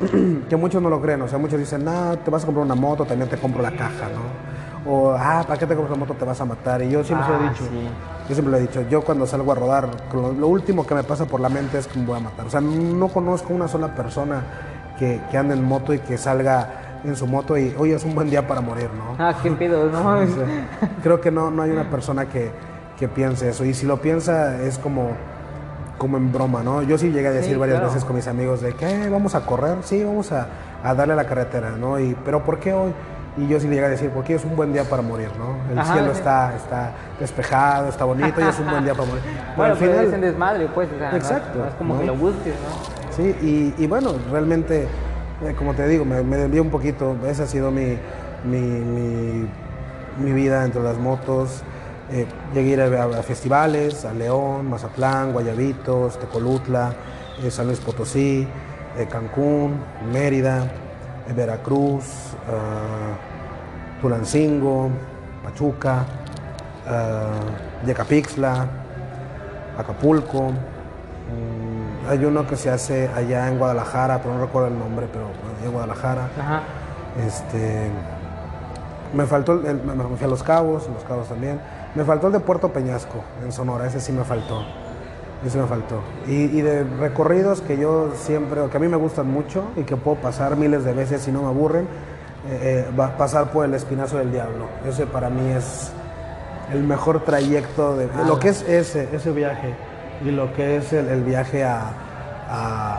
que 0.48 0.56
muchos 0.56 0.80
no 0.80 0.88
lo 0.88 0.98
creen. 1.02 1.20
O 1.20 1.28
sea, 1.28 1.36
muchos 1.36 1.58
dicen, 1.58 1.84
no, 1.84 2.18
te 2.18 2.30
vas 2.30 2.44
a 2.44 2.46
comprar 2.46 2.64
una 2.64 2.74
moto, 2.74 3.04
también 3.04 3.28
te 3.28 3.36
compro 3.36 3.60
la 3.60 3.72
caja, 3.72 4.08
¿no? 4.08 4.51
O, 4.86 5.12
ah, 5.16 5.44
¿para 5.46 5.58
qué 5.58 5.66
te 5.66 5.74
compras 5.74 5.96
la 5.98 6.04
moto? 6.04 6.14
Te 6.14 6.24
vas 6.24 6.40
a 6.40 6.44
matar. 6.44 6.82
Y 6.82 6.90
yo 6.90 7.04
siempre 7.04 7.28
lo 7.28 7.34
he 7.34 7.46
Ah, 7.46 7.50
dicho. 7.50 7.64
sí. 7.64 7.88
Yo 8.28 8.34
siempre 8.34 8.52
lo 8.52 8.58
he 8.58 8.60
dicho, 8.62 8.82
yo 8.88 9.02
cuando 9.02 9.26
salgo 9.26 9.52
a 9.52 9.54
rodar, 9.56 9.88
lo, 10.14 10.32
lo 10.32 10.48
último 10.48 10.86
que 10.86 10.94
me 10.94 11.02
pasa 11.02 11.24
por 11.26 11.40
la 11.40 11.48
mente 11.48 11.78
es 11.78 11.86
que 11.86 11.98
me 11.98 12.06
voy 12.06 12.16
a 12.18 12.20
matar. 12.20 12.46
O 12.46 12.50
sea, 12.50 12.60
no 12.60 13.08
conozco 13.08 13.52
una 13.52 13.66
sola 13.68 13.94
persona 13.94 14.42
que, 14.98 15.20
que 15.30 15.36
ande 15.38 15.54
en 15.54 15.64
moto 15.64 15.92
y 15.92 15.98
que 15.98 16.16
salga 16.16 17.00
en 17.04 17.16
su 17.16 17.26
moto 17.26 17.58
y, 17.58 17.74
oye, 17.78 17.94
es 17.94 18.04
un 18.04 18.14
buen 18.14 18.30
día 18.30 18.46
para 18.46 18.60
morir, 18.60 18.88
¿no? 18.96 19.16
Ah, 19.18 19.34
qué 19.42 19.50
pedo, 19.50 19.90
no 19.90 20.20
creo 21.02 21.20
que 21.20 21.30
no, 21.32 21.50
no 21.50 21.62
hay 21.62 21.72
una 21.72 21.90
persona 21.90 22.26
que, 22.26 22.52
que 22.96 23.08
piense 23.08 23.48
eso. 23.48 23.64
Y 23.64 23.74
si 23.74 23.86
lo 23.86 23.96
piensa 24.00 24.62
es 24.62 24.78
como, 24.78 25.10
como 25.98 26.16
en 26.16 26.32
broma, 26.32 26.62
¿no? 26.62 26.82
Yo 26.82 26.96
sí 26.98 27.10
llegué 27.10 27.26
a 27.28 27.32
decir 27.32 27.54
Sí, 27.54 27.58
varias 27.58 27.78
claro. 27.78 27.92
veces 27.92 28.04
con 28.04 28.14
mis 28.14 28.28
amigos 28.28 28.60
de 28.60 28.72
que 28.74 28.88
"Eh, 28.88 29.08
vamos 29.10 29.34
a 29.34 29.44
correr, 29.44 29.78
sí, 29.82 30.02
vamos 30.04 30.30
a, 30.30 30.46
a 30.84 30.94
darle 30.94 31.14
a 31.14 31.16
la 31.16 31.26
carretera, 31.26 31.72
¿no? 31.72 31.98
Y, 31.98 32.16
pero 32.24 32.44
¿por 32.44 32.58
qué 32.60 32.72
hoy? 32.72 32.92
Y 33.36 33.48
yo 33.48 33.58
sí 33.58 33.66
le 33.66 33.74
llegué 33.76 33.86
a 33.86 33.90
decir, 33.90 34.10
porque 34.10 34.34
es 34.34 34.44
un 34.44 34.54
buen 34.56 34.72
día 34.74 34.84
para 34.84 35.00
morir, 35.00 35.30
¿no? 35.38 35.56
El 35.72 35.78
Ajá, 35.78 35.94
cielo 35.94 36.12
sí. 36.12 36.18
está, 36.18 36.54
está 36.54 36.92
despejado, 37.18 37.88
está 37.88 38.04
bonito 38.04 38.40
y 38.40 38.44
es 38.44 38.58
un 38.58 38.70
buen 38.70 38.84
día 38.84 38.92
para 38.94 39.06
morir. 39.06 39.22
Pero 39.24 39.56
Bueno, 39.56 39.72
al 39.72 39.78
pero 39.78 39.92
final- 39.92 40.06
es 40.06 40.12
en 40.12 40.20
desmadre, 40.20 40.68
pues, 40.74 40.88
o 40.94 40.98
sea, 40.98 41.10
no- 41.12 41.16
Exacto, 41.16 41.58
no, 41.60 41.66
es 41.66 41.74
como 41.74 41.94
¿no? 41.94 42.00
que 42.00 42.06
lo 42.06 42.14
busques, 42.16 42.54
¿no? 42.54 43.12
Sí, 43.16 43.34
y, 43.78 43.82
y 43.82 43.86
bueno, 43.86 44.12
realmente, 44.30 44.82
eh, 44.82 45.54
como 45.56 45.72
te 45.74 45.86
digo, 45.88 46.04
me, 46.04 46.22
me 46.22 46.36
desvié 46.36 46.60
un 46.60 46.70
poquito. 46.70 47.16
Esa 47.26 47.44
ha 47.44 47.46
sido 47.46 47.70
mi, 47.70 47.96
mi, 48.44 48.58
mi- 48.60 49.48
mi 50.18 50.32
vida 50.32 50.64
entre 50.64 50.82
las 50.82 50.98
motos. 50.98 51.62
Eh, 52.10 52.26
llegué 52.52 52.82
a 52.82 52.86
ir 52.86 52.94
a, 52.96 53.04
a 53.04 53.22
festivales, 53.22 54.04
a 54.04 54.12
León, 54.12 54.68
Mazatlán, 54.68 55.32
Guayabitos, 55.32 56.18
Tecolutla, 56.18 56.92
eh, 57.42 57.50
San 57.50 57.66
Luis 57.66 57.80
Potosí, 57.80 58.46
eh, 58.98 59.06
Cancún, 59.10 59.76
Mérida, 60.12 60.66
Veracruz, 61.34 62.04
ah, 62.48 64.00
Tulancingo, 64.00 64.90
Pachuca, 65.44 66.04
ah, 66.86 67.26
Yecapixtla, 67.86 68.66
Acapulco. 69.78 70.50
Mm, 70.50 72.08
hay 72.10 72.24
uno 72.24 72.46
que 72.46 72.56
se 72.56 72.70
hace 72.70 73.08
allá 73.14 73.48
en 73.48 73.58
Guadalajara, 73.58 74.18
pero 74.22 74.34
no 74.34 74.40
recuerdo 74.40 74.68
el 74.68 74.78
nombre, 74.78 75.06
pero 75.12 75.26
allá 75.26 75.66
en 75.66 75.72
Guadalajara. 75.72 76.28
Ajá. 76.38 76.62
Este, 77.26 77.90
me 79.14 79.26
faltó, 79.26 79.52
el, 79.60 79.66
el- 79.66 79.82
me 79.82 79.94
me 79.94 80.16
fui 80.16 80.24
a 80.26 80.28
Los 80.28 80.42
Cabos, 80.42 80.88
Los 80.92 81.04
Cabos 81.04 81.28
también. 81.28 81.60
Me 81.94 82.04
faltó 82.04 82.28
el 82.28 82.32
de 82.32 82.40
Puerto 82.40 82.72
Peñasco, 82.72 83.22
en 83.44 83.52
Sonora, 83.52 83.86
ese 83.86 84.00
sí 84.00 84.12
me 84.12 84.24
faltó. 84.24 84.64
Ese 85.46 85.58
me 85.58 85.66
faltó. 85.66 86.00
Y, 86.28 86.34
y 86.44 86.60
de 86.62 86.84
recorridos 86.84 87.60
que 87.62 87.76
yo 87.76 88.12
siempre, 88.14 88.60
que 88.70 88.76
a 88.76 88.80
mí 88.80 88.86
me 88.88 88.96
gustan 88.96 89.28
mucho 89.30 89.64
y 89.76 89.82
que 89.82 89.96
puedo 89.96 90.18
pasar 90.18 90.56
miles 90.56 90.84
de 90.84 90.92
veces 90.92 91.26
y 91.26 91.32
no 91.32 91.42
me 91.42 91.48
aburren, 91.48 91.84
eh, 92.48 92.86
eh, 92.88 92.90
va 92.98 93.16
pasar 93.16 93.50
por 93.50 93.64
el 93.64 93.74
Espinazo 93.74 94.18
del 94.18 94.30
Diablo. 94.30 94.66
Ese 94.88 95.06
para 95.06 95.30
mí 95.30 95.50
es 95.50 95.92
el 96.72 96.84
mejor 96.84 97.20
trayecto 97.24 97.96
de 97.96 98.08
lo 98.26 98.38
que 98.38 98.48
es 98.50 98.62
ese, 98.68 99.08
ese 99.12 99.30
viaje 99.32 99.74
y 100.24 100.30
lo 100.30 100.52
que 100.54 100.76
es 100.76 100.92
el, 100.92 101.08
el 101.08 101.22
viaje 101.24 101.64
a, 101.64 101.80
a, 102.48 102.98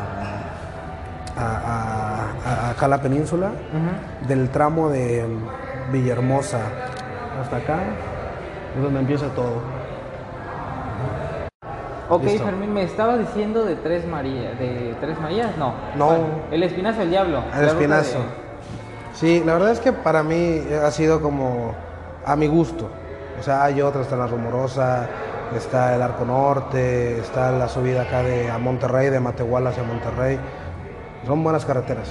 a- 1.37 1.57
a- 1.57 2.27
a- 2.45 2.69
acá 2.71 2.85
a 2.85 2.89
la 2.89 3.01
península, 3.01 3.51
del 4.27 4.49
tramo 4.49 4.89
de 4.89 5.25
Villahermosa 5.91 6.59
hasta 7.41 7.57
acá, 7.57 7.79
es 8.75 8.81
donde 8.83 8.99
empieza 8.99 9.27
todo. 9.29 9.61
Ok, 12.15 12.23
Listo. 12.23 12.45
Fermín, 12.45 12.73
me 12.73 12.83
estabas 12.83 13.19
diciendo 13.19 13.63
de 13.65 13.75
Tres 13.75 14.05
Marías, 14.07 14.57
¿de 14.59 14.95
Tres 14.99 15.19
Marías? 15.19 15.57
No. 15.57 15.73
No. 15.95 16.15
El 16.51 16.63
Espinazo 16.63 16.99
del 16.99 17.09
Diablo. 17.11 17.43
El 17.57 17.65
espinazo. 17.67 18.19
de- 18.19 18.43
Sí, 19.13 19.43
la 19.45 19.53
verdad 19.53 19.71
es 19.71 19.79
que 19.79 19.93
para 19.93 20.23
mí 20.23 20.61
ha 20.83 20.89
sido 20.91 21.21
como 21.21 21.73
a 22.25 22.35
mi 22.35 22.47
gusto. 22.47 22.89
O 23.39 23.43
sea, 23.43 23.63
hay 23.63 23.81
otras, 23.81 24.05
está 24.05 24.15
la 24.15 24.25
Rumorosa, 24.27 25.07
está 25.55 25.95
el 25.95 26.01
Arco 26.01 26.25
Norte, 26.25 27.19
está 27.19 27.51
la 27.51 27.67
subida 27.67 28.03
acá 28.03 28.23
de 28.23 28.49
a 28.49 28.57
Monterrey, 28.57 29.09
de 29.09 29.19
Matehuala 29.19 29.69
hacia 29.69 29.83
Monterrey. 29.83 30.39
Son 31.27 31.43
buenas 31.43 31.63
carreteras. 31.65 32.09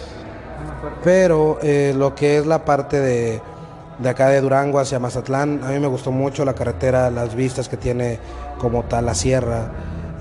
Pero 1.03 1.59
eh, 1.63 1.93
lo 1.97 2.15
que 2.15 2.39
es 2.39 2.47
la 2.47 2.65
parte 2.65 3.01
de, 3.01 3.41
de 3.99 4.09
acá 4.09 4.29
de 4.29 4.41
Durango 4.41 4.79
hacia 4.79 4.99
Mazatlán, 4.99 5.61
a 5.65 5.69
mí 5.69 5.79
me 5.81 5.87
gustó 5.89 6.13
mucho 6.13 6.45
la 6.45 6.55
carretera, 6.55 7.11
las 7.11 7.35
vistas 7.35 7.69
que 7.69 7.77
tiene 7.77 8.19
como 8.59 8.85
tal 8.85 9.07
la 9.07 9.15
sierra. 9.15 9.67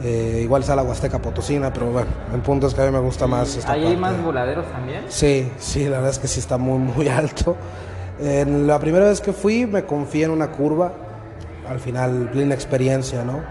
Eh, 0.04 0.42
igual 0.44 0.62
está 0.64 0.76
la 0.76 0.84
Huasteca 0.84 1.20
Potosina, 1.20 1.72
pero 1.72 1.92
bueno, 1.92 2.08
el 2.34 2.42
punto 2.42 2.68
es 2.68 2.74
que 2.74 2.82
a 2.82 2.86
mí 2.86 2.92
me 2.92 3.00
gusta 3.00 3.28
más 3.28 3.56
esta 3.56 3.74
¿Ahí 3.74 3.86
hay 3.86 3.98
más 3.98 4.22
voladeros 4.24 4.66
también? 4.72 5.04
Sí, 5.10 5.52
sí, 5.60 5.84
la 5.84 5.98
verdad 5.98 6.10
es 6.10 6.20
que 6.20 6.28
sí 6.28 6.40
está 6.40 6.58
muy, 6.58 6.80
muy 6.80 7.08
alto. 7.10 7.56
En 8.20 8.68
la 8.68 8.80
primera 8.80 9.06
vez 9.06 9.22
que 9.22 9.34
fui 9.34 9.66
me 9.66 9.86
confié 9.86 10.26
en 10.26 10.32
una 10.32 10.52
curva, 10.52 10.94
al 11.68 11.80
final, 11.80 12.30
plena 12.32 12.56
experiencia, 12.56 13.24
¿no? 13.24 13.42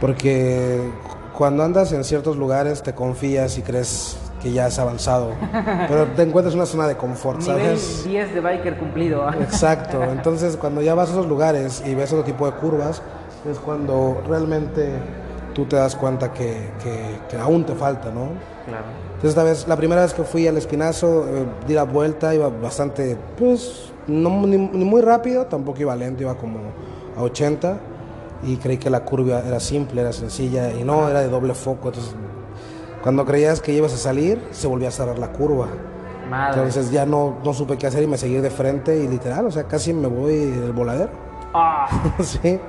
Porque 0.00 0.80
cuando 1.36 1.64
andas 1.64 1.92
en 1.92 2.04
ciertos 2.04 2.36
lugares 2.36 2.82
te 2.82 2.94
confías 2.94 3.58
y 3.58 3.62
crees 3.62 4.16
que 4.40 4.52
ya 4.52 4.66
has 4.66 4.78
avanzado, 4.78 5.32
pero 5.88 6.06
te 6.06 6.22
encuentras 6.22 6.54
en 6.54 6.60
una 6.60 6.66
zona 6.66 6.86
de 6.86 6.96
confort, 6.96 7.40
Nivel 7.40 7.60
¿sabes? 7.60 8.04
10 8.04 8.34
de 8.34 8.40
biker 8.40 8.78
cumplido. 8.78 9.28
Exacto, 9.40 10.04
entonces 10.04 10.56
cuando 10.56 10.82
ya 10.82 10.94
vas 10.94 11.08
a 11.08 11.12
esos 11.12 11.26
lugares 11.26 11.82
y 11.84 11.94
ves 11.96 12.12
otro 12.12 12.24
tipo 12.24 12.46
de 12.46 12.52
curvas, 12.52 13.02
es 13.50 13.58
cuando 13.58 14.22
realmente 14.28 14.92
tú 15.58 15.64
te 15.64 15.74
das 15.74 15.96
cuenta 15.96 16.32
que, 16.32 16.70
que- 16.80 17.18
que 17.28 17.36
aún 17.36 17.64
te 17.66 17.74
falta, 17.74 18.10
¿no? 18.12 18.28
Claro. 18.64 18.84
Entonces 19.06 19.30
esta 19.30 19.42
vez, 19.42 19.66
la 19.66 19.76
primera 19.76 20.02
vez 20.02 20.14
que 20.14 20.22
fui 20.22 20.46
al 20.46 20.56
Espinazo, 20.56 21.26
eh, 21.26 21.44
di 21.66 21.74
la 21.74 21.82
vuelta, 21.82 22.32
iba 22.32 22.48
bastante, 22.48 23.16
pues, 23.36 23.92
no, 24.06 24.46
ni, 24.46 24.56
ni 24.56 24.84
muy 24.84 25.02
rápido, 25.02 25.46
tampoco 25.46 25.80
iba 25.80 25.96
lento, 25.96 26.22
iba 26.22 26.36
como 26.36 26.60
a 27.16 27.22
80 27.22 27.76
y 28.44 28.56
creí 28.58 28.78
que 28.78 28.88
la 28.88 29.00
curva 29.04 29.40
era 29.44 29.58
simple, 29.58 30.00
era 30.00 30.12
sencilla 30.12 30.70
y 30.72 30.84
no, 30.84 31.08
era 31.08 31.22
de 31.22 31.28
doble 31.28 31.54
foco, 31.54 31.88
entonces 31.88 32.14
cuando 33.02 33.24
creías 33.24 33.60
que 33.60 33.72
ibas 33.72 33.92
a 33.92 33.96
salir, 33.96 34.40
se 34.52 34.68
volvía 34.68 34.88
a 34.88 34.92
cerrar 34.92 35.18
la 35.18 35.32
curva. 35.32 35.66
Madre. 36.30 36.58
Entonces 36.60 36.92
ya 36.92 37.04
no, 37.04 37.38
no 37.44 37.52
supe 37.52 37.76
qué 37.78 37.88
hacer 37.88 38.04
y 38.04 38.06
me 38.06 38.16
seguí 38.18 38.36
de 38.36 38.50
frente 38.50 38.96
y 38.96 39.08
literal, 39.08 39.44
o 39.46 39.50
sea, 39.50 39.64
casi 39.64 39.92
me 39.92 40.06
voy 40.06 40.36
del 40.52 40.70
voladero. 40.72 41.10
Ah, 41.52 41.88
sí. 42.22 42.60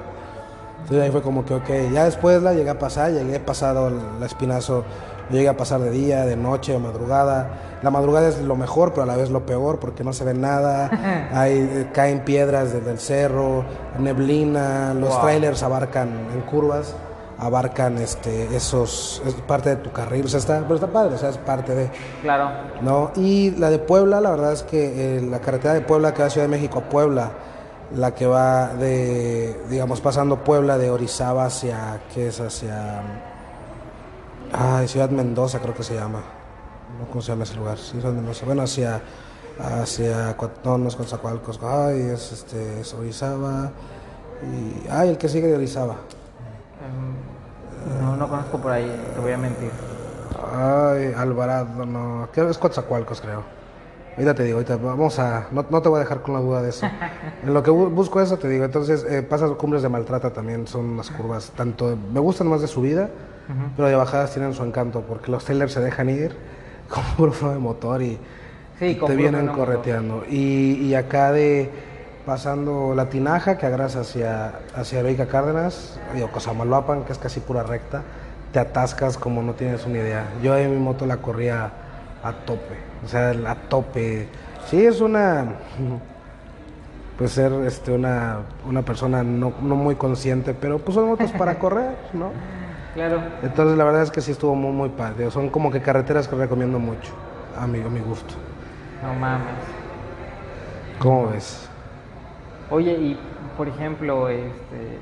Entonces 0.81 1.01
ahí 1.03 1.11
fue 1.11 1.21
como 1.21 1.45
que, 1.45 1.53
ok, 1.53 1.69
ya 1.93 2.05
después 2.05 2.41
la 2.41 2.53
llegué 2.53 2.69
a 2.71 2.79
pasar, 2.79 3.11
llegué 3.11 3.39
pasado 3.39 3.89
el 3.89 4.23
espinazo, 4.23 4.83
llegué 5.29 5.47
a 5.49 5.55
pasar 5.57 5.79
de 5.81 5.91
día, 5.91 6.25
de 6.25 6.35
noche, 6.35 6.71
de 6.73 6.79
madrugada. 6.79 7.49
La 7.83 7.91
madrugada 7.91 8.27
es 8.29 8.41
lo 8.41 8.55
mejor, 8.55 8.89
pero 8.91 9.03
a 9.03 9.05
la 9.05 9.15
vez 9.15 9.29
lo 9.29 9.45
peor 9.45 9.79
porque 9.79 10.03
no 10.03 10.13
se 10.13 10.23
ve 10.25 10.33
nada, 10.33 11.29
hay, 11.33 11.53
eh, 11.59 11.89
caen 11.93 12.21
piedras 12.25 12.73
desde 12.73 12.91
el 12.91 12.99
cerro, 12.99 13.63
neblina, 13.99 14.93
los 14.93 15.09
Wow. 15.09 15.21
trailers 15.21 15.61
abarcan 15.63 16.09
en 16.33 16.41
curvas, 16.41 16.95
abarcan 17.37 17.97
este, 17.99 18.55
esos, 18.55 19.21
es 19.25 19.33
parte 19.35 19.69
de 19.69 19.75
tu 19.77 19.91
carril, 19.91 20.25
o 20.25 20.27
sea, 20.27 20.39
está, 20.39 20.59
pero 20.63 20.75
está 20.75 20.87
padre, 20.87 21.15
o 21.15 21.17
sea, 21.17 21.29
es 21.29 21.37
parte 21.37 21.73
de... 21.75 21.89
claro. 22.21 22.49
¿no? 22.81 23.11
Y 23.15 23.51
la 23.51 23.69
de 23.69 23.79
Puebla, 23.79 24.19
la 24.19 24.31
verdad 24.31 24.51
es 24.53 24.63
que 24.63 25.17
eh, 25.17 25.21
la 25.21 25.39
carretera 25.39 25.73
de 25.73 25.81
Puebla 25.81 26.13
que 26.13 26.19
va 26.19 26.25
de 26.25 26.31
Ciudad 26.31 26.47
de 26.47 26.51
México 26.51 26.79
a 26.79 26.89
Puebla, 26.89 27.31
la 27.95 28.13
que 28.13 28.27
va 28.27 28.67
de, 28.75 29.59
digamos, 29.69 29.99
pasando 30.01 30.43
Puebla 30.43 30.77
de 30.77 30.89
Orizaba 30.91 31.45
hacia, 31.45 32.01
¿qué 32.13 32.27
es? 32.27 32.39
Hacia, 32.39 33.01
ay, 34.53 34.87
Ciudad 34.87 35.09
Mendoza 35.09 35.59
creo 35.59 35.73
que 35.73 35.83
se 35.83 35.95
llama. 35.95 36.21
No, 36.99 37.07
¿Cómo 37.07 37.21
se 37.21 37.31
llama 37.31 37.43
ese 37.43 37.55
lugar? 37.55 37.77
Sí, 37.77 37.91
Ciudad 37.99 38.13
Mendoza. 38.13 38.45
Bueno, 38.45 38.61
hacia, 38.63 39.01
hacia, 39.59 40.37
Cua- 40.37 40.51
no, 40.63 40.77
no 40.77 40.87
es 40.87 40.95
Coatzacoalcos, 40.95 41.59
ay, 41.63 42.01
es, 42.13 42.31
este, 42.31 42.81
es 42.81 42.93
Orizaba. 42.93 43.71
Y, 44.43 44.87
ay, 44.89 45.09
el 45.09 45.17
que 45.17 45.27
sigue 45.29 45.47
de 45.47 45.55
Orizaba. 45.55 45.95
No, 48.01 48.15
no 48.15 48.27
conozco 48.29 48.57
por 48.57 48.71
ahí, 48.71 49.11
te 49.15 49.19
voy 49.21 49.31
a 49.31 49.37
mentir. 49.37 49.71
Ay, 50.55 51.13
Alvarado, 51.17 51.85
no, 51.85 52.27
es 52.33 52.57
Coatzacoalcos, 52.57 53.21
creo. 53.21 53.43
Ahorita 54.19 54.35
te 54.35 54.43
digo, 54.43 54.57
ahorita 54.57 54.75
vamos 54.77 55.17
a, 55.17 55.47
no, 55.51 55.65
no 55.69 55.81
te 55.81 55.87
voy 55.87 55.97
a 55.97 55.99
dejar 56.01 56.21
con 56.21 56.33
la 56.33 56.41
duda 56.41 56.61
de 56.61 56.69
eso. 56.69 56.85
En 57.45 57.53
lo 57.53 57.63
que 57.63 57.71
bu- 57.71 57.89
busco 57.89 58.19
eso 58.21 58.37
te 58.37 58.49
digo, 58.49 58.65
entonces 58.65 59.05
eh, 59.09 59.21
pasas 59.23 59.49
cumbres 59.51 59.81
de 59.81 59.87
Maltrata 59.87 60.31
también, 60.31 60.67
son 60.67 60.85
unas 60.89 61.09
curvas, 61.09 61.51
tanto, 61.55 61.97
me 62.13 62.19
gustan 62.19 62.47
más 62.47 62.59
de 62.59 62.67
subida, 62.67 63.09
pero 63.77 63.87
de 63.87 63.95
bajadas 63.95 64.31
tienen 64.33 64.53
su 64.53 64.63
encanto, 64.63 65.01
porque 65.01 65.31
los 65.31 65.45
trailers 65.45 65.71
se 65.71 65.79
dejan 65.79 66.09
ir 66.09 66.35
con 66.89 67.01
puro 67.15 67.31
freno 67.31 67.53
de 67.53 67.59
motor 67.59 68.01
y 68.01 68.19
Sí, 68.77 68.95
te 69.07 69.15
vienen 69.15 69.47
correteando. 69.55 70.23
Y, 70.29 70.73
y 70.81 70.95
acá 70.95 71.31
de 71.31 71.69
pasando 72.25 72.93
la 72.95 73.09
tinaja 73.09 73.57
que 73.57 73.65
agarras 73.65 73.95
hacia, 73.95 74.53
hacia 74.75 74.99
Heroica 74.99 75.27
Cárdenas, 75.27 75.97
o 76.23 76.27
Cosamaloapan, 76.27 77.03
que 77.05 77.11
es 77.13 77.17
casi 77.17 77.39
pura 77.39 77.63
recta, 77.63 78.03
te 78.53 78.59
atascas 78.59 79.17
como 79.17 79.41
no 79.41 79.53
tienes 79.53 79.85
una 79.85 79.97
idea. 79.97 80.25
Yo 80.43 80.57
en 80.57 80.71
mi 80.71 80.77
moto 80.77 81.05
la 81.05 81.17
corría 81.17 81.71
a 82.23 82.31
tope, 82.45 82.75
o 83.03 83.07
sea, 83.07 83.31
a 83.31 83.55
tope. 83.55 84.27
Sí, 84.67 84.85
es 84.85 85.01
una. 85.01 85.55
Pues 87.17 87.31
ser 87.31 87.51
este, 87.65 87.91
una, 87.91 88.37
una 88.65 88.81
persona 88.81 89.23
no, 89.23 89.53
no 89.61 89.75
muy 89.75 89.95
consciente, 89.95 90.53
pero 90.53 90.79
pues 90.79 90.95
son 90.95 91.09
motos 91.09 91.31
para 91.31 91.59
correr, 91.59 91.97
¿no? 92.13 92.31
Claro. 92.93 93.21
Entonces 93.43 93.77
la 93.77 93.83
verdad 93.83 94.03
es 94.03 94.11
que 94.11 94.21
sí 94.21 94.31
estuvo 94.31 94.55
muy, 94.55 94.71
muy 94.71 94.89
padre. 94.89 95.29
Son 95.31 95.49
como 95.49 95.69
que 95.69 95.81
carreteras 95.81 96.27
que 96.27 96.35
recomiendo 96.35 96.79
mucho, 96.79 97.11
a 97.57 97.67
mi, 97.67 97.81
a 97.81 97.89
mi 97.89 97.99
gusto. 97.99 98.35
No 99.03 99.13
mames. 99.13 99.47
¿Cómo 100.99 101.27
ves? 101.29 101.69
Oye, 102.69 102.91
y 102.93 103.19
por 103.57 103.67
ejemplo, 103.67 104.29
este, 104.29 104.99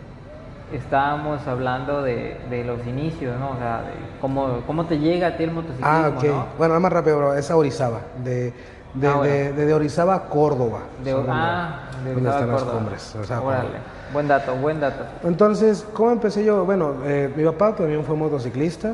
estábamos 0.72 1.46
hablando 1.48 2.02
de, 2.02 2.38
de 2.50 2.64
los 2.64 2.86
inicios, 2.86 3.40
¿no? 3.40 3.52
O 3.52 3.58
sea, 3.58 3.82
de 3.82 3.94
cómo, 4.22 4.62
cómo 4.68 4.86
te 4.86 5.00
llega 5.00 5.28
a 5.28 5.38
ti 5.38 5.44
el 5.44 5.52
motociclismo, 5.52 5.88
Ah, 5.90 6.12
ok. 6.16 6.24
¿no? 6.24 6.46
Bueno, 6.58 6.70
nada 6.74 6.80
más 6.82 6.94
rápido, 6.94 7.18
bro. 7.18 7.34
Es 7.36 7.50
a 7.52 7.56
Orizaba. 7.58 8.02
De, 8.24 8.54
de, 8.94 9.08
Ah, 9.08 9.16
bueno. 9.16 9.22
de, 9.24 9.54
de- 9.54 9.66
de 9.66 9.74
Orizaba 9.74 10.16
a 10.16 10.24
Córdoba. 10.26 10.80
De, 11.04 11.12
Son 11.12 11.26
donde- 11.26 11.42
ah, 11.42 11.80
de 12.04 12.14
donde 12.14 12.30
Orizaba, 12.30 12.36
están 12.36 12.50
las 12.52 12.62
Córdoba. 12.64 12.80
cumbres. 12.80 13.16
Orizaba, 13.16 13.42
Órale, 13.42 13.64
Córdoba. 13.64 13.80
buen 14.14 14.28
dato, 14.28 14.56
buen 14.56 14.80
dato. 14.80 15.04
Entonces, 15.24 15.88
¿cómo 15.94 16.12
empecé 16.12 16.44
yo? 16.44 16.66
Bueno, 16.66 16.96
eh, 17.06 17.32
mi 17.36 17.44
papá 17.46 17.76
también 17.76 18.04
fue 18.04 18.16
motociclista. 18.16 18.94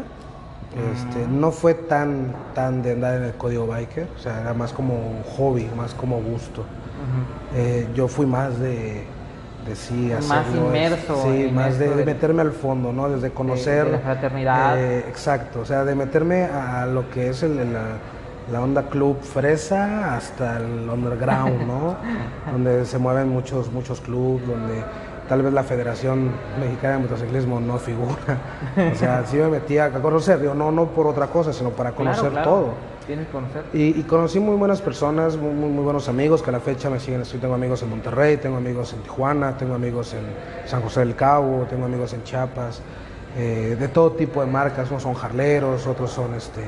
Este, 0.93 1.27
Mm. 1.27 1.39
no 1.39 1.51
fue 1.51 1.75
tan, 1.75 2.33
tan 2.55 2.81
de 2.81 2.93
andar 2.93 3.15
en 3.17 3.23
el 3.25 3.33
código 3.36 3.67
biker, 3.67 4.07
o 4.15 4.19
sea, 4.19 4.41
era 4.41 4.55
más 4.55 4.73
como 4.73 4.95
un 4.95 5.21
hobby, 5.38 5.69
más 5.77 5.93
como 5.93 6.17
gusto. 6.19 6.65
Eh, 7.55 7.88
yo 7.93 8.07
fui 8.07 8.25
más 8.25 8.57
de, 8.59 9.05
de 9.67 9.76
sí 9.76 10.12
Más 10.13 10.32
hacerlo, 10.32 10.67
inmerso 10.67 11.23
sí, 11.23 11.52
más 11.54 11.80
de, 11.80 11.88
meterme 12.06 12.41
al 12.41 12.52
fondo, 12.52 12.91
¿no? 12.91 13.10
Desde 13.10 13.32
conocer 13.32 13.86
de 13.86 13.91
la 13.93 13.99
fraternidad. 13.99 14.78
eh, 14.80 14.99
exacto, 15.08 15.62
o 15.62 15.65
sea, 15.65 15.84
de 15.86 15.95
meterme 15.95 16.43
a 16.45 16.86
lo 16.86 17.10
que 17.10 17.30
es 17.30 17.43
el- 17.43 17.71
la, 17.73 17.82
la 18.52 18.62
onda 18.62 18.84
club 18.89 19.21
fresa 19.21 20.15
hasta 20.17 20.58
el 20.58 20.89
underground, 20.89 21.65
¿no? 21.65 21.95
donde 22.52 22.86
se 22.86 22.97
mueven 22.97 23.30
muchos 23.30 23.71
muchos 23.71 24.02
clubs, 24.02 24.45
donde 24.45 24.84
tal 25.30 25.41
vez 25.41 25.54
la 25.54 25.63
Federación 25.63 26.32
Mexicana 26.60 26.95
de 26.97 27.04
Motociclismo 27.04 27.60
no 27.62 27.78
figura. 27.78 28.38
O 28.91 28.95
sea, 28.95 29.23
sí 29.26 29.38
me 29.38 29.47
metía 29.47 29.86
a 29.86 29.89
conocer, 29.91 30.41
digo, 30.41 30.54
no 30.54 30.71
no 30.71 30.88
por 30.88 31.08
otra 31.08 31.28
cosa, 31.28 31.54
sino 31.54 31.69
para 31.69 31.91
conocer 31.93 32.32
Claro, 32.32 32.34
claro. 32.34 32.49
todo. 32.49 32.92
Tienes 33.05 33.25
que 33.27 33.31
conocer. 33.33 33.63
Y, 33.73 33.99
y 33.99 34.03
conocí 34.03 34.39
muy 34.39 34.55
buenas 34.55 34.81
personas, 34.81 35.35
muy, 35.37 35.53
muy, 35.53 35.69
muy 35.69 35.83
buenos 35.83 36.07
amigos 36.07 36.41
que 36.41 36.49
a 36.49 36.53
la 36.53 36.59
fecha 36.59 36.89
me 36.89 36.99
siguen. 36.99 37.23
Yo 37.23 37.39
tengo 37.39 37.53
amigos 37.53 37.81
en 37.83 37.89
Monterrey, 37.89 38.37
tengo 38.37 38.57
amigos 38.57 38.93
en 38.93 38.99
Tijuana, 39.01 39.57
tengo 39.57 39.75
amigos 39.75 40.13
en 40.13 40.67
San 40.69 40.81
José 40.81 41.01
del 41.01 41.15
Cabo, 41.15 41.65
tengo 41.69 41.85
amigos 41.85 42.13
en 42.13 42.23
Chiapas, 42.23 42.81
eh, 43.37 43.75
de 43.79 43.87
todo 43.89 44.11
tipo 44.13 44.39
de 44.41 44.47
marcas. 44.47 44.89
Unos 44.89 45.03
son 45.03 45.13
jarleros, 45.15 45.85
otros 45.85 46.11
son 46.11 46.33
este, 46.35 46.61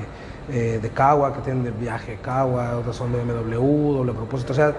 eh, 0.52 0.80
de 0.82 0.90
Cagua, 0.90 1.34
que 1.34 1.40
tienen 1.42 1.64
de 1.64 1.72
viaje 1.72 2.20
Cagua, 2.22 2.78
otros 2.78 2.96
son 2.98 3.12
de 3.14 3.20
BMW, 3.24 3.94
doble 3.94 4.12
propósito. 4.14 4.52
O 4.52 4.56
sea, 4.56 4.70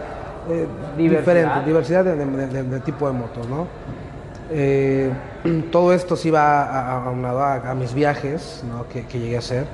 eh, 0.51 0.67
Diversidad. 0.97 1.19
diferente, 1.21 1.67
diversidad 1.67 2.05
de, 2.05 2.17
de- 2.17 2.47
de- 2.49 2.63
de 2.65 2.81
tipo 2.81 3.07
de 3.07 3.13
motos, 3.15 3.49
¿no? 3.49 3.67
Todo 5.73 5.93
esto 5.93 6.17
sí 6.17 6.31
va 6.31 6.63
a- 6.65 6.93
a- 6.99 7.05
aunado 7.07 7.41
a, 7.41 7.55
a 7.71 7.75
mis 7.75 7.95
viajes 7.95 8.63
¿no? 8.69 8.87
que, 8.89 9.05
que 9.07 9.19
llegué 9.19 9.37
a 9.37 9.39
hacer. 9.41 9.67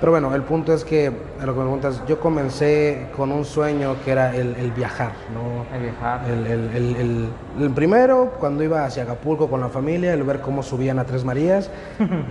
Pero 0.00 0.12
bueno, 0.12 0.34
el 0.34 0.42
punto 0.42 0.72
es 0.72 0.82
que, 0.84 1.08
a 1.08 1.44
lo 1.44 1.52
que 1.52 1.58
me 1.58 1.64
preguntas, 1.66 2.02
yo 2.08 2.18
comencé 2.20 3.08
con 3.14 3.30
un 3.32 3.44
sueño 3.44 3.96
que 4.02 4.12
era 4.12 4.34
el, 4.34 4.56
el 4.56 4.70
viajar, 4.72 5.12
¿no? 5.34 5.66
El 5.76 5.82
viajar. 5.82 6.22
El, 6.26 6.46
el- 6.46 7.28
el- 7.60 7.70
primero, 7.72 8.32
cuando 8.40 8.64
iba 8.64 8.84
hacia 8.86 9.02
Acapulco 9.02 9.50
con 9.50 9.60
la 9.60 9.68
familia, 9.68 10.14
el 10.14 10.22
ver 10.22 10.40
cómo 10.40 10.62
subían 10.62 10.98
a 10.98 11.04
Tres 11.04 11.24
Marías, 11.24 11.70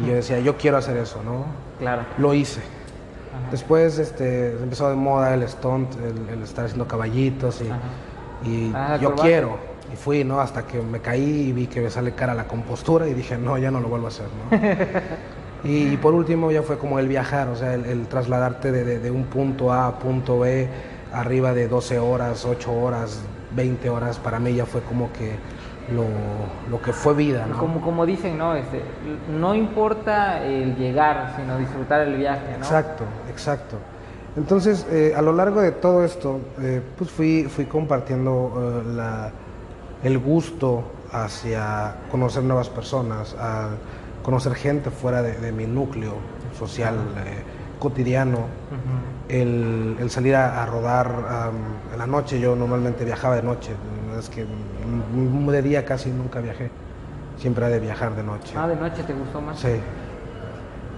y 0.01 0.07
yo 0.07 0.15
decía, 0.15 0.39
yo 0.39 0.57
quiero 0.57 0.77
hacer 0.77 0.97
eso, 0.97 1.21
¿no? 1.23 1.45
Claro. 1.79 2.01
Lo 2.17 2.33
hice. 2.33 2.61
Ajá. 2.61 3.51
Después 3.51 3.99
este, 3.99 4.53
empezó 4.53 4.89
de 4.89 4.95
moda 4.95 5.31
el 5.35 5.47
stunt, 5.47 5.89
el, 6.33 6.41
estar 6.41 6.65
haciendo 6.65 6.87
caballitos, 6.87 7.61
y, 7.61 8.49
y 8.49 8.71
Ah, 8.75 8.97
yo 8.99 9.09
corbata. 9.09 9.23
quiero. 9.27 9.57
Y 9.93 9.95
fui, 9.95 10.23
¿no? 10.23 10.39
Hasta 10.39 10.63
que 10.67 10.81
me 10.81 10.99
caí 10.99 11.47
y 11.49 11.51
vi 11.51 11.65
que 11.67 11.81
me 11.81 11.89
sale 11.89 12.11
cara 12.13 12.33
la 12.35 12.45
compostura 12.47 13.07
y 13.07 13.13
dije, 13.15 13.37
no, 13.37 13.57
ya 13.57 13.71
no 13.71 13.79
lo 13.79 13.87
vuelvo 13.89 14.05
a 14.05 14.09
hacer, 14.09 14.25
¿no? 14.51 14.57
y 15.63 15.97
por 15.97 16.13
último 16.13 16.51
ya 16.51 16.61
fue 16.63 16.77
como 16.77 16.99
el 16.99 17.07
viajar, 17.07 17.47
o 17.49 17.55
sea, 17.55 17.73
el, 17.73 17.85
el 17.85 18.07
trasladarte 18.07 18.71
de, 18.71 18.83
de- 18.85 18.99
de 18.99 19.11
un 19.11 19.25
punto 19.25 19.71
A 19.73 19.87
a 19.87 19.99
punto 19.99 20.39
B, 20.39 20.67
arriba 21.13 21.53
de 21.53 21.67
12 21.67 21.99
horas, 21.99 22.45
8 22.45 22.71
horas, 22.71 23.21
20 23.55 23.89
horas, 23.89 24.19
para 24.19 24.39
mí 24.39 24.53
ya 24.53 24.65
fue 24.65 24.81
como 24.81 25.11
que 25.11 25.33
lo, 25.93 26.03
lo 26.69 26.81
que 26.81 26.93
fue 26.93 27.13
vida, 27.15 27.45
¿no? 27.49 27.57
Como, 27.57 27.81
como 27.81 28.05
dicen, 28.05 28.37
¿no? 28.37 28.55
Este, 28.55 28.81
no 29.39 29.55
importa 29.55 30.43
el 30.45 30.75
llegar, 30.75 31.33
sino 31.35 31.57
disfrutar 31.57 32.01
el 32.01 32.15
viaje, 32.15 32.51
¿no? 32.51 32.57
Exacto, 32.57 33.03
exacto. 33.29 33.77
Entonces, 34.37 34.85
eh, 34.91 35.13
a 35.17 35.21
lo 35.23 35.33
largo 35.33 35.59
de 35.61 35.71
todo 35.71 36.05
esto, 36.05 36.39
eh, 36.61 36.81
pues 36.97 37.09
fui, 37.09 37.45
fui 37.49 37.65
compartiendo 37.65 38.83
eh, 38.85 38.93
la- 38.95 39.31
el 40.03 40.19
gusto 40.19 40.83
hacia 41.11 41.95
conocer 42.11 42.43
nuevas 42.43 42.69
personas, 42.69 43.35
a 43.39 43.69
conocer 44.23 44.53
gente 44.55 44.89
fuera 44.91 45.21
de, 45.21 45.33
de 45.37 45.51
mi 45.51 45.65
núcleo 45.65 46.13
social 46.57 46.95
eh, 47.25 47.43
cotidiano, 47.79 48.47
el, 49.29 49.95
el 49.99 50.09
salir 50.09 50.35
a, 50.35 50.61
a 50.63 50.65
rodar 50.65 51.07
am, 51.07 51.55
en 51.93 51.97
la 51.99 52.07
noche, 52.07 52.39
yo 52.39 52.55
normalmente 52.55 53.05
viajaba 53.05 53.35
de 53.35 53.43
noche, 53.43 53.71
es 54.17 54.29
que 54.29 54.45
de 55.51 55.61
día 55.61 55.85
casi 55.85 56.09
nunca 56.09 56.41
viajé, 56.41 56.69
siempre 57.37 57.65
era 57.65 57.73
de 57.73 57.79
viajar 57.79 58.15
de 58.15 58.23
noche. 58.23 58.53
Ah, 58.57 58.67
de 58.67 58.75
noche 58.75 59.03
te 59.03 59.13
gustó 59.13 59.39
más. 59.41 59.59
Sí. 59.59 59.69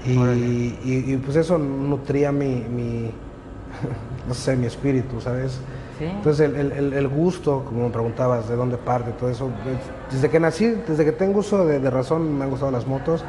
Y, 0.06 0.12
y- 0.14 1.14
y, 1.14 1.18
pues 1.18 1.36
eso 1.38 1.58
nutría 1.60 2.32
mi, 2.32 2.66
mi, 2.70 3.12
no 4.28 4.34
sé, 4.34 4.56
mi 4.56 4.66
espíritu, 4.66 5.22
¿sabes? 5.22 5.60
Sí. 6.02 6.08
Entonces 6.08 6.50
el, 6.50 6.72
el- 6.72 6.94
el- 6.94 7.08
gusto, 7.08 7.64
como 7.68 7.86
me 7.86 7.92
preguntabas, 7.92 8.50
de 8.50 8.56
dónde 8.56 8.78
parte, 8.78 9.12
todo 9.12 9.30
eso, 9.30 9.50
es- 9.68 10.14
desde 10.16 10.30
que 10.32 10.40
nací, 10.40 10.66
desde 10.88 11.06
que 11.06 11.12
tengo 11.12 11.40
uso 11.42 11.64
de, 11.66 11.80
de 11.80 11.90
razón, 11.92 12.38
me 12.40 12.44
han 12.46 12.50
gustado 12.50 12.72
las 12.72 12.88
motos. 12.88 13.24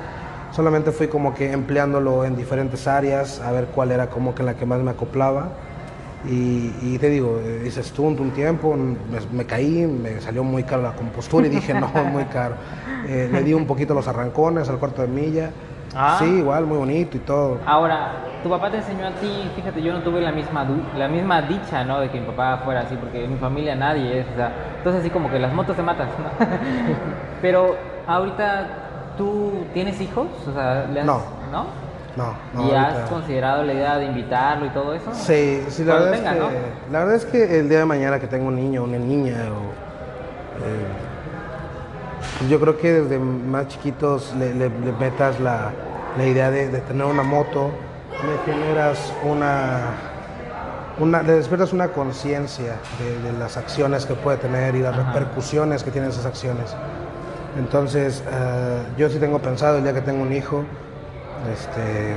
Solamente 0.53 0.91
fui 0.91 1.09
como 1.09 1.35
que 1.35 1.53
empleándolo 1.53 2.25
en 2.25 2.35
diferentes 2.35 2.87
áreas, 2.87 3.41
a 3.41 3.53
ver 3.53 3.67
cuál 3.75 3.91
era 3.91 4.09
como 4.09 4.35
que 4.35 4.43
la 4.43 4.55
que 4.55 4.65
más 4.65 4.81
me 4.81 4.91
acoplaba. 4.91 5.49
Y, 6.27 6.73
y 6.83 6.99
te 6.99 7.11
digo, 7.11 7.41
eh, 7.43 7.65
hice 7.67 7.83
stunt 7.83 8.21
un 8.21 8.31
tiempo, 8.31 8.75
me, 8.77 8.97
me 9.37 9.45
caí, 9.45 9.87
me 9.87 10.21
salió 10.21 10.43
muy 10.45 10.63
caro 10.63 10.81
la 10.83 10.95
compostura 10.95 11.47
y 11.47 11.51
dije, 11.51 11.75
no, 11.75 11.89
muy 12.11 12.25
caro. 12.25 12.55
Eh, 13.05 13.29
le 13.33 13.43
di 13.43 13.53
un 13.53 13.67
poquito 13.67 13.95
los 13.95 14.07
arrancones 14.07 14.69
al 14.69 14.79
cuarto 14.79 15.03
de 15.03 15.09
milla. 15.09 15.51
Ah. 15.95 16.17
Sí, 16.19 16.25
igual, 16.39 16.67
muy 16.67 16.79
bonito 16.79 17.17
y 17.17 17.21
todo. 17.21 17.59
Ahora, 17.67 18.13
tu 18.43 18.49
papá 18.51 18.71
te 18.71 18.79
enseñó 18.79 19.07
a 19.07 19.11
ti, 19.11 19.51
fíjate, 19.55 19.83
yo 19.83 19.93
no 19.93 20.01
tuve 20.01 20.21
la 20.21 20.33
misma 20.33 20.67
la 20.97 21.09
misma 21.09 21.43
dicha, 21.43 21.85
¿no? 21.85 22.01
De 22.01 22.11
que 22.11 22.21
mi 22.21 22.27
papá 22.27 22.61
fuera 22.65 22.81
así, 22.81 22.97
porque 22.97 23.25
en 23.25 23.33
mi 23.33 23.39
familia 23.39 23.75
nadie 23.77 24.21
es, 24.21 24.27
o 24.33 24.37
sea, 24.37 24.53
entonces 24.79 25.01
así 25.03 25.11
como 25.11 25.31
que 25.31 25.39
las 25.39 25.53
motos 25.53 25.77
te 25.77 25.83
matan, 25.83 26.09
¿no? 26.09 26.47
Pero 27.43 27.77
ahorita, 28.07 28.67
¿tú 29.17 29.65
tienes 29.75 30.01
hijos? 30.01 30.27
O 30.49 30.53
sea, 30.53 30.87
¿le 30.93 31.01
has- 31.01 31.07
No. 31.07 31.21
¿no? 31.53 31.67
No, 32.15 32.35
no. 32.55 32.69
¿Y 32.69 32.73
has 32.75 33.09
considerado 33.09 33.63
la 33.63 33.73
idea 33.73 33.97
de 33.97 34.05
invitarlo 34.07 34.67
y 34.67 34.69
todo 34.71 34.93
eso? 34.95 35.11
Sí, 35.15 35.65
sí, 35.69 35.83
la 35.85 35.93
Cuando 35.95 36.11
verdad, 36.11 36.19
tenga, 36.19 36.33
es 36.33 36.39
¿no? 36.41 36.49
que, 36.49 36.93
la 36.93 36.99
verdad 36.99 37.15
es 37.17 37.25
que 37.25 37.59
el 37.61 37.69
día 37.71 37.79
de 37.79 37.85
mañana 37.87 38.19
que 38.21 38.27
tengo 38.27 38.49
un 38.49 38.57
niño 38.57 38.85
una 38.85 38.99
niña, 38.99 39.35
o, 39.51 40.63
eh, 40.63 40.87
pues 42.39 42.51
yo 42.51 42.61
creo 42.61 42.77
que 42.79 42.93
desde 42.93 43.19
más 43.19 43.69
chiquitos 43.69 44.35
le, 44.39 44.55
le- 44.55 44.69
le 44.69 44.93
metas 44.99 45.39
la, 45.41 45.71
la 46.17 46.27
idea 46.27 46.51
de, 46.51 46.69
de 46.69 46.79
tener 46.81 47.05
una 47.07 47.23
moto, 47.23 47.71
le 48.27 48.53
generas 48.53 49.13
una, 49.25 49.81
una 51.01 51.23
le 51.23 51.33
despiertas 51.35 51.73
una 51.73 51.89
conciencia 51.89 52.77
de, 52.99 53.33
de 53.33 53.39
las 53.39 53.57
acciones 53.57 54.07
que 54.07 54.15
puede 54.15 54.37
tener 54.39 54.75
y 54.75 54.81
las 54.81 54.95
repercusiones 54.97 55.83
que 55.83 55.91
tienen 55.91 56.11
esas 56.11 56.27
acciones. 56.27 56.75
Entonces, 57.59 58.23
eh, 58.31 58.83
yo 58.97 59.09
sí 59.11 59.19
tengo 59.19 59.39
pensado 59.39 59.79
el 59.79 59.83
día 59.85 59.93
que 59.93 60.01
tengo 60.01 60.23
un 60.23 60.33
hijo, 60.33 60.65
este, 61.53 62.15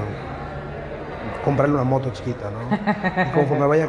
comprarle 1.43 1.75
una 1.75 1.83
moto 1.83 2.09
chiquita, 2.11 2.45
¿no? 2.51 3.27
Y 3.27 3.31
conforme 3.33 3.65
vaya 3.67 3.87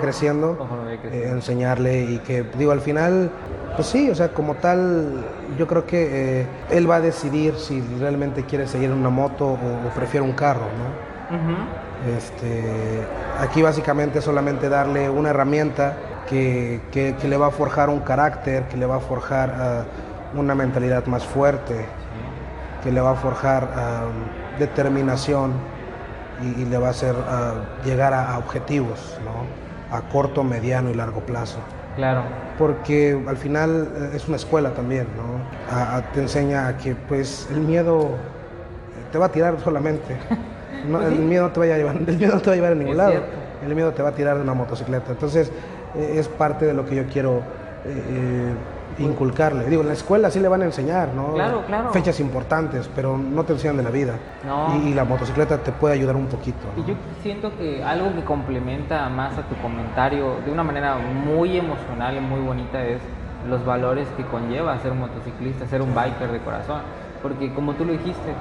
Conforme 0.59 0.85
vaya 0.87 1.01
creciendo. 1.01 1.27
eh, 1.27 1.29
enseñarle 1.31 2.03
y 2.05 2.19
que, 2.19 2.45
digo, 2.59 2.73
al 2.73 2.81
final, 2.81 3.31
pues 3.77 3.89
sí, 3.89 4.11
o 4.11 4.15
sea, 4.15 4.29
como 4.29 4.55
tal, 4.55 5.25
yo 5.59 5.67
creo 5.67 5.87
que 5.87 6.41
eh, 6.43 6.47
él 6.71 6.91
va 6.91 6.97
a 6.97 7.01
decidir 7.01 7.55
si 7.57 7.81
realmente 8.01 8.45
quiere 8.45 8.67
seguir 8.67 8.91
en 8.91 8.97
una 8.99 9.11
moto 9.11 9.47
o, 9.49 9.53
o 9.55 9.91
prefiere 9.95 10.25
un 10.25 10.33
carro, 10.33 10.63
¿no? 10.79 11.37
Este, 12.17 13.03
aquí 13.41 13.63
básicamente 13.63 14.19
es 14.21 14.25
solamente 14.25 14.69
darle 14.69 15.11
una 15.11 15.31
herramienta 15.31 15.95
que, 16.29 16.81
que- 16.93 17.15
que 17.21 17.29
le 17.29 17.37
va 17.37 17.49
a 17.49 17.51
forjar 17.51 17.89
un 17.89 18.01
carácter, 18.01 18.65
que 18.65 18.77
le 18.77 18.87
va 18.87 18.97
a 18.97 19.01
forjar 19.01 19.55
ah, 19.59 19.85
una 20.37 20.55
mentalidad 20.55 21.07
más 21.07 21.25
fuerte, 21.25 21.75
que 22.83 22.93
le 22.93 23.01
va 23.01 23.13
a 23.13 23.15
forjar 23.15 23.69
ah, 23.77 24.05
determinación 24.59 25.53
y, 26.43 26.63
y 26.63 26.65
le 26.67 26.79
va 26.79 26.89
a 26.89 26.91
hacer 26.91 27.15
ah, 27.29 27.55
llegar 27.85 28.13
a, 28.13 28.33
a 28.35 28.39
objetivos, 28.39 29.19
¿no? 29.25 29.97
a 29.97 30.01
corto, 30.03 30.43
mediano 30.45 30.91
y 30.91 30.95
largo 30.95 31.21
plazo. 31.21 31.59
Claro. 31.97 32.23
Porque 32.59 33.19
al 33.27 33.37
final 33.37 33.89
eh, 33.97 34.11
es 34.15 34.29
una 34.29 34.37
escuela 34.37 34.71
también, 34.71 35.07
¿no? 35.17 35.75
A- 35.75 35.97
a- 35.97 36.03
te 36.13 36.21
enseña 36.21 36.69
a 36.69 36.77
que 36.77 36.95
pues 36.95 37.49
el 37.51 37.61
miedo 37.61 38.11
te 39.13 39.19
va 39.19 39.27
a 39.27 39.33
tirar 39.33 39.57
solamente. 39.63 40.17
No, 40.87 41.03
el 41.05 41.19
miedo 41.19 41.45
no 41.45 41.51
te 41.53 41.59
va 41.59 41.67
a 41.67 41.79
llevar, 41.79 41.97
el 42.07 42.17
miedo 42.17 42.35
no 42.35 42.41
te 42.41 42.47
va 42.49 42.53
a 42.53 42.57
llevar 42.57 42.73
a 42.73 42.75
ningún 42.77 42.93
Es 42.93 42.97
lado. 42.99 43.11
cierto. 43.11 43.29
El 43.67 43.75
miedo 43.75 43.93
te 43.93 44.03
va 44.05 44.11
a 44.11 44.13
tirar 44.13 44.37
de 44.37 44.43
una 44.43 44.55
motocicleta. 44.55 45.11
Entonces 45.11 45.51
eh, 45.97 46.15
es 46.19 46.29
parte 46.29 46.65
de 46.65 46.75
lo 46.75 46.85
que 46.87 46.95
yo 46.95 47.07
quiero 47.07 47.41
eh, 47.85 48.53
inculcarle. 48.99 49.67
Digo, 49.67 49.83
en 49.83 49.89
la 49.89 49.95
escuela 49.95 50.31
sí 50.31 50.41
le 50.41 50.49
van 50.49 50.63
a 50.63 50.65
enseñar, 50.65 51.13
¿no? 51.15 51.35
Claro, 51.35 51.63
claro. 51.67 51.93
Fechas 51.93 52.21
importantes, 52.21 52.89
pero 52.95 53.17
no 53.19 53.45
te 53.45 53.53
enseñan 53.53 53.77
de 53.77 53.83
la 53.83 53.91
vida. 53.91 54.15
No. 54.47 54.77
Y, 54.77 54.89
y 54.89 54.95
la 54.95 55.05
motocicleta 55.05 55.59
te 55.59 55.73
puede 55.73 55.95
ayudar 55.95 56.17
un 56.17 56.27
poquito. 56.27 56.59
¿no? 56.77 56.83
Y 56.83 56.87
yo 56.87 56.95
siento 57.23 57.57
que 57.57 57.83
algo 57.85 58.15
que 58.15 58.25
complementa 58.25 59.09
más 59.09 59.37
a 59.39 59.43
tu 59.43 59.55
comentario 59.57 60.37
de 60.45 60.53
una 60.53 60.63
manera 60.63 60.97
muy 60.97 61.57
emocional 61.57 62.17
y 62.17 62.21
muy 62.21 62.41
bonita 62.41 62.85
es 62.85 63.01
los 63.49 63.65
valores 63.65 64.09
que 64.17 64.25
conlleva 64.25 64.79
ser 64.79 64.93
motociclista, 64.93 65.67
ser 65.67 65.83
un 65.83 65.95
biker 65.95 66.31
de 66.31 66.41
corazón. 66.41 66.81
Porque 67.23 67.53
como 67.55 67.75
tú 67.75 67.85
lo 67.85 67.93
dijiste, 67.93 68.35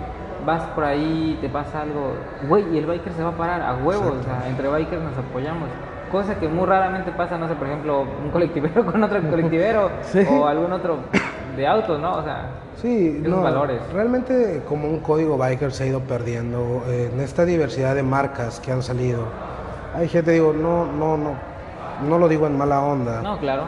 vas 0.46 0.64
por 0.70 0.84
ahí, 0.84 1.38
te 1.42 1.50
pasa 1.50 1.82
algo, 1.82 2.14
güey, 2.48 2.64
y 2.74 2.78
el 2.78 2.86
biker 2.86 3.14
se 3.14 3.24
va 3.24 3.30
a 3.30 3.38
parar 3.38 3.62
a 3.62 3.76
huevos, 3.76 4.14
o 4.20 4.24
sea, 4.24 4.48
entre 4.48 4.68
bikers 4.70 5.02
nos 5.02 5.18
apoyamos. 5.18 5.70
Cosa 6.12 6.36
que 6.40 6.48
muy 6.48 6.66
raramente 6.66 7.12
pasa, 7.12 7.38
no 7.38 7.48
sé, 7.48 7.56
por 7.56 7.68
ejemplo, 7.68 8.02
un 8.24 8.30
colectivero 8.32 8.86
con 8.92 9.04
otro 9.04 9.22
colectivero 9.30 9.90
Sí. 10.04 10.20
o 10.30 10.46
algún 10.48 10.72
otro 10.72 10.98
de 11.56 11.68
autos, 11.68 12.00
¿no? 12.00 12.14
O 12.18 12.24
sea, 12.24 12.50
Sí, 12.82 13.20
no, 13.24 13.42
valores. 13.42 13.82
realmente 13.94 14.62
como 14.68 14.88
un 14.88 15.00
código 15.00 15.38
biker 15.38 15.72
se 15.72 15.86
ha 15.86 15.88
ido 15.88 16.02
perdiendo 16.02 16.84
eh, 16.88 17.10
en 17.14 17.20
esta 17.22 17.46
diversidad 17.46 17.96
de 17.96 18.04
marcas 18.04 18.60
que 18.60 18.72
han 18.72 18.84
salido. 18.84 19.24
Hay 19.96 20.08
gente, 20.10 20.32
digo, 20.32 20.54
no, 20.54 20.86
no, 20.86 21.16
no, 21.18 21.32
no 22.08 22.18
lo 22.20 22.28
digo 22.28 22.46
en 22.48 22.58
mala 22.58 22.82
onda, 22.82 23.22
no, 23.22 23.40
claro. 23.40 23.64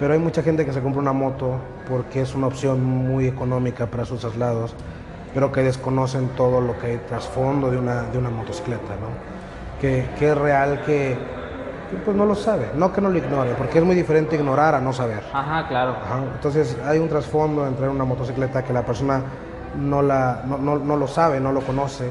pero 0.00 0.12
hay 0.12 0.18
mucha 0.18 0.42
gente 0.42 0.64
que 0.66 0.72
se 0.72 0.82
compra 0.82 1.00
una 1.00 1.12
moto 1.12 1.52
porque 1.88 2.20
es 2.20 2.34
una 2.34 2.48
opción 2.48 2.84
muy 2.84 3.28
económica 3.28 3.86
para 3.86 4.04
sus 4.04 4.20
traslados, 4.20 4.74
pero 5.32 5.52
que 5.52 5.62
desconocen 5.62 6.28
todo 6.30 6.60
lo 6.60 6.76
que 6.80 6.86
hay 6.88 6.96
trasfondo 7.08 7.70
de 7.70 7.78
una, 7.78 8.02
de 8.02 8.18
una 8.18 8.28
motocicleta, 8.30 8.94
¿no? 9.00 9.80
Que, 9.80 10.04
que 10.18 10.30
es 10.32 10.36
real 10.36 10.82
que, 10.84 11.16
pues 12.04 12.16
no 12.16 12.24
lo 12.26 12.34
sabe, 12.34 12.70
no 12.74 12.92
que 12.92 13.00
no 13.00 13.08
lo 13.10 13.18
ignore, 13.18 13.52
porque 13.56 13.78
es 13.78 13.84
muy 13.84 13.94
diferente 13.96 14.36
ignorar 14.36 14.74
a 14.74 14.80
no 14.80 14.92
saber. 14.92 15.22
Ajá, 15.32 15.66
claro. 15.68 15.92
Ajá, 16.04 16.18
Entonces 16.34 16.76
hay 16.86 16.98
un 16.98 17.08
trasfondo 17.08 17.66
entre 17.66 17.88
una 17.88 18.04
motocicleta 18.04 18.62
que 18.62 18.72
la 18.72 18.82
persona 18.82 19.22
no, 19.78 20.02
la, 20.02 20.42
no, 20.46 20.58
no- 20.58 20.78
no 20.78 20.96
lo 20.96 21.06
sabe, 21.06 21.40
no 21.40 21.52
lo 21.52 21.60
conoce 21.60 22.10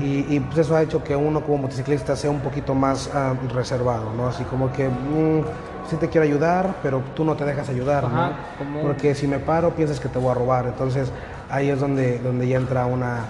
y, 0.00 0.26
y, 0.34 0.40
pues 0.40 0.58
eso 0.58 0.76
ha 0.76 0.82
hecho 0.82 1.02
que 1.02 1.14
uno 1.16 1.40
como 1.40 1.58
motociclista 1.58 2.14
sea 2.16 2.30
un 2.30 2.40
poquito 2.40 2.74
más 2.74 3.10
ah, 3.14 3.32
reservado, 3.54 4.12
¿no? 4.16 4.26
Así 4.28 4.44
como 4.44 4.70
que 4.72 4.88
mm, 4.88 5.42
sí 5.88 5.96
te 5.96 6.08
quiero 6.08 6.24
ayudar, 6.24 6.74
pero 6.82 7.02
tú 7.14 7.24
no 7.24 7.34
te 7.34 7.44
dejas 7.44 7.68
ayudar, 7.68 8.02
¿no? 8.04 8.08
Ajá, 8.08 8.32
como- 8.58 8.80
Porque 8.82 9.14
si 9.14 9.26
me 9.26 9.38
paro 9.38 9.70
piensas 9.70 10.00
que 10.00 10.08
te 10.08 10.18
voy 10.18 10.30
a 10.32 10.34
robar, 10.34 10.66
entonces 10.66 11.10
ahí 11.48 11.70
es 11.70 11.80
donde, 11.80 12.18
donde 12.18 12.48
ya 12.48 12.56
entra 12.58 12.84
una 12.86 13.20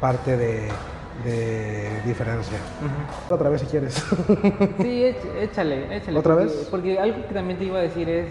parte 0.00 0.36
de, 0.36 0.68
de 1.24 2.00
diferencia. 2.04 2.58
Otra 3.30 3.48
vez 3.50 3.60
si 3.62 3.66
quieres. 3.66 3.94
Sí, 4.78 5.02
éch- 5.02 5.36
échale, 5.40 5.96
échale. 5.96 6.18
¿Otra 6.18 6.34
porque- 6.34 6.44
vez? 6.48 6.68
Porque 6.70 6.98
algo 6.98 7.26
que 7.26 7.34
también 7.34 7.58
te 7.58 7.64
iba 7.64 7.78
a 7.78 7.82
decir 7.82 8.08
es 8.08 8.28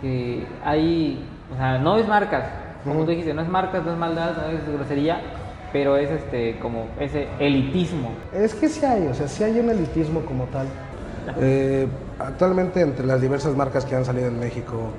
que 0.00 0.46
hay, 0.64 1.24
o 1.52 1.56
sea, 1.56 1.78
no 1.78 1.96
es 1.98 2.06
marcas, 2.08 2.44
como 2.84 3.04
tú 3.04 3.10
dijiste, 3.10 3.34
no 3.34 3.42
es 3.42 3.48
marcas, 3.48 3.84
no 3.84 3.92
es 3.92 3.98
maldad, 3.98 4.32
no 4.36 4.56
es 4.56 4.68
grosería, 4.76 5.20
pero 5.72 5.96
es 5.96 6.10
este 6.10 6.58
como 6.60 6.86
ese 7.00 7.26
elitismo. 7.38 8.10
Es 8.32 8.54
que 8.54 8.68
sí 8.68 8.84
hay, 8.84 9.06
o 9.08 9.14
sea, 9.14 9.28
sí 9.28 9.42
hay 9.44 9.58
un 9.58 9.70
elitismo 9.70 10.20
como 10.20 10.44
tal. 10.44 10.66
Eh, 11.40 11.86
actualmente 12.18 12.80
entre 12.80 13.04
las 13.06 13.20
diversas 13.20 13.56
marcas 13.56 13.84
que 13.84 13.96
han 13.96 14.04
salido 14.04 14.28
en 14.28 14.38
México. 14.38 14.90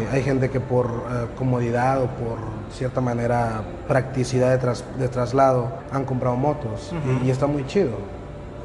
Eh, 0.00 0.08
hay 0.12 0.22
gente 0.22 0.50
que 0.50 0.60
por 0.60 0.86
eh, 0.86 1.26
comodidad 1.38 2.02
o 2.02 2.06
por 2.06 2.38
cierta 2.72 3.00
manera 3.00 3.62
practicidad 3.88 4.50
de, 4.50 4.58
tras- 4.58 4.84
de 4.98 5.08
traslado 5.08 5.68
han 5.92 6.04
comprado 6.04 6.36
motos 6.36 6.92
y- 7.22 7.26
y, 7.26 7.30
está 7.30 7.46
muy 7.46 7.66
chido. 7.66 7.92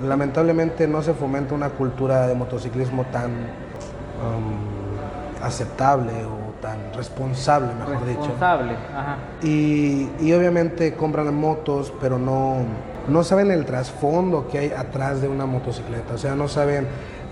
Lamentablemente 0.04 0.88
no 0.88 1.02
se 1.02 1.13
fomenta 1.13 1.56
una 1.56 1.70
cultura 1.70 2.28
de 2.28 2.36
motociclismo 2.36 3.06
tan 3.06 3.32
um, 3.32 5.44
aceptable 5.44 6.12
o 6.26 6.54
tan 6.62 6.78
responsable, 6.96 7.68
mejor 7.76 8.06
dicho. 8.06 8.20
Responsable, 8.22 8.72
ajá. 8.96 9.18
Y, 9.44 10.10
y 10.20 10.34
obviamente 10.34 10.94
compran 10.96 11.34
motos, 11.36 11.94
pero 12.02 12.18
no, 12.18 12.58
no 13.08 13.24
saben 13.24 13.52
el 13.52 13.65
trasfondo 13.65 14.48
que 14.50 14.58
hay 14.60 14.72
atrás 14.72 15.22
de 15.22 15.28
una 15.28 15.46
motocicleta. 15.46 16.15
O 16.15 16.18
sea, 16.18 16.36
no 16.36 16.48
saben 16.48 16.88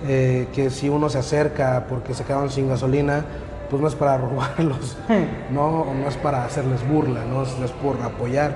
eh, 0.06 0.48
que 0.54 0.70
si 0.70 0.90
uno 0.90 1.10
se 1.10 1.18
acerca 1.20 1.86
porque 1.90 2.14
se 2.14 2.24
quedaron 2.24 2.50
sin 2.50 2.70
gasolina, 2.70 3.26
pues 3.74 3.82
no 3.82 3.88
es 3.88 3.96
para 3.96 4.20
robarlos, 4.20 4.96
no, 5.50 5.86
no 5.96 6.08
es 6.08 6.16
para 6.18 6.46
hacerles 6.46 6.88
burla, 6.88 7.26
no 7.26 7.42
es, 7.42 7.58
no 7.58 7.66
es 7.66 7.72
por 7.72 8.00
apoyar. 8.04 8.54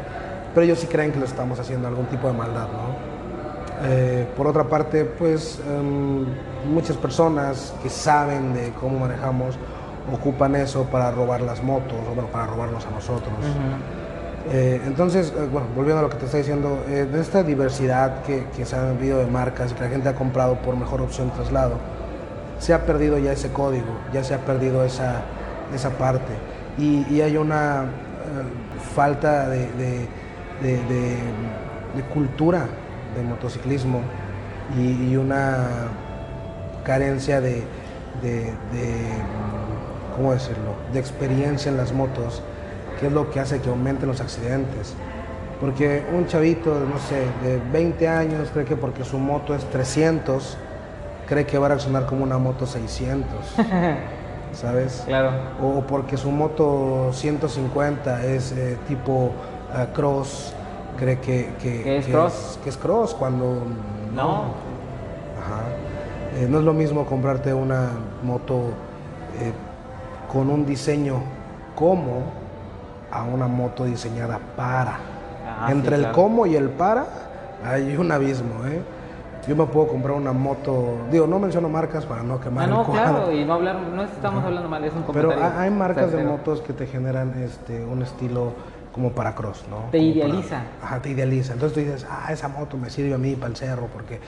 Pero 0.54 0.64
ellos 0.64 0.78
sí 0.78 0.86
creen 0.86 1.12
que 1.12 1.18
le 1.18 1.26
estamos 1.26 1.60
haciendo 1.60 1.88
algún 1.88 2.06
tipo 2.06 2.28
de 2.28 2.34
maldad, 2.34 2.68
¿no? 2.68 3.88
Eh, 3.90 4.28
por 4.38 4.46
otra 4.46 4.66
parte, 4.66 5.06
pues 5.06 5.60
em, 5.68 6.24
muchas 6.72 6.98
personas 6.98 7.74
que 7.82 7.90
saben 7.90 8.54
de 8.54 8.74
cómo 8.80 9.00
manejamos 9.00 9.58
ocupan 10.14 10.56
eso 10.56 10.84
para 10.84 11.10
robar 11.10 11.42
las 11.42 11.64
motos 11.64 11.98
o 12.12 12.14
bueno, 12.14 12.30
para 12.30 12.46
robarnos 12.46 12.86
a 12.86 12.92
nosotros. 12.92 13.34
Eh, 14.52 14.80
entonces, 14.86 15.34
eh, 15.36 15.50
bueno, 15.52 15.66
volviendo 15.76 15.98
a 15.98 16.04
lo 16.04 16.10
que 16.12 16.18
te 16.18 16.26
estoy 16.26 16.42
diciendo, 16.42 16.78
de 16.88 17.20
esta 17.20 17.42
diversidad 17.42 18.22
que, 18.22 18.46
que 18.56 18.66
se 18.66 18.76
ha 18.76 18.88
habido 18.88 19.18
de 19.18 19.26
marcas 19.26 19.72
y 19.72 19.74
que 19.74 19.82
la 19.82 19.90
gente 19.90 20.10
ha 20.10 20.14
comprado 20.14 20.58
por 20.62 20.78
mejor 20.78 21.02
opción 21.02 21.32
traslado, 21.32 21.80
se 22.60 22.74
ha 22.74 22.86
perdido 22.86 23.18
ya 23.20 23.32
ese 23.34 23.50
código, 23.52 23.86
ya 24.14 24.24
se 24.24 24.34
ha 24.34 24.40
perdido 24.40 24.84
esa, 24.84 25.22
esa 25.74 25.92
parte. 25.92 26.34
Y, 26.78 27.22
hay 27.22 27.38
una 27.38 27.84
eh, 27.84 28.84
falta 28.96 29.50
de, 29.50 29.60
de- 29.78 30.08
de- 30.62 32.04
cultura 32.14 32.66
de 33.16 33.24
motociclismo 33.24 34.02
y, 34.78 35.16
una 35.16 35.58
carencia 36.84 37.42
de, 37.42 37.64
¿cómo 40.16 40.34
decirlo?, 40.34 40.76
de 40.94 41.00
experiencia 41.00 41.72
en 41.72 41.78
las 41.78 41.92
motos, 41.94 42.42
que 43.00 43.08
es 43.08 43.14
lo 43.14 43.30
que 43.32 43.40
hace 43.40 43.60
que 43.62 43.70
aumenten 43.70 44.08
los 44.10 44.22
accidentes. 44.22 44.94
Porque 45.60 46.04
un 46.16 46.28
chavito, 46.28 46.80
no 46.80 47.00
sé, 47.00 47.26
de 47.44 47.60
20 47.72 48.08
años 48.08 48.50
cree 48.54 48.66
que 48.66 48.76
porque 48.76 49.04
su 49.04 49.18
moto 49.18 49.56
es 49.56 49.64
300, 49.72 50.56
cree 51.28 51.46
que 51.46 51.58
va 51.58 51.68
a 51.68 51.70
reaccionar 51.70 52.06
como 52.06 52.24
una 52.24 52.38
moto 52.38 52.66
600, 52.66 53.28
¿sabes? 54.54 55.04
Claro. 55.06 55.32
O 55.62 55.82
porque 55.82 56.18
su 56.18 56.32
moto 56.32 57.10
150 57.14 58.26
es 58.26 58.52
eh, 58.54 58.78
tipo 58.88 59.32
eh, 59.76 59.88
cross, 59.94 60.54
cree 60.98 61.20
que, 61.20 61.54
que, 61.62 61.84
¿Que 61.84 61.98
es 61.98 62.08
cross? 62.08 62.60
que 62.64 62.70
es 62.70 62.78
cross 62.78 63.14
cuando 63.14 63.62
No. 64.14 64.46
Ajá. 65.40 65.64
Eh, 66.38 66.48
no 66.50 66.60
es 66.60 66.64
lo 66.66 66.74
mismo 66.74 67.06
comprarte 67.06 67.54
una 67.54 67.90
moto 68.24 68.72
eh, 69.40 69.52
con 70.32 70.50
un 70.50 70.66
diseño 70.66 71.22
como 71.76 72.24
a 73.12 73.24
una 73.24 73.48
moto 73.48 73.86
diseñada 73.86 74.40
para. 74.56 74.98
Ah, 75.60 75.72
Entre 75.72 75.98
sí, 75.98 76.04
el 76.04 76.12
cómo 76.12 76.46
y 76.46 76.56
el 76.56 76.70
para 76.70 77.06
hay 77.66 77.96
un 77.98 78.12
abismo, 78.12 78.66
¿eh? 78.68 78.82
Yo 79.48 79.56
me 79.56 79.66
puedo 79.66 79.88
comprar 79.88 80.16
una 80.18 80.34
moto, 80.34 80.98
digo, 81.10 81.26
no 81.26 81.40
menciono 81.40 81.70
marcas 81.70 82.06
para 82.06 82.22
no 82.22 82.40
quemar 82.40 82.64
Ah, 82.64 82.68
el 82.68 82.72
no, 82.74 82.84
cuadro. 82.86 83.14
claro, 83.16 83.32
y 83.32 83.46
no 83.46 83.54
hablar, 83.54 83.78
no 83.82 84.04
estamos 84.04 84.44
hablando 84.44 84.68
mal, 84.68 84.84
es 84.84 84.92
un 84.94 85.04
Pero 85.14 85.30
comentario. 85.30 85.44
ha- 85.58 85.62
hay 85.62 85.72
marcas 85.72 86.12
de 86.12 86.24
motos 86.24 86.62
que 86.62 86.74
te 86.74 86.86
generan 86.86 87.34
este, 87.42 87.84
un 87.86 88.02
estilo 88.02 88.52
como 88.92 89.12
para 89.12 89.36
cross, 89.36 89.64
¿no? 89.70 89.90
Te 89.92 90.00
Como 90.00 90.10
idealiza. 90.12 90.64
para- 90.82 90.88
ajá, 90.96 91.02
te 91.02 91.10
idealiza. 91.12 91.54
Entonces 91.54 91.74
tú 91.76 91.80
dices, 91.80 92.06
ah, 92.10 92.34
esa 92.34 92.50
moto 92.50 92.76
me 92.78 92.90
sirve 92.90 93.14
a 93.14 93.18
mí 93.18 93.36
para 93.36 93.48
el 93.48 93.56
cerro 93.56 93.88
porque 93.94 94.20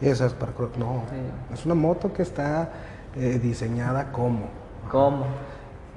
esa 0.00 0.26
es 0.26 0.32
para 0.32 0.50
cross. 0.52 0.70
No, 0.76 1.02
Sí. 1.10 1.54
es 1.54 1.66
una 1.66 1.74
moto 1.76 2.12
que 2.12 2.22
está 2.22 2.68
eh, 3.16 3.38
diseñada 3.40 4.10
como. 4.10 4.40
¿Cómo? 4.90 5.24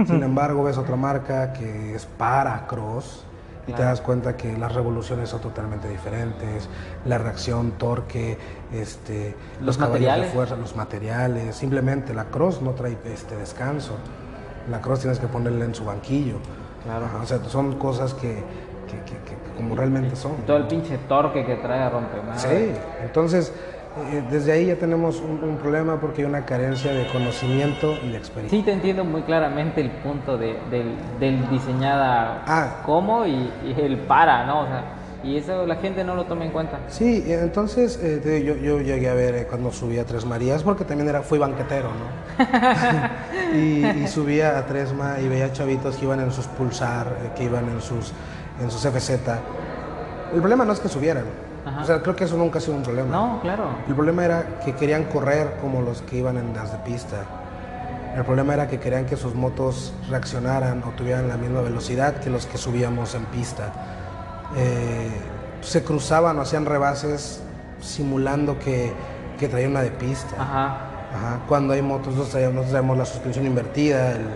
Sin 0.05 0.21
embargo, 0.21 0.63
ves 0.63 0.77
otra 0.77 0.95
marca 0.95 1.51
que 1.53 1.95
es 1.95 2.05
para 2.05 2.67
cross 2.67 3.25
y 3.67 3.73
te 3.73 3.81
das 3.83 3.99
cuenta 4.01 4.37
que 4.37 4.57
las 4.57 4.73
revoluciones 4.73 5.29
son 5.29 5.41
totalmente 5.41 5.89
diferentes, 5.89 6.69
la 7.05 7.17
reacción, 7.17 7.71
torque, 7.71 8.37
este, 8.71 9.35
Los 9.61 9.77
caballos 9.77 9.93
materiales. 9.99 10.27
de 10.27 10.33
fuerza, 10.33 10.55
los 10.55 10.75
materiales. 10.75 11.55
Simplemente 11.55 12.13
la 12.13 12.25
cross 12.25 12.61
no 12.61 12.71
trae 12.71 12.97
este 13.05 13.35
descanso. 13.35 13.97
La 14.71 14.79
cross 14.81 15.01
tienes 15.01 15.19
que 15.19 15.27
ponerle 15.27 15.65
en 15.65 15.75
su 15.75 15.83
banquillo. 15.85 16.37
Claro. 16.83 17.05
Ajá, 17.05 17.17
o 17.21 17.25
sea, 17.25 17.43
son 17.45 17.75
cosas 17.77 18.13
que, 18.13 18.35
que- 18.87 18.99
que- 19.05 19.19
que 19.23 19.37
como 19.57 19.75
realmente 19.75 20.15
son. 20.15 20.33
Todo 20.45 20.57
el 20.57 20.67
pinche 20.67 20.97
torque 21.09 21.45
que 21.45 21.55
trae 21.55 21.81
a 21.81 21.89
romper. 21.89 22.21
Sí, 22.37 22.71
entonces 23.03 23.51
desde 24.29 24.51
ahí 24.51 24.65
ya 24.67 24.75
tenemos 24.75 25.19
un, 25.21 25.43
un 25.43 25.57
problema 25.57 25.99
porque 25.99 26.21
hay 26.21 26.27
una 26.27 26.45
carencia 26.45 26.91
de 26.93 27.07
conocimiento 27.07 27.97
y 28.03 28.09
de 28.09 28.17
experiencia. 28.17 28.57
Sí, 28.59 28.63
te 28.65 28.71
entiendo 28.71 29.03
muy 29.03 29.21
claramente 29.23 29.81
el 29.81 29.91
punto 29.91 30.37
de, 30.37 30.57
del, 30.69 30.95
del 31.19 31.49
diseñada 31.49 32.43
Ah. 32.47 32.81
como 32.85 33.25
y, 33.25 33.51
y 33.65 33.75
el 33.79 33.97
para, 33.99 34.45
¿no? 34.45 34.61
O 34.61 34.65
sea, 34.65 34.83
y 35.23 35.35
eso 35.37 35.65
la 35.65 35.75
gente 35.77 36.03
no 36.03 36.15
lo 36.15 36.25
toma 36.25 36.45
en 36.45 36.51
cuenta. 36.51 36.79
Sí, 36.87 37.23
eh, 37.27 37.39
entonces 37.41 37.99
eh, 38.01 38.19
te 38.23 38.43
yo, 38.43 38.55
yo 38.55 38.79
llegué 38.79 39.09
a 39.09 39.13
ver 39.13 39.35
eh, 39.35 39.47
cuando 39.49 39.71
subí 39.71 39.97
a 39.97 40.05
Tres 40.05 40.25
Marías, 40.25 40.63
porque 40.63 40.85
también 40.85 41.09
era, 41.09 41.21
fui 41.21 41.39
banquetero, 41.39 41.89
¿no? 41.89 42.45
y, 43.57 43.85
y 44.03 44.07
subía 44.07 44.57
a 44.57 44.65
Tresma 44.65 45.15
y 45.19 45.27
veía 45.27 45.51
chavitos 45.51 45.97
que 45.97 46.05
iban 46.05 46.19
en 46.19 46.31
sus 46.31 46.45
Pulsar, 46.47 47.07
eh, 47.23 47.29
que 47.35 47.45
iban 47.45 47.67
en 47.67 47.81
sus, 47.81 48.13
en 48.61 48.69
sus 48.69 48.81
FZ. 48.87 49.09
El 50.33 50.39
problema 50.39 50.65
no 50.65 50.73
es 50.73 50.79
que 50.79 50.87
subieran, 50.89 51.23
Ajá. 51.67 51.81
o 51.81 51.85
sea, 51.85 52.01
creo 52.01 52.15
que 52.15 52.23
eso 52.23 52.37
nunca 52.37 52.59
ha 52.59 52.61
sido 52.61 52.75
un 52.75 52.83
problema. 52.83 53.09
No, 53.09 53.39
claro. 53.41 53.69
El 53.87 53.93
problema 53.93 54.25
era 54.25 54.59
que 54.63 54.73
querían 54.73 55.05
correr 55.05 55.57
como 55.61 55.81
los 55.81 56.01
que 56.01 56.17
iban 56.17 56.37
en 56.37 56.53
las 56.53 56.71
de 56.71 56.77
pista. 56.79 57.17
El 58.15 58.23
problema 58.23 58.53
era 58.53 58.67
que 58.67 58.79
querían 58.79 59.05
que 59.05 59.15
sus 59.15 59.35
motos 59.35 59.93
reaccionaran 60.09 60.83
o 60.83 60.89
tuvieran 60.91 61.27
la 61.27 61.37
misma 61.37 61.61
velocidad 61.61 62.15
que 62.15 62.29
los 62.29 62.45
que 62.45 62.57
subíamos 62.57 63.13
en 63.15 63.25
pista. 63.25 63.71
Eh, 64.55 65.09
se 65.61 65.83
cruzaban 65.83 66.39
o 66.39 66.41
hacían 66.41 66.65
rebases 66.65 67.41
simulando 67.81 68.57
que, 68.57 68.93
que 69.37 69.47
traían 69.47 69.71
una 69.71 69.81
de 69.81 69.91
pista. 69.91 70.35
Ajá. 70.39 70.77
Ajá, 71.13 71.39
cuando 71.47 71.73
hay 71.73 71.81
motos, 71.81 72.15
nosotros 72.15 72.31
sabemos 72.71 72.97
la 72.97 73.05
suspensión 73.05 73.45
invertida, 73.45 74.11
el, 74.11 74.27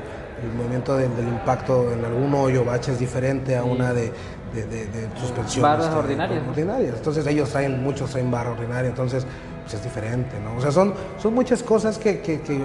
el 0.43 0.53
movimiento 0.53 0.95
del, 0.97 1.15
del 1.15 1.27
impacto 1.27 1.91
en 1.91 2.03
algún 2.05 2.33
hoyo, 2.33 2.63
bache 2.65 2.91
es 2.91 2.99
diferente 2.99 3.55
a 3.55 3.63
una 3.63 3.93
de, 3.93 4.11
de, 4.53 4.65
de- 4.67 4.85
de 4.87 5.07
suspensión. 5.19 5.63
Barras 5.63 5.85
este, 5.87 5.97
ordinarias, 5.99 6.43
ordinarias. 6.47 6.95
Entonces 6.97 7.25
ellos 7.27 7.49
traen, 7.49 7.83
muchos 7.83 8.09
traen 8.11 8.29
barra 8.31 8.51
ordinaria, 8.51 8.89
entonces 8.89 9.25
pues 9.63 9.75
es 9.75 9.83
diferente, 9.83 10.39
¿no? 10.43 10.55
O 10.57 10.61
sea, 10.61 10.71
son, 10.71 10.93
son 11.21 11.33
muchas 11.35 11.61
cosas 11.63 11.97
que, 11.97 12.19
que, 12.21 12.41
que, 12.41 12.55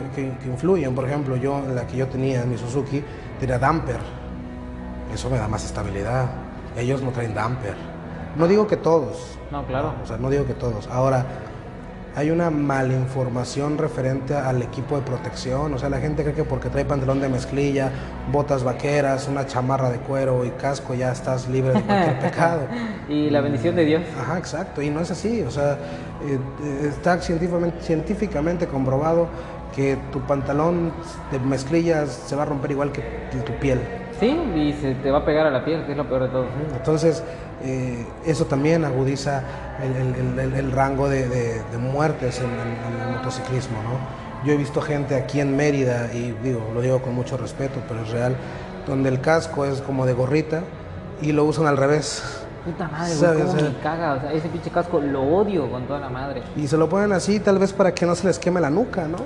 influyen. 0.47 0.95
Por 0.95 1.05
ejemplo, 1.07 1.37
yo, 1.37 1.61
la 1.75 1.87
que 1.87 1.97
yo 1.99 2.07
tenía, 2.09 2.45
mi 2.45 2.57
Suzuki, 2.57 3.03
tenía 3.39 3.59
damper. 3.59 3.99
Eso 5.15 5.31
me 5.31 5.39
da 5.39 5.47
más 5.49 5.65
estabilidad. 5.65 6.27
Ellos 6.77 7.03
no 7.03 7.11
traen 7.11 7.35
damper. 7.35 7.75
No 8.37 8.47
digo 8.47 8.67
que 8.67 8.77
todos, 8.77 9.39
No, 9.51 9.65
claro. 9.67 9.95
o 10.03 10.07
sea, 10.07 10.17
no 10.19 10.29
digo 10.31 10.45
que 10.47 10.55
todos. 10.55 10.89
Ahora, 10.89 11.25
hay 12.17 12.31
una 12.31 12.49
malinformación 12.49 13.77
referente 13.77 14.35
al 14.35 14.63
equipo 14.63 14.97
de 14.97 15.03
protección. 15.03 15.75
O 15.75 15.79
sea, 15.79 15.91
la 15.91 15.99
gente 15.99 16.23
cree 16.23 16.35
que 16.35 16.45
porque 16.45 16.71
trae 16.71 16.87
pantalón 16.87 17.21
de 17.21 17.29
mezclilla, 17.29 17.93
botas 18.33 18.65
vaqueras, 18.65 19.29
una 19.29 19.47
chamarra 19.47 19.91
de 19.91 19.99
cuero 19.99 20.43
y 20.47 20.51
casco, 20.53 20.95
ya 20.95 21.13
estás 21.13 21.47
libre 21.47 21.75
de 21.75 21.83
cualquier 21.83 22.19
pecado. 22.31 22.69
Y 23.07 23.29
la 23.29 23.43
bendición 23.43 23.77
de 23.77 23.85
Dios. 23.85 24.03
Ajá, 24.19 24.39
exacto. 24.39 24.81
Y 24.81 24.89
no 24.89 25.01
es 25.01 25.11
así. 25.11 25.43
O 25.43 25.51
sea, 25.51 25.73
eh, 26.25 26.89
está 26.89 27.21
científicamente, 27.21 27.83
científicamente 27.83 28.67
comprobado 28.67 29.29
que 29.75 29.99
tu 30.11 30.21
pantalón 30.21 30.93
de 31.31 31.39
mezclillas 31.39 32.11
se 32.27 32.35
va 32.35 32.45
a 32.45 32.47
romper 32.47 32.71
igual 32.71 32.93
que 32.93 33.03
tu 33.45 33.53
piel. 33.61 33.79
Sí, 34.21 34.29
y 34.29 34.73
se 34.81 34.95
te 34.95 35.11
va 35.11 35.19
a 35.19 35.25
pegar 35.25 35.47
a 35.47 35.51
la 35.51 35.65
piel, 35.65 35.85
que 35.85 35.93
es 35.93 35.97
lo 35.99 36.09
peor 36.09 36.23
de 36.23 36.29
todo. 36.29 36.47
Entonces, 36.75 37.23
eh, 37.63 38.07
eso 38.25 38.47
también 38.47 38.85
agudiza 38.85 39.43
el, 39.83 39.95
el- 39.97 40.39
el- 40.39 40.55
el 40.55 40.73
rango 40.73 41.09
de, 41.09 41.29
de- 41.29 41.63
de 41.71 41.79
muertes 41.79 42.39
en, 42.41 42.47
en- 42.47 42.95
en 42.95 43.09
el 43.09 43.17
motociclismo, 43.17 43.77
¿no? 43.83 44.47
Yo 44.47 44.53
he 44.53 44.57
visto 44.57 44.81
gente 44.81 45.17
aquí 45.17 45.41
en 45.41 45.57
Mérida, 45.57 46.13
y 46.15 46.35
digo, 46.43 46.61
lo 46.73 46.81
digo 46.81 47.03
con 47.03 47.15
mucho 47.15 47.37
respeto, 47.37 47.81
pero 47.89 48.03
es 48.03 48.11
real, 48.11 48.37
donde 48.87 49.09
el 49.09 49.21
casco 49.21 49.65
es 49.65 49.83
como 49.83 50.07
de 50.07 50.13
gorrita 50.15 50.61
y 51.21 51.33
lo 51.33 51.45
usan 51.45 51.67
al 51.67 51.77
revés. 51.77 52.43
Puta 52.65 52.89
madre, 52.89 53.15
güey, 53.17 53.43
cómo 53.47 53.53
me 53.63 53.77
caga. 53.83 54.13
O 54.15 54.21
sea, 54.21 54.33
ese 54.33 54.49
pinche 54.49 54.71
casco 54.71 55.01
lo 55.01 55.23
odio 55.23 55.71
con 55.71 55.87
toda 55.87 56.01
la 56.01 56.09
madre. 56.09 56.43
Y 56.57 56.67
se 56.67 56.77
lo 56.77 56.89
ponen 56.89 57.13
así 57.13 57.39
tal 57.41 57.59
vez 57.59 57.73
para 57.73 57.93
que 57.95 58.07
no 58.07 58.15
se 58.15 58.27
les 58.27 58.39
queme 58.39 58.61
la 58.61 58.71
nuca, 58.71 59.07
¿no? 59.09 59.19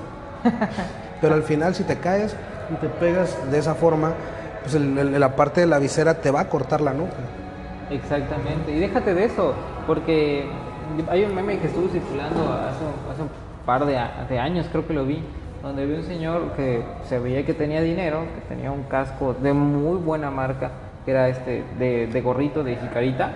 Pero 1.21 1.35
al 1.35 1.43
final 1.43 1.75
si 1.75 1.83
te 1.83 1.97
caes 1.97 2.35
y 2.71 2.75
te 2.75 2.87
pegas 2.87 3.35
de 3.51 3.57
esa 3.59 3.75
forma, 3.75 4.13
pues 4.61 4.75
el- 4.75 4.97
el- 4.97 5.19
la 5.19 5.35
parte 5.35 5.61
de 5.61 5.67
la 5.67 5.79
visera 5.79 6.15
te 6.15 6.31
va 6.31 6.41
a 6.41 6.49
cortar 6.49 6.81
la 6.81 6.93
nuca. 6.93 7.15
Exactamente. 7.89 8.71
Y 8.71 8.79
déjate 8.79 9.13
de 9.13 9.25
eso, 9.25 9.53
porque 9.87 10.45
hay 11.09 11.23
un 11.23 11.35
meme 11.35 11.57
que 11.59 11.67
estuvo 11.67 11.87
circulando 11.89 12.39
hace, 12.53 12.83
hace 13.11 13.21
un 13.21 13.29
par 13.65 13.85
de, 13.85 13.97
de 14.29 14.39
años, 14.39 14.67
creo 14.71 14.87
que 14.87 14.93
lo 14.93 15.05
vi, 15.05 15.23
donde 15.61 15.85
vi 15.85 15.95
un 15.95 16.03
señor 16.03 16.53
que 16.55 16.83
se 17.03 17.19
veía 17.19 17.45
que 17.45 17.53
tenía 17.53 17.81
dinero, 17.81 18.23
que 18.35 18.55
tenía 18.55 18.71
un 18.71 18.83
casco 18.83 19.35
de 19.41 19.53
muy 19.53 19.97
buena 19.97 20.31
marca, 20.31 20.71
que 21.05 21.11
era 21.11 21.27
este 21.29 21.63
de, 21.77 22.07
de 22.07 22.21
gorrito 22.21 22.63
de 22.63 22.75
jicarita, 22.77 23.31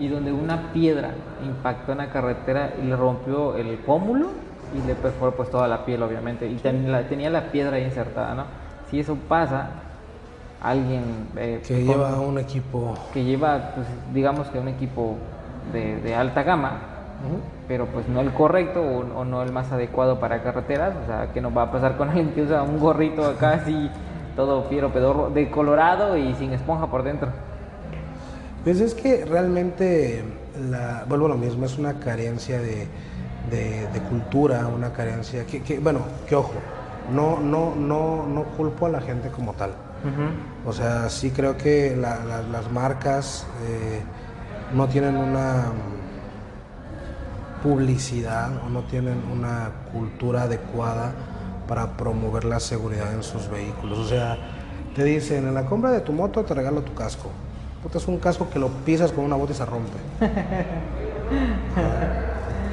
y 0.00 0.06
donde 0.08 0.30
una 0.32 0.72
piedra 0.72 1.10
impactó 1.44 1.92
en 1.92 1.98
la 1.98 2.10
carretera 2.10 2.70
y 2.80 2.86
le 2.86 2.94
rompió 2.94 3.56
el 3.56 3.76
pómulo 3.78 4.28
y 4.72 4.86
le 4.86 4.94
perforó 4.94 5.32
pues 5.32 5.50
toda 5.50 5.66
la 5.66 5.84
piel 5.84 6.00
obviamente 6.02 6.46
y 6.46 6.54
ten- 6.56 6.92
la- 6.92 7.02
tenía 7.08 7.30
la 7.30 7.50
piedra 7.50 7.76
ahí 7.76 7.84
insertada, 7.84 8.34
¿no? 8.34 8.44
Si 8.90 9.00
eso 9.00 9.16
pasa, 9.28 9.70
alguien 10.62 11.28
eh, 11.36 11.60
Que 11.66 11.74
con- 11.74 11.84
lleva 11.84 12.20
un 12.20 12.38
equipo 12.38 12.94
que 13.12 13.24
lleva, 13.24 13.72
pues, 13.74 13.86
digamos 14.12 14.48
que 14.48 14.58
un 14.58 14.68
equipo 14.68 15.16
de, 15.72 16.00
de 16.00 16.14
alta 16.14 16.42
gama, 16.42 16.78
pero 17.66 17.86
pues 17.86 18.08
no 18.08 18.20
el 18.20 18.32
correcto 18.32 18.80
o, 18.80 19.20
o 19.20 19.24
no 19.24 19.42
el 19.42 19.52
más 19.52 19.70
adecuado 19.72 20.18
para 20.20 20.42
carreteras, 20.42 20.94
o 21.02 21.06
sea, 21.06 21.32
que 21.32 21.40
no 21.40 21.52
va 21.52 21.62
a 21.64 21.70
pasar 21.72 21.96
con 21.96 22.08
alguien 22.10 22.30
que 22.32 22.42
usa 22.42 22.62
un 22.62 22.78
gorrito 22.78 23.24
acá 23.26 23.50
así, 23.54 23.90
todo 24.36 24.64
fiero, 24.64 24.92
pedorro, 24.92 25.30
de 25.30 25.50
colorado 25.50 26.16
y 26.16 26.34
sin 26.34 26.52
esponja 26.52 26.86
por 26.86 27.02
dentro. 27.02 27.28
Pues 28.64 28.80
es 28.80 28.94
que 28.94 29.24
realmente, 29.24 30.24
la, 30.70 31.04
vuelvo 31.08 31.26
a 31.26 31.30
lo 31.30 31.36
mismo, 31.36 31.64
es 31.64 31.78
una 31.78 31.94
carencia 31.94 32.58
de, 32.60 32.86
de- 33.50 33.86
de 33.92 34.00
cultura, 34.08 34.66
una 34.66 34.90
carencia 34.92 35.44
que, 35.46 35.62
que, 35.62 35.78
bueno, 35.78 36.00
que 36.28 36.34
ojo, 36.36 36.52
no, 37.14 37.38
no, 37.40 37.74
no, 37.74 38.26
no 38.26 38.42
culpo 38.56 38.86
a 38.86 38.88
la 38.90 39.00
gente 39.00 39.28
como 39.30 39.52
tal. 39.54 39.70
O 40.66 40.72
sea, 40.72 41.08
sí 41.08 41.30
creo 41.30 41.56
que 41.56 41.96
la- 41.96 42.24
la- 42.24 42.42
las 42.42 42.70
marcas 42.70 43.46
eh, 43.66 44.02
no 44.74 44.86
tienen 44.88 45.16
una 45.16 45.72
mm, 45.72 47.62
publicidad 47.62 48.50
o 48.64 48.68
no 48.68 48.82
tienen 48.84 49.20
una 49.32 49.70
cultura 49.92 50.42
adecuada 50.42 51.12
para 51.66 51.96
promover 51.96 52.44
la 52.44 52.60
seguridad 52.60 53.12
en 53.12 53.22
sus 53.22 53.48
vehículos. 53.50 53.98
O 53.98 54.06
sea, 54.06 54.38
te 54.94 55.04
dicen, 55.04 55.46
en 55.46 55.54
la 55.54 55.66
compra 55.66 55.90
de 55.90 56.00
tu 56.00 56.12
moto 56.12 56.44
te 56.44 56.54
regalo 56.54 56.82
tu 56.82 56.94
casco. 56.94 57.30
Puta, 57.82 57.98
es 57.98 58.08
un 58.08 58.18
casco 58.18 58.48
que 58.50 58.58
lo 58.58 58.68
pisas 58.68 59.12
con 59.12 59.24
una 59.24 59.36
bota 59.36 59.52
y 59.52 59.56
se 59.56 59.66
rompe. 59.66 59.98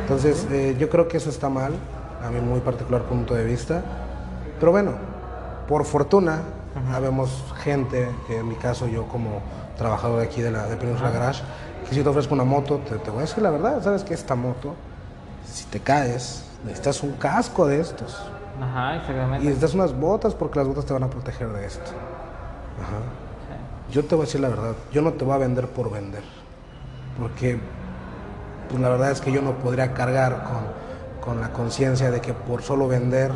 Entonces, 0.01 0.47
eh, 0.51 0.75
yo 0.79 0.89
creo 0.89 1.07
que 1.07 1.17
eso 1.17 1.29
está 1.29 1.49
mal, 1.49 1.73
a 2.23 2.29
mi 2.29 2.39
muy 2.41 2.59
particular 2.59 3.03
punto 3.03 3.33
de 3.33 3.43
vista. 3.43 3.81
Pero 4.59 4.71
bueno, 4.71 4.91
por 5.67 5.83
fortuna, 5.85 6.39
habemos 6.93 7.53
gente, 7.63 8.09
que 8.27 8.39
en 8.39 8.47
mi 8.47 8.55
caso 8.55 8.87
yo 8.87 9.07
como 9.07 9.41
trabajador 9.77 10.19
de 10.19 10.25
aquí 10.25 10.41
de 10.41 10.51
la 10.51 10.65
de 10.67 10.75
Península 10.77 11.09
Garage, 11.11 11.43
que 11.87 11.95
si 11.95 12.01
te 12.01 12.09
ofrezco 12.09 12.33
una 12.33 12.43
moto, 12.43 12.79
te, 12.79 12.95
te 12.97 13.09
voy 13.09 13.19
a 13.19 13.21
decir 13.21 13.43
la 13.43 13.51
verdad, 13.51 13.81
sabes 13.83 14.03
que 14.03 14.13
esta 14.13 14.35
moto, 14.35 14.73
si 15.45 15.65
te 15.65 15.79
caes, 15.79 16.45
necesitas 16.63 17.03
un 17.03 17.13
casco 17.13 17.67
de 17.67 17.79
estos. 17.79 18.31
Ajá, 18.61 18.95
Y 18.95 18.97
exactamente. 18.99 19.45
necesitas 19.45 19.73
unas 19.73 19.93
botas 19.97 20.33
porque 20.33 20.59
las 20.59 20.67
botas 20.67 20.85
te 20.85 20.93
van 20.93 21.03
a 21.03 21.09
proteger 21.09 21.49
de 21.49 21.65
esto. 21.65 21.91
Ajá. 22.81 22.99
Yo 23.91 24.03
te 24.03 24.15
voy 24.15 24.23
a 24.23 24.25
decir 24.25 24.41
la 24.41 24.49
verdad, 24.49 24.75
yo 24.91 25.01
no 25.01 25.13
te 25.13 25.23
voy 25.25 25.35
a 25.35 25.37
vender 25.37 25.67
por 25.69 25.91
vender. 25.91 26.23
Porque 27.19 27.59
pues 28.69 28.81
la 28.81 28.89
verdad 28.89 29.11
es 29.11 29.21
que 29.21 29.31
yo 29.31 29.41
no 29.41 29.53
podría 29.59 29.93
cargar 29.93 30.43
con, 30.43 31.23
con 31.23 31.41
la 31.41 31.51
conciencia 31.53 32.11
de 32.11 32.19
que 32.21 32.33
por 32.33 32.61
solo 32.63 32.87
vender 32.87 33.31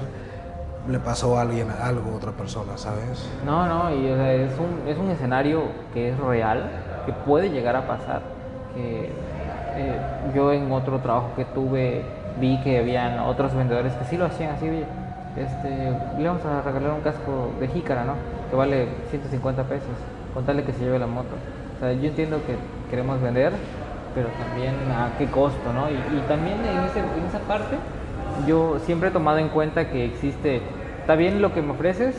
le 0.90 1.00
pasó 1.00 1.38
a 1.38 1.42
alguien 1.42 1.68
algo 1.82 2.12
a 2.12 2.16
otra 2.16 2.32
persona, 2.32 2.78
¿sabes? 2.78 3.28
No, 3.46 3.66
no, 3.68 3.92
y 3.96 4.12
o 4.12 4.16
sea, 4.16 4.34
es, 4.34 4.52
un, 4.60 4.88
es 4.88 4.98
un 4.98 5.10
escenario 5.12 5.62
que 5.94 6.10
es 6.10 6.18
real, 6.20 6.64
que 7.06 7.14
puede 7.14 7.50
llegar 7.50 7.76
a 7.76 7.88
pasar. 7.88 8.22
Que 8.74 9.06
eh, 9.78 9.98
yo 10.36 10.52
en 10.52 10.72
otro 10.72 11.00
trabajo 11.00 11.30
que 11.36 11.46
tuve 11.46 12.04
vi 12.40 12.58
que 12.64 12.80
habían 12.80 13.20
otros 13.20 13.54
vendedores 13.54 13.94
que 13.94 14.06
sí 14.06 14.18
lo 14.18 14.26
hacían 14.26 14.52
así, 14.56 14.68
oye, 14.68 14.86
este, 15.38 15.92
le 16.22 16.28
vamos 16.28 16.44
a 16.46 16.62
regalar 16.62 16.92
un 16.92 17.02
casco 17.02 17.52
de 17.60 17.68
jícara, 17.68 18.04
¿no? 18.06 18.14
Que 18.50 18.56
vale 18.56 18.88
150 19.10 19.64
pesos, 19.64 19.88
con 20.34 20.46
tal 20.46 20.58
de 20.58 20.64
que 20.64 20.74
se 20.74 20.80
lleve 20.84 21.00
la 21.00 21.08
moto. 21.08 21.36
O 21.78 21.80
sea, 21.80 21.94
yo 21.94 22.08
entiendo 22.10 22.38
que 22.46 22.56
queremos 22.90 23.22
vender, 23.22 23.54
pero 24.16 24.28
también 24.30 24.74
a 24.92 25.18
qué 25.18 25.28
costo, 25.28 25.72
¿no? 25.74 25.90
Y, 25.90 25.94
y 25.94 26.24
también 26.28 26.58
en, 26.66 26.84
ese- 26.86 27.00
en 27.00 27.26
esa 27.28 27.40
parte 27.40 27.78
yo 28.48 28.80
siempre 28.86 29.10
he 29.10 29.12
tomado 29.12 29.38
en 29.38 29.50
cuenta 29.50 29.90
que 29.90 30.06
existe, 30.06 30.62
está 31.10 31.18
bien 31.18 31.42
lo 31.42 31.52
que 31.56 31.64
me 31.64 31.72
ofreces, 31.72 32.14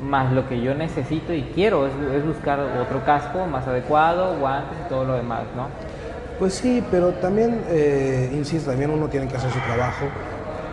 más 0.00 0.32
lo 0.32 0.48
que 0.48 0.60
yo 0.60 0.72
necesito 0.72 1.32
y 1.32 1.42
quiero, 1.52 1.88
es, 1.88 1.92
es 2.14 2.24
buscar 2.24 2.60
otro 2.60 3.04
casco 3.04 3.44
más 3.46 3.66
adecuado, 3.66 4.36
guantes 4.38 4.78
y 4.86 4.88
todo 4.88 5.04
lo 5.04 5.14
demás, 5.14 5.42
¿no? 5.56 5.66
Pues 6.38 6.54
sí, 6.54 6.80
pero 6.88 7.08
también, 7.14 7.60
eh, 7.70 8.30
insisto, 8.32 8.70
también 8.70 8.90
uno 8.92 9.08
tiene 9.08 9.26
que 9.26 9.36
hacer 9.36 9.50
su 9.50 9.58
trabajo, 9.58 10.06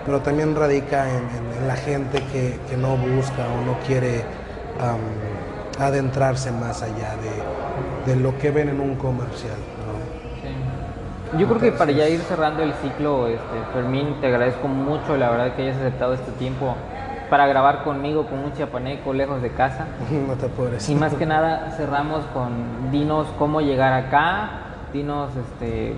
pero 0.06 0.20
también 0.20 0.56
radica 0.56 1.10
en, 1.10 1.16
en- 1.16 1.62
en 1.64 1.68
la 1.68 1.76
gente 1.76 2.20
que, 2.32 2.60
que 2.70 2.78
no 2.78 2.96
busca 2.96 3.42
o 3.42 3.66
no 3.66 3.76
quiere 3.88 4.22
am, 4.80 5.00
adentrarse 5.84 6.52
más 6.52 6.84
allá 6.84 7.16
de, 8.06 8.14
de 8.14 8.22
lo 8.22 8.38
que 8.38 8.52
ven 8.52 8.70
en 8.70 8.80
un 8.82 8.94
comercial. 8.98 9.58
¿no? 9.88 11.40
Yo 11.40 11.48
creo 11.48 11.60
que 11.60 11.72
para 11.72 11.92
ya 11.92 12.08
ir 12.08 12.20
cerrando 12.20 12.62
el 12.62 12.74
ciclo, 12.84 13.28
este, 13.28 13.42
Fermín, 13.74 14.18
te 14.22 14.28
agradezco 14.28 14.68
mucho, 14.68 15.18
la 15.18 15.32
verdad, 15.32 15.56
que 15.56 15.64
hayas 15.64 15.78
aceptado 15.78 16.14
este 16.14 16.32
tiempo 16.34 16.76
para 17.34 17.48
grabar 17.48 17.84
conmigo 17.84 18.28
con 18.28 18.38
un 18.38 18.54
chiapaneco 18.54 19.12
lejos 19.12 19.42
de 19.42 19.50
casa. 19.50 19.88
No 20.28 20.36
te. 20.36 20.92
Y 20.92 20.94
más 20.94 21.16
que 21.16 21.26
nada 21.26 21.72
cerramos 21.76 22.24
con 22.26 22.92
dinos 22.92 23.26
cómo 23.40 23.60
llegar 23.60 23.92
acá, 23.92 24.52
dinos 24.94 25.32
este, 25.36 25.96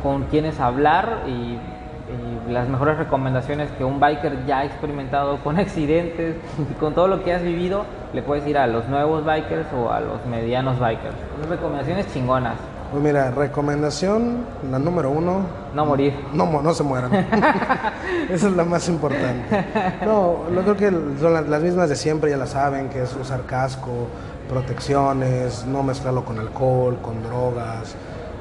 con 0.00 0.26
quiénes 0.26 0.60
hablar 0.60 1.24
y, 1.26 1.30
y 1.30 2.52
las 2.52 2.68
mejores 2.68 2.98
recomendaciones 2.98 3.68
que 3.72 3.84
un 3.84 3.98
biker 3.98 4.46
ya 4.46 4.60
ha 4.60 4.64
experimentado 4.64 5.38
con 5.38 5.58
accidentes 5.64 6.36
y 6.70 6.74
con 6.74 6.94
todo 6.94 7.08
lo 7.08 7.24
que 7.24 7.34
has 7.34 7.42
vivido, 7.42 7.84
le 8.12 8.22
puedes 8.22 8.46
ir 8.46 8.56
a 8.56 8.68
los 8.68 8.86
nuevos 8.86 9.24
bikers 9.24 9.66
o 9.72 9.90
a 9.90 9.98
los 9.98 10.24
medianos 10.26 10.78
bikers. 10.78 11.16
Recomendaciones 11.48 12.06
chingonas, 12.12 12.54
Pues 12.90 13.02
mira, 13.04 13.30
recomendación, 13.30 14.38
la 14.68 14.78
número 14.80 15.10
uno, 15.10 15.42
no 15.74 15.86
morir. 15.86 16.12
no, 16.32 16.44
mo- 16.46 16.60
no 16.60 16.74
se 16.74 16.82
mueran. 16.82 17.12
Esa 18.28 18.48
es 18.48 18.52
la 18.56 18.64
más 18.64 18.88
importante. 18.88 19.64
No, 20.04 20.50
yo 20.52 20.62
creo 20.62 20.76
que 20.76 20.90
son 21.20 21.34
las, 21.34 21.48
las 21.48 21.62
mismas 21.62 21.88
de 21.88 21.94
siempre, 21.94 22.30
ya 22.30 22.36
la 22.36 22.46
saben, 22.48 22.88
que 22.88 23.02
es 23.02 23.14
usar 23.14 23.42
casco, 23.42 24.08
protecciones, 24.48 25.64
no 25.66 25.82
mezclarlo 25.84 26.24
con 26.24 26.38
alcohol, 26.40 26.98
con 27.00 27.22
drogas. 27.22 27.94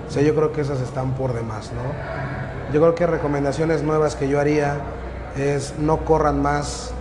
O 0.08 0.12
sea, 0.12 0.24
yo 0.24 0.34
creo 0.34 0.52
que 0.52 0.62
esas 0.62 0.82
están 0.82 1.12
por 1.12 1.34
demás, 1.34 1.72
¿no? 1.72 2.74
Yo 2.74 2.82
creo 2.82 2.96
que 2.96 3.06
recomendaciones 3.06 3.84
nuevas 3.84 4.16
que 4.16 4.28
yo 4.28 4.40
haría 4.40 4.78
es 5.38 5.76
no 5.78 5.98
corran 5.98 6.42
más 6.42 6.92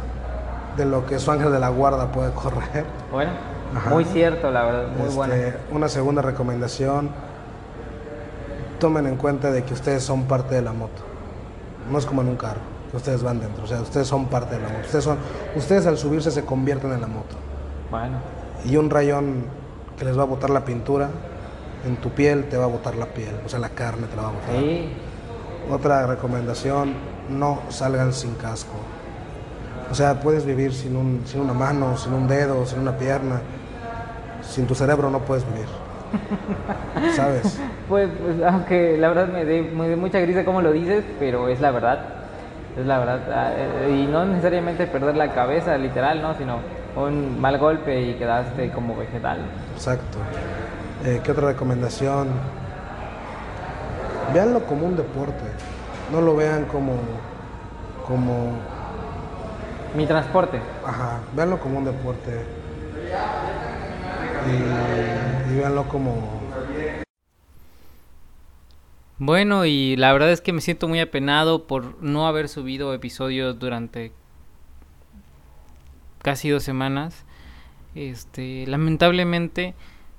de 0.76 0.84
lo 0.84 1.06
que 1.06 1.18
su 1.18 1.30
ángel 1.30 1.50
de 1.50 1.58
la 1.58 1.70
guarda 1.70 2.12
puede 2.12 2.30
correr. 2.32 2.84
Bueno, 3.10 3.30
Ajá. 3.74 3.88
muy 3.90 4.04
cierto, 4.04 4.50
la 4.50 4.64
verdad, 4.64 4.88
muy 4.88 5.04
Este, 5.08 5.16
buena. 5.16 5.34
Una 5.72 5.88
segunda 5.88 6.20
recomendación, 6.22 7.10
tomen 8.78 9.06
en 9.06 9.16
cuenta 9.16 9.50
de 9.50 9.64
que 9.64 9.74
ustedes 9.74 10.02
son 10.02 10.24
parte 10.24 10.54
de 10.54 10.62
la 10.62 10.72
moto. 10.72 11.02
No 11.90 11.98
es 11.98 12.06
como 12.06 12.22
en 12.22 12.28
un 12.28 12.36
carro, 12.36 12.60
que 12.90 12.96
ustedes 12.96 13.22
van 13.22 13.40
dentro, 13.40 13.64
o 13.64 13.66
sea, 13.66 13.80
ustedes 13.80 14.06
son 14.06 14.26
parte 14.26 14.56
de 14.56 14.62
la 14.62 14.68
moto. 14.68 14.80
Ustedes, 14.84 15.04
son, 15.04 15.18
ustedes 15.56 15.86
al 15.86 15.98
subirse 15.98 16.30
se 16.30 16.44
convierten 16.44 16.92
en 16.92 17.00
la 17.00 17.06
moto. 17.06 17.36
Bueno, 17.90 18.18
Y 18.64 18.76
un 18.76 18.90
rayón 18.90 19.44
que 19.98 20.04
les 20.04 20.18
va 20.18 20.22
a 20.22 20.26
botar 20.26 20.50
la 20.50 20.64
pintura, 20.64 21.08
en 21.86 21.96
tu 21.96 22.10
piel 22.10 22.48
te 22.48 22.56
va 22.56 22.64
a 22.64 22.68
botar 22.68 22.96
la 22.96 23.06
piel, 23.06 23.34
o 23.44 23.48
sea, 23.48 23.58
la 23.58 23.70
carne 23.70 24.06
te 24.06 24.16
la 24.16 24.22
va 24.22 24.28
a 24.28 24.32
botar. 24.32 24.56
sí, 24.58 24.92
Otra 25.70 26.06
recomendación, 26.06 26.94
no 27.30 27.60
salgan 27.68 28.12
sin 28.12 28.34
casco. 28.34 28.74
O 29.90 29.94
sea, 29.94 30.20
puedes 30.20 30.44
vivir 30.44 30.72
sin, 30.74 30.96
un, 30.96 31.22
sin 31.24 31.40
una 31.40 31.54
mano, 31.54 31.96
sin 31.96 32.12
un 32.12 32.28
dedo, 32.28 32.66
sin 32.66 32.80
una 32.80 32.96
pierna. 32.96 33.40
Sin 34.42 34.66
tu 34.66 34.74
cerebro 34.74 35.10
no 35.10 35.20
puedes 35.20 35.46
vivir. 35.46 35.66
¿Sabes? 37.14 37.58
pues, 37.88 38.08
pues, 38.22 38.42
aunque 38.50 38.96
la 38.98 39.08
verdad 39.08 39.28
me 39.28 39.44
dé 39.44 39.62
mucha 39.62 40.20
grisa 40.20 40.44
como 40.44 40.62
lo 40.62 40.72
dices, 40.72 41.04
pero 41.18 41.48
es 41.48 41.60
la 41.60 41.70
verdad. 41.70 42.00
Es 42.78 42.86
la 42.86 42.98
verdad. 42.98 43.20
Ah, 43.32 43.50
eh, 43.56 44.02
Y 44.04 44.06
no 44.06 44.24
necesariamente 44.24 44.86
perder 44.86 45.16
la 45.16 45.32
cabeza, 45.32 45.76
literal, 45.78 46.22
¿no? 46.22 46.34
Sino 46.36 46.58
un 46.96 47.40
mal 47.40 47.58
golpe 47.58 48.00
y 48.00 48.14
quedaste 48.14 48.70
como 48.70 48.96
vegetal. 48.96 49.38
Exacto. 49.74 50.18
Eh, 51.04 51.20
¿Qué 51.22 51.32
otra 51.32 51.48
recomendación? 51.48 52.28
Véanlo 54.32 54.64
como 54.64 54.86
un 54.86 54.96
deporte. 54.96 55.44
No 56.12 56.20
lo 56.20 56.36
vean 56.36 56.64
como, 56.66 56.94
como, 58.06 58.52
Mi 59.96 60.06
transporte. 60.06 60.58
ajá, 60.86 61.20
véanlo 61.34 61.58
como 61.58 61.78
un 61.78 61.84
deporte. 61.84 62.44
Y, 64.46 64.56
como, 65.88 66.40
Bueno, 69.18 69.64
y 69.64 69.96
la 69.96 70.12
verdad 70.12 70.30
es 70.30 70.40
que 70.40 70.52
me 70.52 70.60
siento 70.60 70.88
muy 70.88 71.00
apenado 71.00 71.66
por 71.66 72.02
no 72.02 72.26
haber 72.26 72.48
subido 72.48 72.92
episodios 72.92 73.58
durante 73.58 74.12
casi 76.22 76.50
dos 76.50 76.62
semanas. 76.62 77.24
Este, 77.94 78.66
lamentablemente 78.66 79.74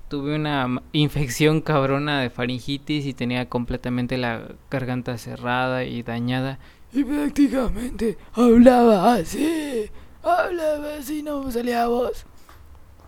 tuve 0.08 0.34
una 0.34 0.82
infección 0.92 1.60
cabrona 1.60 2.20
de 2.20 2.30
faringitis 2.30 3.06
y 3.06 3.14
tenía 3.14 3.48
completamente 3.48 4.18
la 4.18 4.48
garganta 4.70 5.16
cerrada 5.18 5.84
y 5.84 6.02
dañada. 6.02 6.58
Y 6.92 7.04
prácticamente 7.04 8.18
hablaba 8.32 9.14
así. 9.14 9.88
Hablaba 10.22 10.96
así, 10.98 11.22
no 11.22 11.44
me 11.44 11.52
salía 11.52 11.86
voz. 11.86 12.26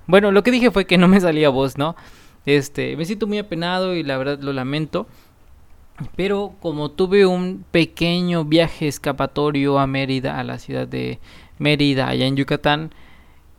Bueno, 0.06 0.32
lo 0.32 0.42
que 0.42 0.50
dije 0.50 0.70
fue 0.70 0.86
que 0.86 0.98
no 0.98 1.08
me 1.08 1.20
salía 1.20 1.48
voz, 1.48 1.78
¿no? 1.78 1.96
Este, 2.44 2.96
me 2.96 3.04
siento 3.04 3.26
muy 3.26 3.38
apenado 3.38 3.94
y 3.94 4.02
la 4.02 4.18
verdad 4.18 4.40
lo 4.40 4.52
lamento. 4.52 5.06
Pero 6.16 6.54
como 6.60 6.90
tuve 6.90 7.26
un 7.26 7.64
pequeño 7.70 8.44
viaje 8.44 8.88
escapatorio 8.88 9.78
a 9.78 9.86
Mérida, 9.86 10.38
a 10.38 10.44
la 10.44 10.58
ciudad 10.58 10.88
de 10.88 11.20
Mérida, 11.58 12.08
allá 12.08 12.26
en 12.26 12.36
Yucatán, 12.36 12.92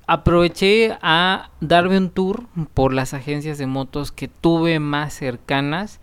aproveché 0.08 0.98
a 1.02 1.52
darme 1.62 1.98
un 1.98 2.10
tour 2.10 2.48
por 2.74 2.94
las 2.94 3.14
agencias 3.14 3.58
de 3.58 3.68
motos 3.68 4.12
que 4.12 4.28
tuve 4.28 4.80
más 4.80 5.14
cercanas 5.14 6.02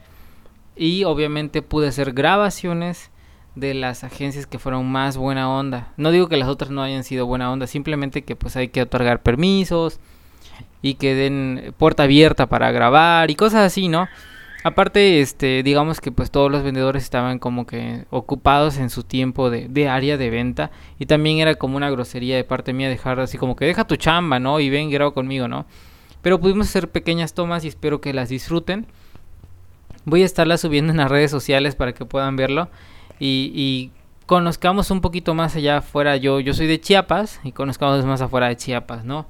y 0.76 1.04
obviamente 1.04 1.60
pude 1.60 1.88
hacer 1.88 2.12
grabaciones 2.12 3.10
de 3.56 3.74
las 3.74 4.04
agencias 4.04 4.46
que 4.46 4.58
fueron 4.58 4.90
más 4.90 5.16
buena 5.16 5.50
onda. 5.50 5.92
No 5.98 6.12
digo 6.12 6.28
que 6.28 6.36
las 6.38 6.48
otras 6.48 6.70
no 6.70 6.82
hayan 6.82 7.04
sido 7.04 7.26
buena 7.26 7.52
onda, 7.52 7.66
simplemente 7.66 8.22
que 8.22 8.36
pues 8.36 8.56
hay 8.56 8.68
que 8.68 8.82
otorgar 8.82 9.22
permisos 9.22 10.00
y 10.82 10.94
que 10.94 11.14
den 11.14 11.74
puerta 11.78 12.04
abierta 12.04 12.46
para 12.46 12.70
grabar 12.72 13.30
y 13.30 13.34
cosas 13.34 13.66
así, 13.66 13.88
¿no? 13.88 14.08
Aparte, 14.62 15.22
este, 15.22 15.62
digamos 15.62 16.02
que 16.02 16.12
pues 16.12 16.30
todos 16.30 16.50
los 16.50 16.62
vendedores 16.62 17.02
estaban 17.02 17.38
como 17.38 17.66
que 17.66 18.04
ocupados 18.10 18.76
en 18.76 18.90
su 18.90 19.04
tiempo 19.04 19.48
de, 19.48 19.88
área 19.88 20.18
de 20.18 20.28
venta 20.28 20.70
y 20.98 21.06
también 21.06 21.38
era 21.38 21.54
como 21.54 21.78
una 21.78 21.90
grosería 21.90 22.36
de 22.36 22.44
parte 22.44 22.74
mía 22.74 22.90
dejar 22.90 23.20
así 23.20 23.38
como 23.38 23.56
que 23.56 23.64
deja 23.64 23.86
tu 23.86 23.96
chamba, 23.96 24.38
¿no? 24.38 24.60
Y 24.60 24.68
ven, 24.68 24.90
graba 24.90 25.14
conmigo, 25.14 25.48
¿no? 25.48 25.64
Pero 26.20 26.40
pudimos 26.40 26.68
hacer 26.68 26.90
pequeñas 26.90 27.32
tomas 27.32 27.64
y 27.64 27.68
espero 27.68 28.02
que 28.02 28.12
las 28.12 28.28
disfruten. 28.28 28.86
Voy 30.04 30.22
a 30.22 30.26
estarlas 30.26 30.60
subiendo 30.60 30.92
en 30.92 30.98
las 30.98 31.10
redes 31.10 31.30
sociales 31.30 31.74
para 31.74 31.94
que 31.94 32.04
puedan 32.04 32.36
verlo 32.36 32.68
y, 33.18 33.52
y 33.54 33.90
conozcamos 34.26 34.90
un 34.90 35.00
poquito 35.00 35.34
más 35.34 35.56
allá 35.56 35.78
afuera. 35.78 36.18
Yo, 36.18 36.38
yo 36.38 36.52
soy 36.52 36.66
de 36.66 36.78
Chiapas 36.78 37.40
y 37.44 37.52
conozcamos 37.52 38.04
más 38.04 38.20
afuera 38.20 38.48
de 38.48 38.56
Chiapas, 38.56 39.06
¿no? 39.06 39.26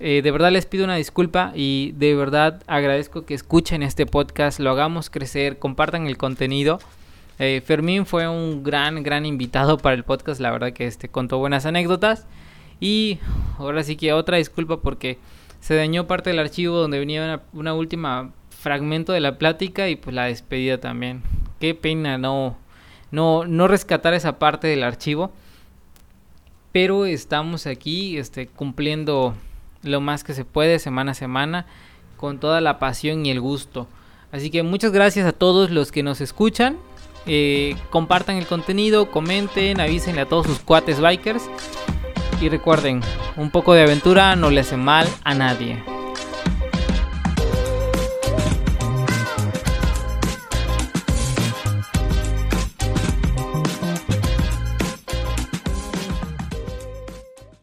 Eh, 0.00 0.22
de 0.22 0.30
verdad 0.32 0.50
les 0.50 0.66
pido 0.66 0.84
una 0.84 0.96
disculpa 0.96 1.52
y 1.54 1.92
de 1.96 2.14
verdad 2.14 2.62
agradezco 2.66 3.24
que 3.24 3.34
escuchen 3.34 3.82
este 3.82 4.06
podcast, 4.06 4.58
lo 4.58 4.70
hagamos 4.70 5.08
crecer, 5.08 5.58
compartan 5.58 6.06
el 6.06 6.16
contenido. 6.16 6.80
Eh, 7.38 7.62
Fermín 7.64 8.06
fue 8.06 8.28
un 8.28 8.62
gran, 8.62 9.02
gran 9.02 9.24
invitado 9.26 9.78
para 9.78 9.94
el 9.94 10.04
podcast, 10.04 10.40
la 10.40 10.50
verdad 10.50 10.72
que 10.72 10.86
este 10.86 11.08
contó 11.08 11.38
buenas 11.38 11.66
anécdotas. 11.66 12.26
Y 12.80 13.18
ahora 13.58 13.84
sí 13.84 13.96
que 13.96 14.12
otra 14.12 14.36
disculpa 14.36 14.80
porque 14.80 15.18
se 15.60 15.76
dañó 15.76 16.06
parte 16.06 16.30
del 16.30 16.40
archivo 16.40 16.76
donde 16.76 16.98
venía 16.98 17.22
una, 17.22 17.42
una 17.52 17.74
última 17.74 18.32
fragmento 18.50 19.12
de 19.12 19.20
la 19.20 19.38
plática 19.38 19.88
y 19.88 19.96
pues 19.96 20.14
la 20.14 20.24
despedida 20.24 20.78
también. 20.78 21.22
Qué 21.60 21.74
pena 21.74 22.18
no, 22.18 22.56
no, 23.10 23.44
no 23.46 23.68
rescatar 23.68 24.12
esa 24.14 24.38
parte 24.38 24.66
del 24.66 24.82
archivo. 24.82 25.32
Pero 26.72 27.06
estamos 27.06 27.66
aquí 27.68 28.18
este, 28.18 28.48
cumpliendo 28.48 29.34
lo 29.84 30.00
más 30.00 30.24
que 30.24 30.34
se 30.34 30.44
puede 30.44 30.78
semana 30.78 31.12
a 31.12 31.14
semana 31.14 31.66
con 32.16 32.38
toda 32.38 32.60
la 32.60 32.78
pasión 32.78 33.26
y 33.26 33.30
el 33.30 33.40
gusto. 33.40 33.86
Así 34.32 34.50
que 34.50 34.62
muchas 34.62 34.92
gracias 34.92 35.26
a 35.26 35.32
todos 35.32 35.70
los 35.70 35.92
que 35.92 36.02
nos 36.02 36.20
escuchan. 36.20 36.76
Eh, 37.26 37.76
compartan 37.90 38.36
el 38.36 38.46
contenido, 38.46 39.10
comenten, 39.10 39.80
avísenle 39.80 40.22
a 40.22 40.28
todos 40.28 40.46
sus 40.46 40.58
cuates 40.58 41.00
bikers. 41.00 41.44
Y 42.40 42.48
recuerden, 42.48 43.00
un 43.36 43.50
poco 43.50 43.74
de 43.74 43.82
aventura 43.82 44.34
no 44.36 44.50
le 44.50 44.60
hace 44.60 44.76
mal 44.76 45.06
a 45.22 45.34
nadie. 45.34 45.93